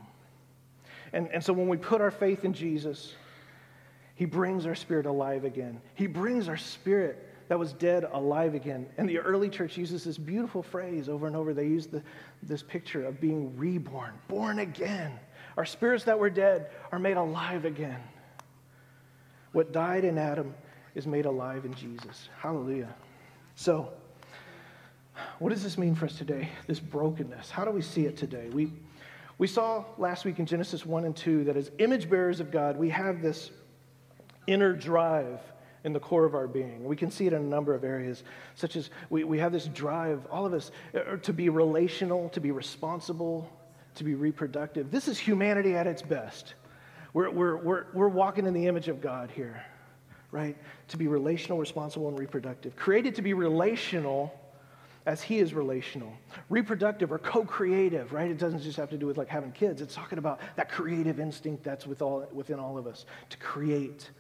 And, 1.15 1.31
and 1.33 1.43
so 1.43 1.55
when 1.55 1.67
we 1.67 1.79
put 1.79 2.03
our 2.03 2.11
faith 2.11 2.45
in 2.45 2.53
Jesus, 2.53 3.15
He 4.15 4.27
brings 4.27 4.67
our 4.67 4.75
spirit 4.75 5.07
alive 5.07 5.47
again. 5.47 5.81
He 5.95 6.07
brings 6.07 6.51
our 6.51 6.59
spirit 6.59 7.27
that 7.49 7.59
was 7.59 7.73
dead 7.73 8.05
alive 8.13 8.55
again. 8.55 8.89
And 8.99 9.09
the 9.09 9.21
early 9.21 9.49
church 9.49 9.79
uses 9.79 10.05
this 10.05 10.19
beautiful 10.19 10.63
phrase 10.63 11.09
over 11.09 11.27
and 11.27 11.35
over. 11.35 11.55
They 11.55 11.65
use 11.65 11.87
the, 11.87 12.03
this 12.43 12.63
picture 12.63 13.07
of 13.07 13.23
being 13.23 13.57
reborn, 13.57 14.13
born 14.29 14.59
again. 14.59 15.19
Our 15.57 15.65
spirits 15.65 16.05
that 16.05 16.19
were 16.19 16.29
dead 16.29 16.73
are 16.93 16.99
made 16.99 17.17
alive 17.17 17.65
again. 17.65 18.03
What 19.53 19.73
died 19.73 20.05
in 20.05 20.19
Adam 20.19 20.55
is 20.95 21.07
made 21.07 21.25
alive 21.25 21.65
in 21.65 21.73
Jesus. 21.73 22.29
Hallelujah. 22.39 22.95
So, 23.57 23.93
what 25.39 25.51
does 25.51 25.63
this 25.63 25.79
mean 25.79 25.95
for 25.95 26.07
us 26.07 26.17
today? 26.17 26.49
This 26.67 26.81
brokenness. 26.81 27.51
How 27.51 27.65
do 27.65 27.71
we 27.71 27.83
see 27.83 28.07
it 28.07 28.17
today? 28.17 28.49
We, 28.53 28.73
we 29.39 29.47
saw 29.47 29.85
last 29.97 30.25
week 30.25 30.39
in 30.39 30.47
Genesis 30.47 30.85
1 30.85 31.05
and 31.05 31.17
2 31.17 31.45
that 31.45 31.57
as 31.57 31.71
image 31.79 32.11
bearers 32.11 32.41
of 32.41 32.51
God, 32.51 32.77
we 32.77 32.91
have 32.91 33.23
this 33.23 33.51
inner 34.47 34.73
drive 34.73 35.41
in 35.85 35.93
the 35.93 36.01
core 36.01 36.25
of 36.25 36.35
our 36.35 36.49
being. 36.49 36.85
We 36.85 36.97
can 36.97 37.11
see 37.11 37.27
it 37.27 37.33
in 37.33 37.43
a 37.43 37.47
number 37.47 37.75
of 37.75 37.85
areas, 37.85 38.25
such 38.55 38.75
as 38.75 38.91
we, 39.11 39.23
we 39.23 39.39
have 39.39 39.53
this 39.53 39.67
drive, 39.67 40.27
all 40.31 40.47
of 40.47 40.55
us, 40.55 40.71
uh, 40.95 41.17
to 41.17 41.33
be 41.33 41.49
relational, 41.49 42.31
to 42.31 42.41
be 42.41 42.51
responsible, 42.51 43.49
to 43.97 44.05
be 44.05 44.15
reproductive. 44.15 44.91
This 44.91 45.09
is 45.09 45.19
humanity 45.19 45.77
at 45.77 45.87
its 45.87 46.03
best. 46.03 46.55
We're, 47.13 47.31
we're, 47.31 47.57
we're, 47.57 47.87
we're 47.93 48.09
walking 48.09 48.47
in 48.47 48.55
the 48.55 48.67
image 48.67 48.89
of 48.89 49.01
God 49.01 49.31
here 49.31 49.63
right? 50.35 50.57
To 50.89 50.97
be 50.97 51.07
relational, 51.07 51.59
responsible, 51.59 52.09
and 52.09 52.19
reproductive. 52.19 52.75
Created 52.75 53.15
to 53.15 53.23
be 53.23 53.35
relational 53.35 54.37
as 55.07 55.23
he 55.23 55.39
is 55.39 55.55
relational. 55.55 56.13
Reproductive 56.51 57.13
or 57.13 57.19
co 57.19 57.45
creative, 57.45 58.13
right? 58.13 58.29
It 58.29 58.39
doesn't 58.39 58.61
just 58.61 58.77
have 58.77 58.91
to 58.91 58.99
do 58.99 59.07
with 59.07 59.17
like 59.17 59.29
having 59.29 59.53
kids, 59.53 59.81
it's 59.81 59.95
talking 59.95 60.19
about 60.19 60.41
that 60.57 60.69
creative 60.69 61.21
instinct 61.21 61.63
that's 61.63 61.87
with 61.87 62.03
all, 62.03 62.27
within 62.33 62.59
all 62.59 62.77
of 62.77 62.89
us 62.89 63.07
to 63.31 63.37
create, 63.37 64.11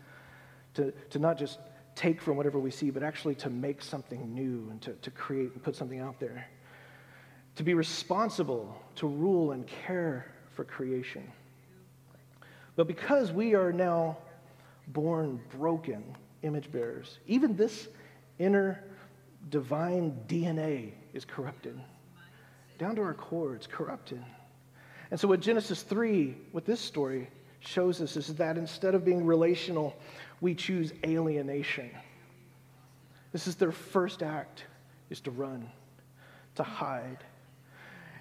to, 0.74 0.92
to 1.10 1.18
not 1.18 1.36
just 1.36 1.58
take 1.96 2.20
from 2.20 2.36
whatever 2.36 2.60
we 2.60 2.70
see, 2.70 2.90
but 2.90 3.02
actually 3.02 3.34
to 3.34 3.50
make 3.50 3.82
something 3.82 4.32
new 4.32 4.68
and 4.70 4.80
to, 4.82 4.92
to 4.92 5.10
create 5.10 5.52
and 5.52 5.64
put 5.64 5.74
something 5.74 5.98
out 5.98 6.20
there. 6.20 6.46
To 7.56 7.64
be 7.64 7.74
responsible, 7.74 8.80
to 8.96 9.08
rule 9.08 9.50
and 9.50 9.66
care 9.66 10.26
for 10.52 10.62
creation. 10.62 11.28
But 12.76 12.86
because 12.86 13.32
we 13.32 13.56
are 13.56 13.72
now 13.72 14.18
born 14.88 15.40
broken 15.56 16.04
image 16.42 16.70
bearers. 16.70 17.18
Even 17.26 17.56
this 17.56 17.88
inner 18.38 18.82
divine 19.50 20.18
DNA 20.28 20.92
is 21.12 21.24
corrupted. 21.24 21.80
Down 22.78 22.96
to 22.96 23.02
our 23.02 23.14
core, 23.14 23.54
it's 23.54 23.66
corrupted. 23.66 24.22
And 25.10 25.20
so, 25.20 25.28
what 25.28 25.40
Genesis 25.40 25.82
3, 25.82 26.36
what 26.52 26.64
this 26.64 26.80
story 26.80 27.30
shows 27.60 28.00
us, 28.00 28.16
is 28.16 28.34
that 28.34 28.58
instead 28.58 28.94
of 28.94 29.04
being 29.04 29.24
relational, 29.24 29.94
we 30.40 30.54
choose 30.54 30.92
alienation. 31.04 31.90
This 33.32 33.46
is 33.46 33.56
their 33.56 33.72
first 33.72 34.22
act, 34.22 34.64
is 35.10 35.20
to 35.20 35.30
run, 35.30 35.70
to 36.56 36.62
hide. 36.62 37.18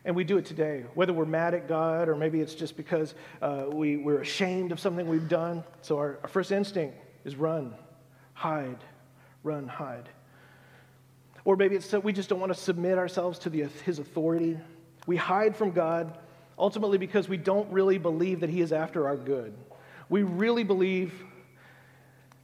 And 0.05 0.15
we 0.15 0.23
do 0.23 0.37
it 0.37 0.45
today, 0.45 0.83
whether 0.95 1.13
we're 1.13 1.25
mad 1.25 1.53
at 1.53 1.67
God 1.67 2.09
or 2.09 2.15
maybe 2.15 2.41
it's 2.41 2.55
just 2.55 2.75
because 2.75 3.15
uh, 3.41 3.65
we, 3.71 3.95
we're 3.97 4.19
ashamed 4.19 4.71
of 4.71 4.79
something 4.79 5.07
we've 5.07 5.29
done. 5.29 5.63
So 5.81 5.97
our, 5.97 6.19
our 6.23 6.29
first 6.29 6.51
instinct 6.51 6.97
is 7.23 7.35
run, 7.35 7.73
hide, 8.33 8.83
run, 9.43 9.67
hide. 9.67 10.09
Or 11.45 11.55
maybe 11.55 11.75
it's 11.75 11.89
that 11.91 12.03
we 12.03 12.11
just 12.11 12.29
don't 12.29 12.39
want 12.39 12.53
to 12.53 12.59
submit 12.59 12.97
ourselves 12.97 13.39
to 13.39 13.49
the, 13.49 13.63
his 13.85 13.99
authority. 13.99 14.57
We 15.07 15.15
hide 15.15 15.55
from 15.55 15.71
God 15.71 16.17
ultimately 16.57 16.97
because 16.97 17.29
we 17.29 17.37
don't 17.37 17.71
really 17.71 17.97
believe 17.97 18.41
that 18.41 18.49
he 18.49 18.61
is 18.61 18.73
after 18.73 19.07
our 19.07 19.17
good. 19.17 19.53
We 20.09 20.23
really 20.23 20.63
believe 20.63 21.13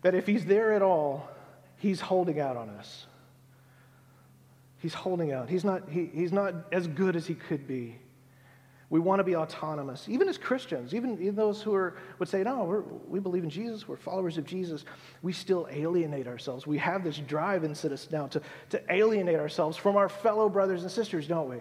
that 0.02 0.16
if 0.16 0.26
he's 0.26 0.46
there 0.46 0.74
at 0.74 0.82
all, 0.82 1.30
he's 1.78 2.00
holding 2.00 2.40
out 2.40 2.56
on 2.56 2.70
us. 2.70 3.06
He's 4.80 4.94
holding 4.94 5.32
out. 5.32 5.50
He's 5.50 5.64
not, 5.64 5.90
he, 5.90 6.10
he's 6.14 6.32
not 6.32 6.54
as 6.72 6.88
good 6.88 7.16
as 7.16 7.28
he 7.28 7.36
could 7.36 7.68
be. 7.68 8.00
We 8.90 9.00
want 9.00 9.20
to 9.20 9.24
be 9.24 9.36
autonomous, 9.36 10.08
even 10.10 10.28
as 10.28 10.40
Christians, 10.40 10.96
even, 10.96 11.14
even 11.22 11.36
those 11.36 11.62
who 11.62 11.76
are, 11.76 11.98
would 12.18 12.28
say, 12.28 12.42
no, 12.42 12.84
we 13.08 13.20
believe 13.20 13.44
in 13.44 13.50
Jesus, 13.50 13.88
we're 13.88 13.98
followers 13.98 14.40
of 14.40 14.46
Jesus. 14.46 14.84
We 15.22 15.32
still 15.32 15.68
alienate 15.70 16.26
ourselves. 16.26 16.66
We 16.66 16.80
have 16.80 17.04
this 17.04 17.18
drive 17.20 17.64
inside 17.64 17.92
us 17.92 18.08
now 18.12 18.28
to, 18.28 18.42
to 18.70 18.82
alienate 18.92 19.36
ourselves 19.36 19.78
from 19.78 19.96
our 19.96 20.10
fellow 20.10 20.50
brothers 20.50 20.82
and 20.82 20.92
sisters, 20.92 21.28
don't 21.28 21.50
we? 21.50 21.60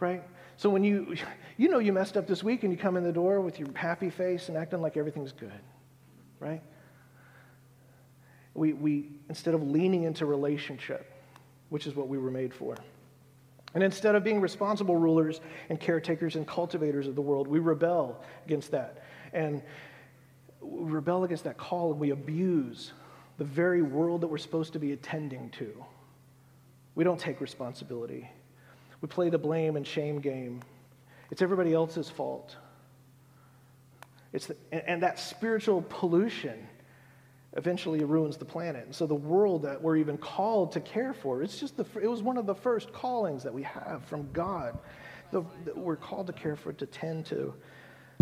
Right? 0.00 0.22
So 0.58 0.68
when 0.68 0.84
you, 0.84 1.16
you 1.56 1.70
know 1.70 1.78
you 1.78 1.94
messed 1.94 2.18
up 2.18 2.26
this 2.26 2.44
week 2.44 2.62
and 2.62 2.70
you 2.70 2.78
come 2.78 2.98
in 2.98 3.04
the 3.04 3.12
door 3.12 3.40
with 3.40 3.58
your 3.58 3.68
happy 3.74 4.10
face 4.10 4.48
and 4.50 4.58
acting 4.58 4.82
like 4.82 4.98
everything's 4.98 5.32
good, 5.32 5.60
right? 6.40 6.62
We, 8.52 8.74
we 8.74 9.08
instead 9.30 9.54
of 9.54 9.62
leaning 9.62 10.02
into 10.02 10.26
relationship, 10.26 11.10
which 11.74 11.88
is 11.88 11.96
what 11.96 12.06
we 12.06 12.18
were 12.18 12.30
made 12.30 12.54
for. 12.54 12.76
And 13.74 13.82
instead 13.82 14.14
of 14.14 14.22
being 14.22 14.40
responsible 14.40 14.94
rulers 14.94 15.40
and 15.68 15.80
caretakers 15.80 16.36
and 16.36 16.46
cultivators 16.46 17.08
of 17.08 17.16
the 17.16 17.20
world, 17.20 17.48
we 17.48 17.58
rebel 17.58 18.22
against 18.46 18.70
that. 18.70 19.02
And 19.32 19.60
we 20.60 20.92
rebel 20.92 21.24
against 21.24 21.42
that 21.42 21.56
call 21.56 21.90
and 21.90 21.98
we 21.98 22.10
abuse 22.10 22.92
the 23.38 23.44
very 23.44 23.82
world 23.82 24.20
that 24.20 24.28
we're 24.28 24.38
supposed 24.38 24.74
to 24.74 24.78
be 24.78 24.92
attending 24.92 25.50
to. 25.58 25.84
We 26.94 27.02
don't 27.02 27.18
take 27.18 27.40
responsibility. 27.40 28.30
We 29.00 29.08
play 29.08 29.28
the 29.28 29.38
blame 29.38 29.74
and 29.74 29.84
shame 29.84 30.20
game. 30.20 30.62
It's 31.32 31.42
everybody 31.42 31.72
else's 31.72 32.08
fault. 32.08 32.54
It's 34.32 34.46
the, 34.46 34.56
and, 34.70 34.82
and 34.86 35.02
that 35.02 35.18
spiritual 35.18 35.82
pollution 35.88 36.68
eventually 37.56 38.02
ruins 38.04 38.36
the 38.36 38.44
planet. 38.44 38.84
And 38.84 38.94
so 38.94 39.06
the 39.06 39.14
world 39.14 39.62
that 39.62 39.80
we're 39.80 39.96
even 39.96 40.18
called 40.18 40.72
to 40.72 40.80
care 40.80 41.14
for, 41.14 41.42
it's 41.42 41.58
just 41.58 41.76
the, 41.76 41.86
it 42.02 42.08
was 42.08 42.22
one 42.22 42.36
of 42.36 42.46
the 42.46 42.54
first 42.54 42.92
callings 42.92 43.42
that 43.44 43.54
we 43.54 43.62
have 43.62 44.04
from 44.04 44.28
God 44.32 44.78
the, 45.34 45.44
the, 45.64 45.74
we're 45.74 45.96
called 45.96 46.26
to 46.28 46.32
care 46.32 46.56
for 46.56 46.72
to 46.72 46.86
tend 46.86 47.26
to, 47.26 47.52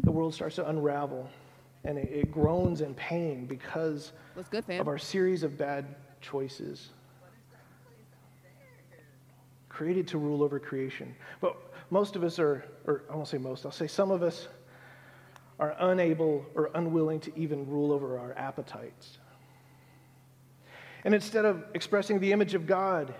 the 0.03 0.11
world 0.11 0.35
starts 0.35 0.57
to 0.57 0.68
unravel 0.68 1.28
and 1.85 1.99
it, 1.99 2.09
it 2.11 2.33
groans 2.33 2.80
in 2.80 2.95
pain 2.95 3.47
because 3.47 4.12
good, 4.51 4.68
of 4.70 4.89
our 4.89 4.99
series 4.99 5.43
of 5.43 5.59
bad 5.59 5.95
choices 6.20 6.91
created 9.68 10.07
to 10.09 10.18
rule 10.18 10.43
over 10.43 10.59
creation. 10.59 11.14
But 11.41 11.57
most 11.91 12.16
of 12.16 12.24
us 12.24 12.39
are, 12.39 12.64
or 12.87 13.05
I 13.11 13.16
won't 13.16 13.28
say 13.28 13.39
most, 13.39 13.66
I'll 13.66 13.72
say 13.72 13.87
some 13.87 14.11
of 14.11 14.22
us 14.22 14.49
are 15.59 15.76
unable 15.78 16.46
or 16.55 16.70
unwilling 16.74 17.20
to 17.20 17.38
even 17.38 17.68
rule 17.68 17.92
over 17.92 18.18
our 18.18 18.32
appetites. 18.34 19.18
And 21.05 21.14
instead 21.14 21.44
of 21.44 21.64
expressing 21.74 22.20
the 22.20 22.32
image 22.32 22.55
of 22.55 22.66
God 22.66 23.14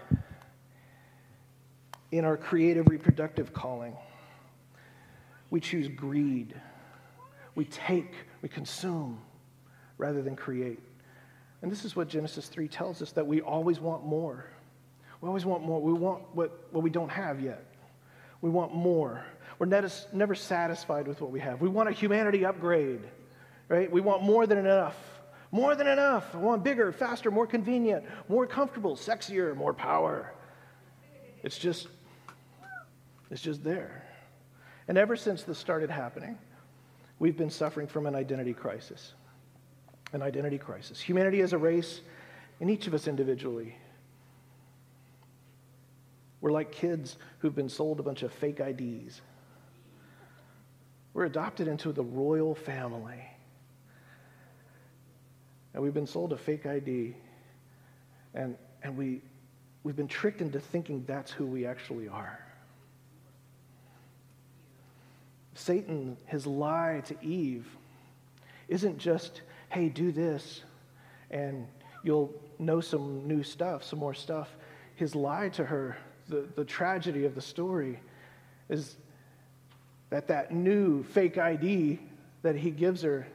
in 2.11 2.25
our 2.25 2.37
creative 2.37 2.89
reproductive 2.89 3.53
calling, 3.53 3.97
we 5.51 5.61
choose 5.61 5.89
greed. 5.89 6.55
We 7.55 7.65
take, 7.65 8.15
we 8.41 8.49
consume, 8.49 9.21
rather 9.99 10.23
than 10.23 10.37
create. 10.37 10.81
And 11.61 11.71
this 11.71 11.85
is 11.85 11.95
what 11.95 12.09
Genesis 12.09 12.49
3 12.49 12.69
tells 12.69 13.03
us 13.03 13.13
that 13.13 13.27
we 13.27 13.41
always 13.41 13.79
want 13.79 14.05
more. 14.05 14.47
We 15.21 15.29
always 15.29 15.45
want 15.45 15.63
more. 15.63 15.81
We 15.81 15.93
want 15.93 16.23
what, 16.35 16.73
what 16.73 16.83
we 16.83 16.91
don't 16.91 17.11
have 17.11 17.41
yet. 17.41 17.65
We 18.41 18.51
want 18.51 18.75
more. 18.75 19.25
We're 19.59 19.67
never 20.13 20.35
satisfied 20.35 21.07
with 21.07 21.21
what 21.21 21.31
we 21.31 21.41
have. 21.41 21.61
We 21.61 21.69
want 21.69 21.89
a 21.89 21.93
humanity 21.93 22.45
upgrade, 22.45 23.01
right? 23.69 23.91
We 23.91 24.01
want 24.01 24.23
more 24.23 24.47
than 24.47 24.59
enough. 24.59 24.97
More 25.51 25.75
than 25.75 25.87
enough. 25.87 26.35
I 26.35 26.39
want 26.39 26.65
bigger, 26.65 26.93
faster, 26.93 27.31
more 27.31 27.47
convenient, 27.47 28.05
more 28.29 28.47
comfortable, 28.47 28.97
sexier, 28.97 29.55
more 29.55 29.75
power. 29.75 30.33
It's 31.43 31.59
just, 31.59 31.89
it's 33.31 33.43
just 33.43 33.63
there. 33.63 34.03
And 34.89 34.97
ever 34.97 35.15
since 35.15 35.43
this 35.43 35.59
started 35.59 35.91
happening, 35.91 36.39
we've 37.19 37.37
been 37.37 37.51
suffering 37.51 37.87
from 37.87 38.07
an 38.07 38.15
identity 38.15 38.55
crisis. 38.55 39.13
An 40.13 40.23
identity 40.23 40.59
crisis. 40.59 41.01
Humanity 41.01 41.41
as 41.43 41.53
a 41.53 41.59
race, 41.59 42.01
and 42.61 42.71
each 42.71 42.87
of 42.87 42.95
us 42.95 43.07
individually. 43.07 43.77
We're 46.41 46.51
like 46.51 46.73
kids 46.73 47.17
who've 47.39 47.55
been 47.55 47.69
sold 47.69 48.01
a 48.01 48.03
bunch 48.03 48.23
of 48.23 48.33
fake 48.33 48.61
IDs. 48.61 49.21
We're 51.15 51.25
adopted 51.25 51.69
into 51.69 51.93
the 51.93 52.03
royal 52.03 52.55
family. 52.55 53.23
And 55.75 55.83
we've 55.83 55.95
been 55.95 56.07
sold 56.07 56.33
a 56.33 56.37
fake 56.37 56.67
ID. 56.67 57.15
And, 58.35 58.57
and 58.83 58.97
we, 58.97 59.21
we've 59.83 59.97
been 59.97 60.09
tricked 60.09 60.41
into 60.41 60.61
thinking 60.61 61.05
that's 61.07 61.31
who 61.31 61.47
we 61.47 61.67
actually 61.67 62.09
are. 62.09 62.39
Satan, 65.55 66.17
his 66.27 66.47
lie 66.47 67.03
to 67.07 67.17
Eve, 67.23 67.67
isn't 68.69 68.99
just, 68.99 69.43
hey, 69.69 69.89
do 69.89 70.13
this 70.13 70.63
and 71.31 71.67
you'll 72.05 72.33
know 72.59 72.81
some 72.81 73.27
new 73.27 73.43
stuff, 73.43 73.85
some 73.85 73.99
more 73.99 74.15
stuff. 74.15 74.49
His 74.97 75.15
lie 75.15 75.49
to 75.51 75.65
her 75.65 75.97
the, 76.29 76.47
the 76.55 76.65
tragedy 76.65 77.25
of 77.25 77.35
the 77.35 77.41
story 77.41 77.99
is 78.69 78.97
that 80.13 80.29
that 80.29 80.53
new 80.53 81.03
fake 81.05 81.39
ID 81.39 81.99
that 82.43 82.55
he 82.55 82.71
gives 82.71 83.01
her, 83.01 83.27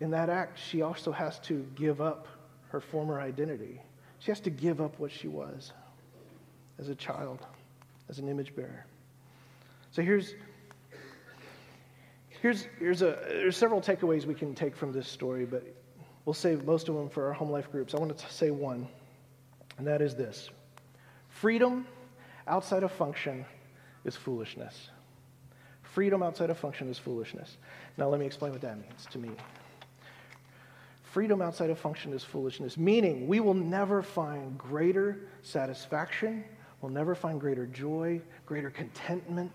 in 0.00 0.10
that 0.10 0.28
act, 0.28 0.58
she 0.58 0.82
also 0.82 1.12
has 1.12 1.38
to 1.38 1.64
give 1.76 2.00
up 2.00 2.26
her 2.70 2.80
former 2.80 3.20
identity. 3.20 3.80
She 4.18 4.32
has 4.32 4.40
to 4.40 4.50
give 4.50 4.80
up 4.80 4.98
what 4.98 5.12
she 5.12 5.28
was 5.28 5.72
as 6.80 6.88
a 6.88 6.96
child, 6.96 7.46
as 8.08 8.18
an 8.18 8.28
image 8.28 8.56
bearer. 8.56 8.84
So 9.92 10.02
here's, 10.02 10.34
here's, 12.42 12.66
here's 12.80 13.02
a, 13.02 13.16
there's 13.28 13.56
several 13.56 13.80
takeaways 13.80 14.26
we 14.26 14.34
can 14.34 14.52
take 14.52 14.74
from 14.74 14.92
this 14.92 15.06
story, 15.06 15.44
but 15.44 15.64
we'll 16.24 16.34
save 16.34 16.64
most 16.64 16.88
of 16.88 16.96
them 16.96 17.08
for 17.08 17.28
our 17.28 17.32
home 17.32 17.50
life 17.50 17.70
groups. 17.70 17.94
I 17.94 17.98
want 17.98 18.18
to 18.18 18.32
say 18.32 18.50
one, 18.50 18.88
and 19.78 19.86
that 19.86 20.02
is 20.02 20.16
this 20.16 20.50
freedom 21.28 21.86
outside 22.48 22.82
of 22.82 22.90
function 22.90 23.44
is 24.04 24.16
foolishness. 24.16 24.90
Freedom 25.92 26.22
outside 26.22 26.50
of 26.50 26.58
function 26.58 26.88
is 26.88 26.98
foolishness. 26.98 27.56
Now, 27.96 28.08
let 28.08 28.20
me 28.20 28.26
explain 28.26 28.52
what 28.52 28.60
that 28.60 28.78
means 28.78 29.06
to 29.10 29.18
me. 29.18 29.30
Freedom 31.02 31.42
outside 31.42 31.70
of 31.70 31.78
function 31.78 32.12
is 32.12 32.22
foolishness, 32.22 32.76
meaning 32.76 33.26
we 33.26 33.40
will 33.40 33.54
never 33.54 34.00
find 34.00 34.56
greater 34.56 35.22
satisfaction, 35.42 36.44
we'll 36.80 36.92
never 36.92 37.16
find 37.16 37.40
greater 37.40 37.66
joy, 37.66 38.20
greater 38.46 38.70
contentment, 38.70 39.50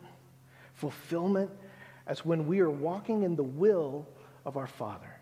fulfillment, 0.73 1.49
as 2.07 2.25
when 2.25 2.45
we 2.47 2.59
are 2.59 2.69
walking 2.69 3.23
in 3.23 3.37
the 3.37 3.43
will 3.43 4.05
of 4.45 4.57
our 4.57 4.67
Father. 4.67 5.15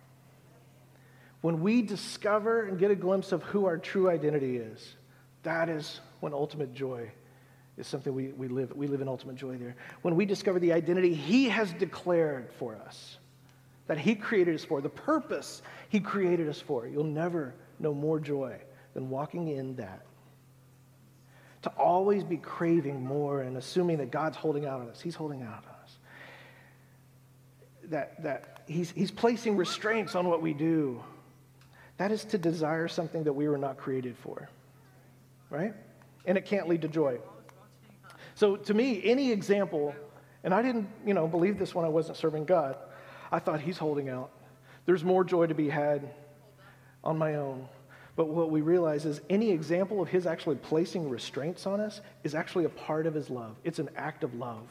When 1.41 1.61
we 1.61 1.83
discover 1.83 2.63
and 2.63 2.79
get 2.79 2.89
a 2.89 2.95
glimpse 2.95 3.31
of 3.31 3.43
who 3.43 3.65
our 3.65 3.77
true 3.77 4.09
identity 4.09 4.57
is, 4.57 4.95
that 5.43 5.69
is 5.69 5.99
when 6.21 6.33
ultimate 6.33 6.73
joy 6.73 7.11
is 7.77 7.87
something 7.87 8.13
we, 8.13 8.27
we, 8.29 8.47
live, 8.47 8.75
we 8.75 8.87
live 8.87 9.01
in 9.01 9.07
ultimate 9.07 9.35
joy 9.35 9.57
there. 9.57 9.75
When 10.01 10.15
we 10.15 10.25
discover 10.25 10.59
the 10.59 10.73
identity 10.73 11.13
He 11.13 11.49
has 11.49 11.73
declared 11.73 12.51
for 12.59 12.75
us, 12.75 13.17
that 13.87 13.97
He 13.97 14.15
created 14.15 14.55
us 14.55 14.63
for, 14.63 14.81
the 14.81 14.89
purpose 14.89 15.61
He 15.89 15.99
created 15.99 16.47
us 16.47 16.59
for, 16.59 16.87
you'll 16.87 17.03
never 17.03 17.53
know 17.79 17.93
more 17.93 18.19
joy 18.19 18.57
than 18.93 19.09
walking 19.09 19.47
in 19.47 19.75
that. 19.77 20.05
To 21.63 21.69
always 21.69 22.23
be 22.23 22.37
craving 22.37 23.03
more 23.03 23.41
and 23.41 23.57
assuming 23.57 23.97
that 23.97 24.11
God's 24.11 24.37
holding 24.37 24.65
out 24.65 24.81
on 24.81 24.89
us, 24.89 25.01
He's 25.01 25.15
holding 25.15 25.41
out 25.41 25.63
on 25.65 25.75
us. 25.83 25.97
That, 27.85 28.23
that 28.23 28.53
he's, 28.67 28.91
he's 28.91 29.11
placing 29.11 29.57
restraints 29.57 30.15
on 30.15 30.27
what 30.27 30.41
we 30.41 30.53
do. 30.53 31.03
That 31.97 32.11
is 32.11 32.25
to 32.25 32.37
desire 32.37 32.87
something 32.87 33.23
that 33.23 33.33
we 33.33 33.47
were 33.47 33.57
not 33.57 33.77
created 33.77 34.17
for, 34.17 34.49
right? 35.49 35.73
And 36.25 36.37
it 36.37 36.45
can't 36.45 36.67
lead 36.67 36.81
to 36.81 36.87
joy. 36.87 37.19
So 38.35 38.55
to 38.55 38.73
me, 38.73 39.01
any 39.03 39.31
example, 39.31 39.95
and 40.43 40.53
I 40.53 40.61
didn't, 40.61 40.87
you 41.05 41.13
know, 41.13 41.27
believe 41.27 41.59
this 41.59 41.73
when 41.73 41.85
I 41.85 41.89
wasn't 41.89 42.17
serving 42.17 42.45
God. 42.45 42.75
I 43.31 43.39
thought 43.39 43.61
he's 43.61 43.77
holding 43.77 44.09
out. 44.09 44.31
There's 44.85 45.03
more 45.03 45.23
joy 45.23 45.47
to 45.47 45.55
be 45.55 45.69
had 45.69 46.09
on 47.03 47.17
my 47.17 47.35
own. 47.35 47.67
But 48.15 48.27
what 48.27 48.51
we 48.51 48.61
realize 48.61 49.05
is 49.05 49.21
any 49.29 49.51
example 49.51 50.01
of 50.01 50.07
his 50.07 50.27
actually 50.27 50.57
placing 50.57 51.09
restraints 51.09 51.65
on 51.65 51.79
us 51.79 52.01
is 52.23 52.35
actually 52.35 52.65
a 52.65 52.69
part 52.69 53.07
of 53.07 53.13
his 53.13 53.29
love. 53.29 53.55
It's 53.63 53.79
an 53.79 53.89
act 53.95 54.23
of 54.23 54.35
love. 54.35 54.67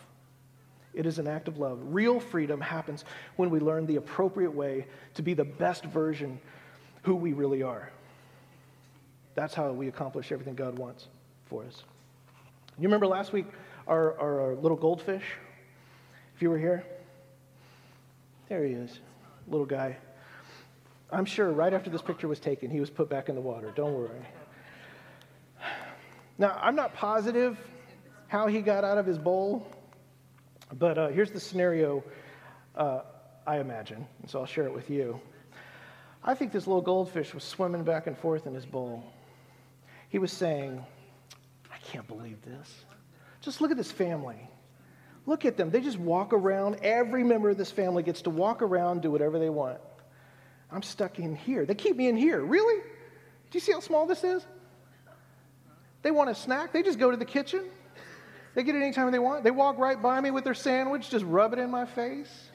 It 0.94 1.06
is 1.06 1.18
an 1.18 1.26
act 1.26 1.48
of 1.48 1.58
love. 1.58 1.78
Real 1.82 2.20
freedom 2.20 2.60
happens 2.60 3.04
when 3.36 3.50
we 3.50 3.58
learn 3.58 3.86
the 3.86 3.96
appropriate 3.96 4.54
way 4.54 4.86
to 5.14 5.22
be 5.22 5.34
the 5.34 5.44
best 5.44 5.84
version 5.84 6.38
who 7.02 7.16
we 7.16 7.32
really 7.32 7.62
are. 7.62 7.90
That's 9.34 9.54
how 9.54 9.72
we 9.72 9.88
accomplish 9.88 10.30
everything 10.30 10.54
God 10.54 10.78
wants 10.78 11.08
for 11.46 11.64
us. 11.64 11.82
You 12.82 12.88
remember 12.88 13.06
last 13.06 13.32
week 13.32 13.46
our, 13.86 14.18
our, 14.18 14.40
our 14.40 14.54
little 14.56 14.76
goldfish? 14.76 15.22
If 16.34 16.42
you 16.42 16.50
were 16.50 16.58
here? 16.58 16.84
There 18.48 18.64
he 18.64 18.72
is, 18.72 18.98
little 19.46 19.66
guy. 19.66 19.96
I'm 21.08 21.24
sure 21.24 21.52
right 21.52 21.72
after 21.72 21.90
this 21.90 22.02
picture 22.02 22.26
was 22.26 22.40
taken, 22.40 22.70
he 22.70 22.80
was 22.80 22.90
put 22.90 23.08
back 23.08 23.28
in 23.28 23.36
the 23.36 23.40
water. 23.40 23.72
Don't 23.76 23.94
worry. 23.94 24.26
Now, 26.38 26.58
I'm 26.60 26.74
not 26.74 26.92
positive 26.92 27.56
how 28.26 28.48
he 28.48 28.60
got 28.60 28.82
out 28.82 28.98
of 28.98 29.06
his 29.06 29.16
bowl, 29.16 29.64
but 30.76 30.98
uh, 30.98 31.06
here's 31.06 31.30
the 31.30 31.38
scenario 31.38 32.02
uh, 32.74 33.02
I 33.46 33.60
imagine, 33.60 34.04
and 34.22 34.28
so 34.28 34.40
I'll 34.40 34.46
share 34.46 34.64
it 34.64 34.74
with 34.74 34.90
you. 34.90 35.20
I 36.24 36.34
think 36.34 36.50
this 36.50 36.66
little 36.66 36.82
goldfish 36.82 37.32
was 37.32 37.44
swimming 37.44 37.84
back 37.84 38.08
and 38.08 38.18
forth 38.18 38.48
in 38.48 38.54
his 38.54 38.66
bowl. 38.66 39.04
He 40.08 40.18
was 40.18 40.32
saying, 40.32 40.84
can't 41.92 42.08
believe 42.08 42.42
this. 42.42 42.84
Just 43.42 43.60
look 43.60 43.70
at 43.70 43.76
this 43.76 43.92
family. 43.92 44.48
Look 45.26 45.44
at 45.44 45.58
them. 45.58 45.70
They 45.70 45.82
just 45.82 45.98
walk 45.98 46.32
around. 46.32 46.76
Every 46.82 47.22
member 47.22 47.50
of 47.50 47.58
this 47.58 47.70
family 47.70 48.02
gets 48.02 48.22
to 48.22 48.30
walk 48.30 48.62
around, 48.62 49.02
do 49.02 49.10
whatever 49.10 49.38
they 49.38 49.50
want. 49.50 49.78
I'm 50.70 50.82
stuck 50.82 51.18
in 51.18 51.36
here. 51.36 51.66
They 51.66 51.74
keep 51.74 51.96
me 51.96 52.08
in 52.08 52.16
here. 52.16 52.40
Really? 52.40 52.82
Do 52.82 53.50
you 53.52 53.60
see 53.60 53.72
how 53.72 53.80
small 53.80 54.06
this 54.06 54.24
is? 54.24 54.46
They 56.00 56.10
want 56.10 56.30
a 56.30 56.34
snack. 56.34 56.72
They 56.72 56.82
just 56.82 56.98
go 56.98 57.10
to 57.10 57.16
the 57.16 57.26
kitchen. 57.26 57.64
They 58.54 58.62
get 58.62 58.74
it 58.74 58.82
anytime 58.82 59.12
they 59.12 59.18
want. 59.18 59.44
They 59.44 59.50
walk 59.50 59.76
right 59.78 60.00
by 60.00 60.18
me 60.20 60.30
with 60.30 60.44
their 60.44 60.54
sandwich, 60.54 61.10
just 61.10 61.26
rub 61.26 61.52
it 61.52 61.58
in 61.58 61.70
my 61.70 61.84
face. 61.84 62.48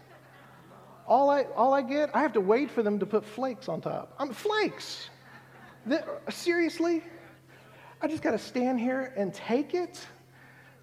All 1.08 1.30
I, 1.30 1.44
all 1.56 1.74
I 1.74 1.84
get, 1.84 2.10
I 2.16 2.22
have 2.22 2.34
to 2.34 2.42
wait 2.42 2.72
for 2.72 2.82
them 2.82 3.00
to 3.00 3.06
put 3.06 3.24
flakes 3.24 3.70
on 3.70 3.82
top. 3.82 4.14
I'm 4.20 4.34
flakes. 4.34 5.10
seriously? 6.30 7.04
I 8.02 8.08
just 8.08 8.22
got 8.22 8.32
to 8.32 8.39
stand 8.39 8.80
here 8.80 9.14
and 9.18 9.34
take 9.34 9.74
it. 9.74 10.06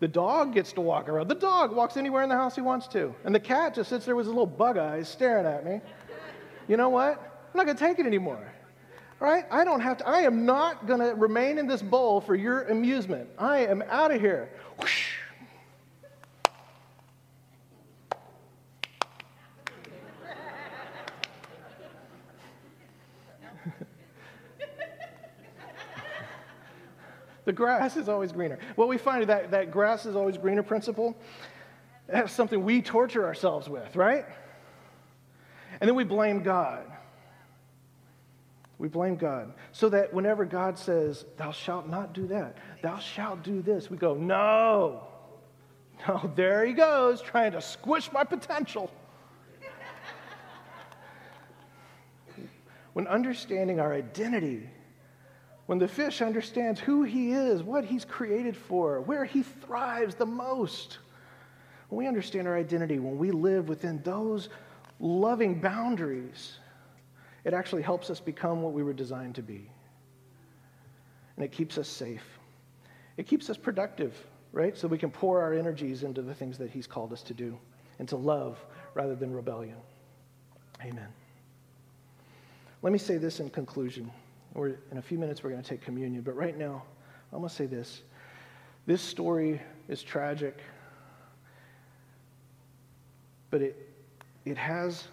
The 0.01 0.09
dog 0.09 0.53
gets 0.53 0.73
to 0.73 0.81
walk 0.81 1.09
around. 1.09 1.29
The 1.29 1.35
dog 1.35 1.75
walks 1.75 1.97
anywhere 1.97 2.23
in 2.23 2.29
the 2.29 2.35
house 2.35 2.55
he 2.55 2.61
wants 2.61 2.89
to. 2.89 3.15
And 3.25 3.35
the 3.35 3.41
cat 3.41 3.75
just 3.75 3.89
sits 3.91 4.05
there 4.05 4.17
with 4.17 4.27
his 4.27 4.33
little 4.33 4.47
bug 4.47 4.77
eyes 4.77 5.09
staring 5.09 5.47
at 5.47 5.65
me. 5.65 5.81
You 6.69 6.77
know 6.77 6.89
what? 6.89 7.19
I'm 7.19 7.57
not 7.57 7.67
going 7.67 7.77
to 7.77 7.85
take 7.85 7.99
it 7.99 8.07
anymore. 8.07 8.53
All 9.21 9.29
right? 9.29 9.45
I 9.51 9.65
don't 9.65 9.81
have 9.81 9.99
to. 9.99 10.09
I 10.09 10.21
am 10.21 10.45
not 10.45 10.87
going 10.87 11.01
to 11.01 11.15
remain 11.15 11.59
in 11.59 11.67
this 11.67 11.83
bowl 11.83 12.21
for 12.21 12.35
your 12.35 12.63
amusement. 12.65 13.29
I 13.39 13.59
am 13.59 13.83
out 13.89 14.11
of 14.11 14.21
here. 14.21 14.51
Whoosh. 14.81 15.13
The 27.45 27.53
grass 27.53 27.97
is 27.97 28.09
always 28.09 28.33
greener. 28.33 28.59
What 28.77 28.89
we 28.89 28.99
find 28.99 29.29
that, 29.29 29.51
that 29.51 29.71
grass 29.71 30.07
is 30.07 30.17
always 30.17 30.39
greener 30.39 30.63
principle, 30.63 31.17
that's 32.07 32.33
something 32.33 32.63
we 32.63 32.83
torture 32.83 33.25
ourselves 33.25 33.69
with, 33.69 33.97
right? 33.97 34.25
And 35.81 35.89
then 35.89 35.95
we 35.95 36.05
blame 36.05 36.43
God. 36.43 36.91
We 38.79 38.89
blame 38.89 39.17
God. 39.17 39.55
So 39.73 39.89
that 39.91 40.13
whenever 40.13 40.45
God 40.45 40.79
says, 40.79 41.25
Thou 41.37 41.53
shalt 41.53 41.89
not 41.89 42.13
do 42.13 42.27
that, 42.29 42.57
thou 42.83 42.99
shalt 42.99 43.43
do 43.43 43.63
this, 43.63 43.91
we 43.91 43.97
go, 43.97 44.15
No. 44.15 45.09
No, 46.09 46.31
there 46.35 46.67
he 46.67 46.73
goes, 46.73 47.23
trying 47.23 47.53
to 47.53 47.61
squish 47.61 48.11
my 48.13 48.25
potential. 48.25 48.91
when 52.95 53.07
understanding 53.07 53.81
our 53.81 53.93
identity, 53.93 54.69
when 55.67 55.79
the 55.79 55.89
fish 55.89 56.21
understands 56.21 56.79
who 56.79 57.05
he 57.05 57.33
is, 57.33 57.63
what 57.63 57.85
he's 57.85 58.05
created 58.05 58.57
for, 58.57 59.01
where 59.01 59.25
he 59.25 59.43
thrives 59.43 60.15
the 60.15 60.27
most, 60.27 60.99
when 61.89 61.99
we 61.99 62.07
understand 62.07 62.47
our 62.47 62.57
identity, 62.57 62.99
when 62.99 63.19
we 63.19 63.31
live 63.31 63.69
within 63.69 64.03
those 64.03 64.49
loving 65.01 65.61
boundaries, 65.61 66.59
it 67.45 67.55
actually 67.55 67.83
helps 67.83 68.11
us 68.11 68.21
become 68.21 68.63
what 68.63 68.73
we 68.73 68.83
were 68.83 68.93
designed 68.93 69.35
to 69.37 69.43
be. 69.43 69.71
And 71.37 71.45
it 71.45 71.53
keeps 71.53 71.79
us 71.79 71.89
safe. 71.89 72.25
It 73.17 73.27
keeps 73.27 73.49
us 73.49 73.57
productive, 73.57 74.15
right? 74.53 74.77
So 74.77 74.87
we 74.89 74.99
can 74.99 75.11
pour 75.11 75.41
our 75.41 75.55
energies 75.55 76.03
into 76.03 76.23
the 76.23 76.35
things 76.35 76.59
that 76.59 76.71
He's 76.71 76.87
called 76.87 77.13
us 77.13 77.23
to 77.23 77.35
do, 77.35 77.59
into 77.99 78.17
love 78.17 78.65
rather 78.95 79.15
than 79.15 79.33
rebellion. 79.33 79.77
Amen. 80.83 81.09
Let 82.83 82.93
me 82.93 82.99
say 82.99 83.17
this 83.17 83.41
in 83.41 83.51
conclusion. 83.51 84.11
In 84.55 84.99
a 84.99 85.03
few 85.03 85.19
minutes, 85.19 85.43
we're 85.43 85.51
going 85.51 85.63
to 85.63 85.69
take 85.69 85.83
communion. 85.83 86.23
But 86.23 86.37
right 86.37 86.57
now, 86.57 86.85
I'm 87.33 87.39
going 87.39 87.49
to 87.49 87.55
say 87.55 87.67
this. 87.67 88.03
This 88.87 89.03
story 89.03 89.61
is 89.89 90.03
tragic, 90.03 90.59
but 93.51 93.63
it, 93.63 93.89
it 94.45 94.57
has 94.57 95.09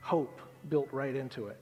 hope 0.00 0.40
built 0.68 0.88
right 0.92 1.14
into 1.14 1.48
it. 1.48 1.60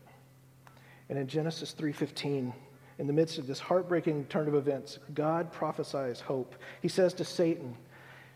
And 1.08 1.18
in 1.18 1.26
Genesis 1.26 1.74
3:15, 1.76 2.52
in 2.98 3.06
the 3.06 3.12
midst 3.12 3.38
of 3.38 3.46
this 3.46 3.60
heartbreaking 3.60 4.26
turn 4.26 4.46
of 4.48 4.54
events, 4.54 4.98
God 5.14 5.52
prophesies 5.52 6.20
hope. 6.20 6.54
He 6.82 6.88
says 6.88 7.14
to 7.14 7.24
Satan, 7.24 7.76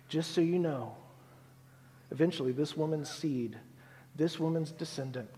"Just 0.08 0.32
so 0.32 0.40
you 0.40 0.58
know, 0.58 0.96
eventually 2.10 2.52
this 2.52 2.76
woman's 2.76 3.10
seed, 3.10 3.58
this 4.16 4.38
woman's 4.38 4.72
descendant 4.72 5.30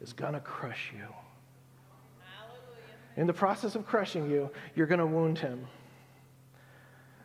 is 0.00 0.12
going 0.12 0.34
to 0.34 0.40
crush 0.40 0.92
you. 0.94 1.06
In 3.16 3.26
the 3.26 3.32
process 3.32 3.74
of 3.74 3.86
crushing 3.86 4.30
you, 4.30 4.50
you're 4.74 4.86
going 4.86 5.00
to 5.00 5.06
wound 5.06 5.38
him. 5.38 5.66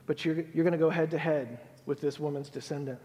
But 0.05 0.23
you're, 0.25 0.35
you're 0.53 0.63
going 0.63 0.71
to 0.71 0.77
go 0.77 0.89
head 0.89 1.11
to 1.11 1.17
head 1.17 1.59
with 1.85 2.01
this 2.01 2.19
woman's 2.19 2.49
descendant 2.49 2.99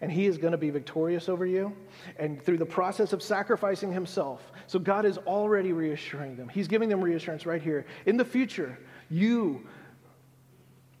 and 0.00 0.12
he 0.12 0.26
is 0.26 0.38
going 0.38 0.52
to 0.52 0.58
be 0.58 0.70
victorious 0.70 1.28
over 1.28 1.44
you. 1.44 1.74
And 2.18 2.42
through 2.42 2.58
the 2.58 2.66
process 2.66 3.12
of 3.12 3.22
sacrificing 3.22 3.92
himself, 3.92 4.52
so 4.66 4.78
God 4.78 5.04
is 5.04 5.18
already 5.18 5.72
reassuring 5.72 6.36
them. 6.36 6.48
He's 6.48 6.68
giving 6.68 6.88
them 6.88 7.00
reassurance 7.00 7.46
right 7.46 7.62
here. 7.62 7.86
In 8.06 8.16
the 8.16 8.24
future, 8.24 8.78
you, 9.10 9.66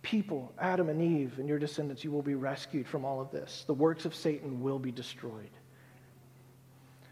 people, 0.02 0.52
Adam 0.58 0.88
and 0.88 1.00
Eve, 1.00 1.38
and 1.38 1.48
your 1.48 1.58
descendants, 1.58 2.02
you 2.02 2.10
will 2.10 2.22
be 2.22 2.34
rescued 2.34 2.86
from 2.86 3.04
all 3.04 3.20
of 3.20 3.30
this. 3.30 3.64
The 3.66 3.74
works 3.74 4.04
of 4.04 4.14
Satan 4.14 4.60
will 4.60 4.78
be 4.78 4.90
destroyed. 4.90 5.50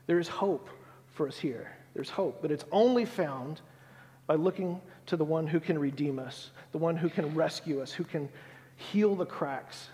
There 0.07 0.19
is 0.19 0.29
hope 0.29 0.69
for 1.15 1.29
us 1.29 1.39
here. 1.39 1.77
There's 1.95 2.11
hope, 2.11 2.43
but 2.43 2.51
it's 2.51 2.65
only 2.73 3.05
found 3.05 3.61
by 4.27 4.35
looking 4.35 4.81
to 5.07 5.17
the 5.17 5.25
one 5.25 5.47
who 5.47 5.61
can 5.61 5.79
redeem 5.79 6.19
us, 6.19 6.51
the 6.73 6.79
one 6.79 6.97
who 6.97 7.09
can 7.09 7.35
rescue 7.35 7.81
us, 7.81 7.93
who 7.93 8.05
can 8.05 8.29
heal 8.77 9.15
the 9.15 9.27
cracks 9.27 9.89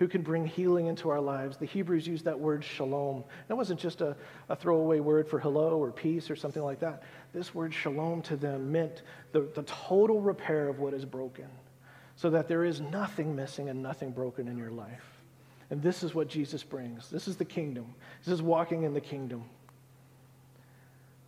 who 0.00 0.08
can 0.08 0.22
bring 0.22 0.46
healing 0.46 0.86
into 0.86 1.10
our 1.10 1.20
lives. 1.20 1.58
The 1.58 1.66
Hebrews 1.66 2.06
used 2.06 2.24
that 2.24 2.40
word 2.40 2.64
shalom. 2.64 3.22
That 3.48 3.56
wasn't 3.56 3.78
just 3.78 4.00
a, 4.00 4.16
a 4.48 4.56
throwaway 4.56 4.98
word 4.98 5.28
for 5.28 5.38
hello 5.38 5.78
or 5.78 5.92
peace 5.92 6.30
or 6.30 6.36
something 6.36 6.62
like 6.62 6.80
that. 6.80 7.02
This 7.34 7.54
word 7.54 7.74
shalom 7.74 8.22
to 8.22 8.36
them 8.36 8.72
meant 8.72 9.02
the, 9.32 9.42
the 9.54 9.62
total 9.64 10.22
repair 10.22 10.68
of 10.68 10.78
what 10.78 10.94
is 10.94 11.04
broken, 11.04 11.48
so 12.16 12.30
that 12.30 12.48
there 12.48 12.64
is 12.64 12.80
nothing 12.80 13.36
missing 13.36 13.68
and 13.68 13.82
nothing 13.82 14.10
broken 14.10 14.48
in 14.48 14.56
your 14.56 14.70
life. 14.70 15.04
And 15.68 15.82
this 15.82 16.02
is 16.02 16.14
what 16.14 16.28
Jesus 16.28 16.62
brings. 16.62 17.10
This 17.10 17.28
is 17.28 17.36
the 17.36 17.44
kingdom. 17.44 17.94
This 18.24 18.32
is 18.32 18.40
walking 18.40 18.84
in 18.84 18.94
the 18.94 19.02
kingdom. 19.02 19.44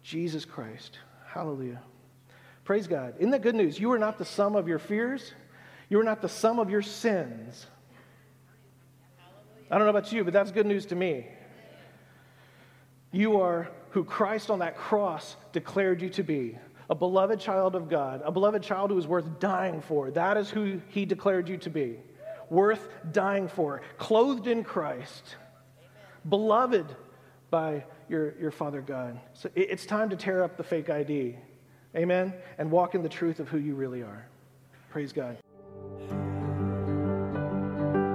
Jesus 0.03 0.47
Christ. 0.47 0.99
Hallelujah. 1.33 1.81
Praise 2.65 2.87
God. 2.87 3.15
Isn't 3.19 3.31
that 3.31 3.41
good 3.41 3.55
news? 3.55 3.81
You 3.81 3.91
are 3.93 3.99
not 3.99 4.19
the 4.19 4.25
sum 4.25 4.55
of 4.55 4.69
your 4.69 4.79
fears. 4.79 5.33
You 5.89 5.99
are 5.99 6.05
not 6.05 6.21
the 6.21 6.29
sum 6.29 6.59
of 6.59 6.69
your 6.69 6.83
sins. 6.83 7.67
I 9.71 9.79
don't 9.79 9.87
know 9.87 9.91
about 9.91 10.13
you, 10.13 10.25
but 10.25 10.35
that's 10.35 10.51
good 10.51 10.67
news 10.67 10.87
to 10.87 10.95
me. 10.95 11.27
You 13.13 13.41
are 13.41 13.71
who 13.91 14.05
Christ 14.05 14.51
on 14.51 14.59
that 14.59 14.77
cross 14.77 15.37
declared 15.53 16.03
you 16.03 16.11
to 16.11 16.23
be 16.23 16.59
a 16.91 16.95
beloved 16.95 17.41
child 17.41 17.75
of 17.75 17.89
God, 17.89 18.21
a 18.25 18.31
beloved 18.31 18.63
child 18.63 18.91
who 18.91 18.99
is 18.99 19.07
worth 19.07 19.39
dying 19.41 19.81
for. 19.81 20.11
That 20.11 20.37
is 20.37 20.51
who 20.51 20.83
he 20.89 21.07
declared 21.07 21.49
you 21.49 21.57
to 21.59 21.71
be. 21.71 21.97
Worth 22.51 22.87
dying 23.13 23.49
for, 23.49 23.81
clothed 23.97 24.47
in 24.47 24.63
Christ, 24.63 25.37
beloved 26.29 26.95
by 27.49 27.85
your, 28.13 28.39
your 28.39 28.53
Father 28.53 28.81
God. 28.81 29.19
So 29.33 29.51
it's 29.57 29.85
time 29.85 30.11
to 30.11 30.17
tear 30.17 30.45
up 30.45 30.57
the 30.57 30.63
fake 30.63 30.91
ID. 30.91 31.37
Amen? 31.97 32.33
And 32.59 32.71
walk 32.71 32.95
in 32.95 33.03
the 33.03 33.09
truth 33.09 33.41
of 33.41 33.49
who 33.49 33.59
you 33.59 33.75
really 33.75 34.03
are. 34.03 34.27
Praise 34.91 35.13
God. 35.13 35.37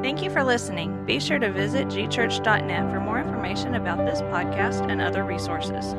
Thank 0.02 0.24
you 0.24 0.30
for 0.30 0.44
listening. 0.44 1.06
Be 1.06 1.20
sure 1.20 1.40
to 1.40 1.52
visit 1.52 1.88
gchurch.net 1.88 2.92
for 2.92 3.00
more 3.00 3.20
information 3.20 3.76
about 3.76 4.06
this 4.06 4.22
podcast 4.22 4.90
and 4.90 5.02
other 5.02 5.24
resources. 5.24 5.96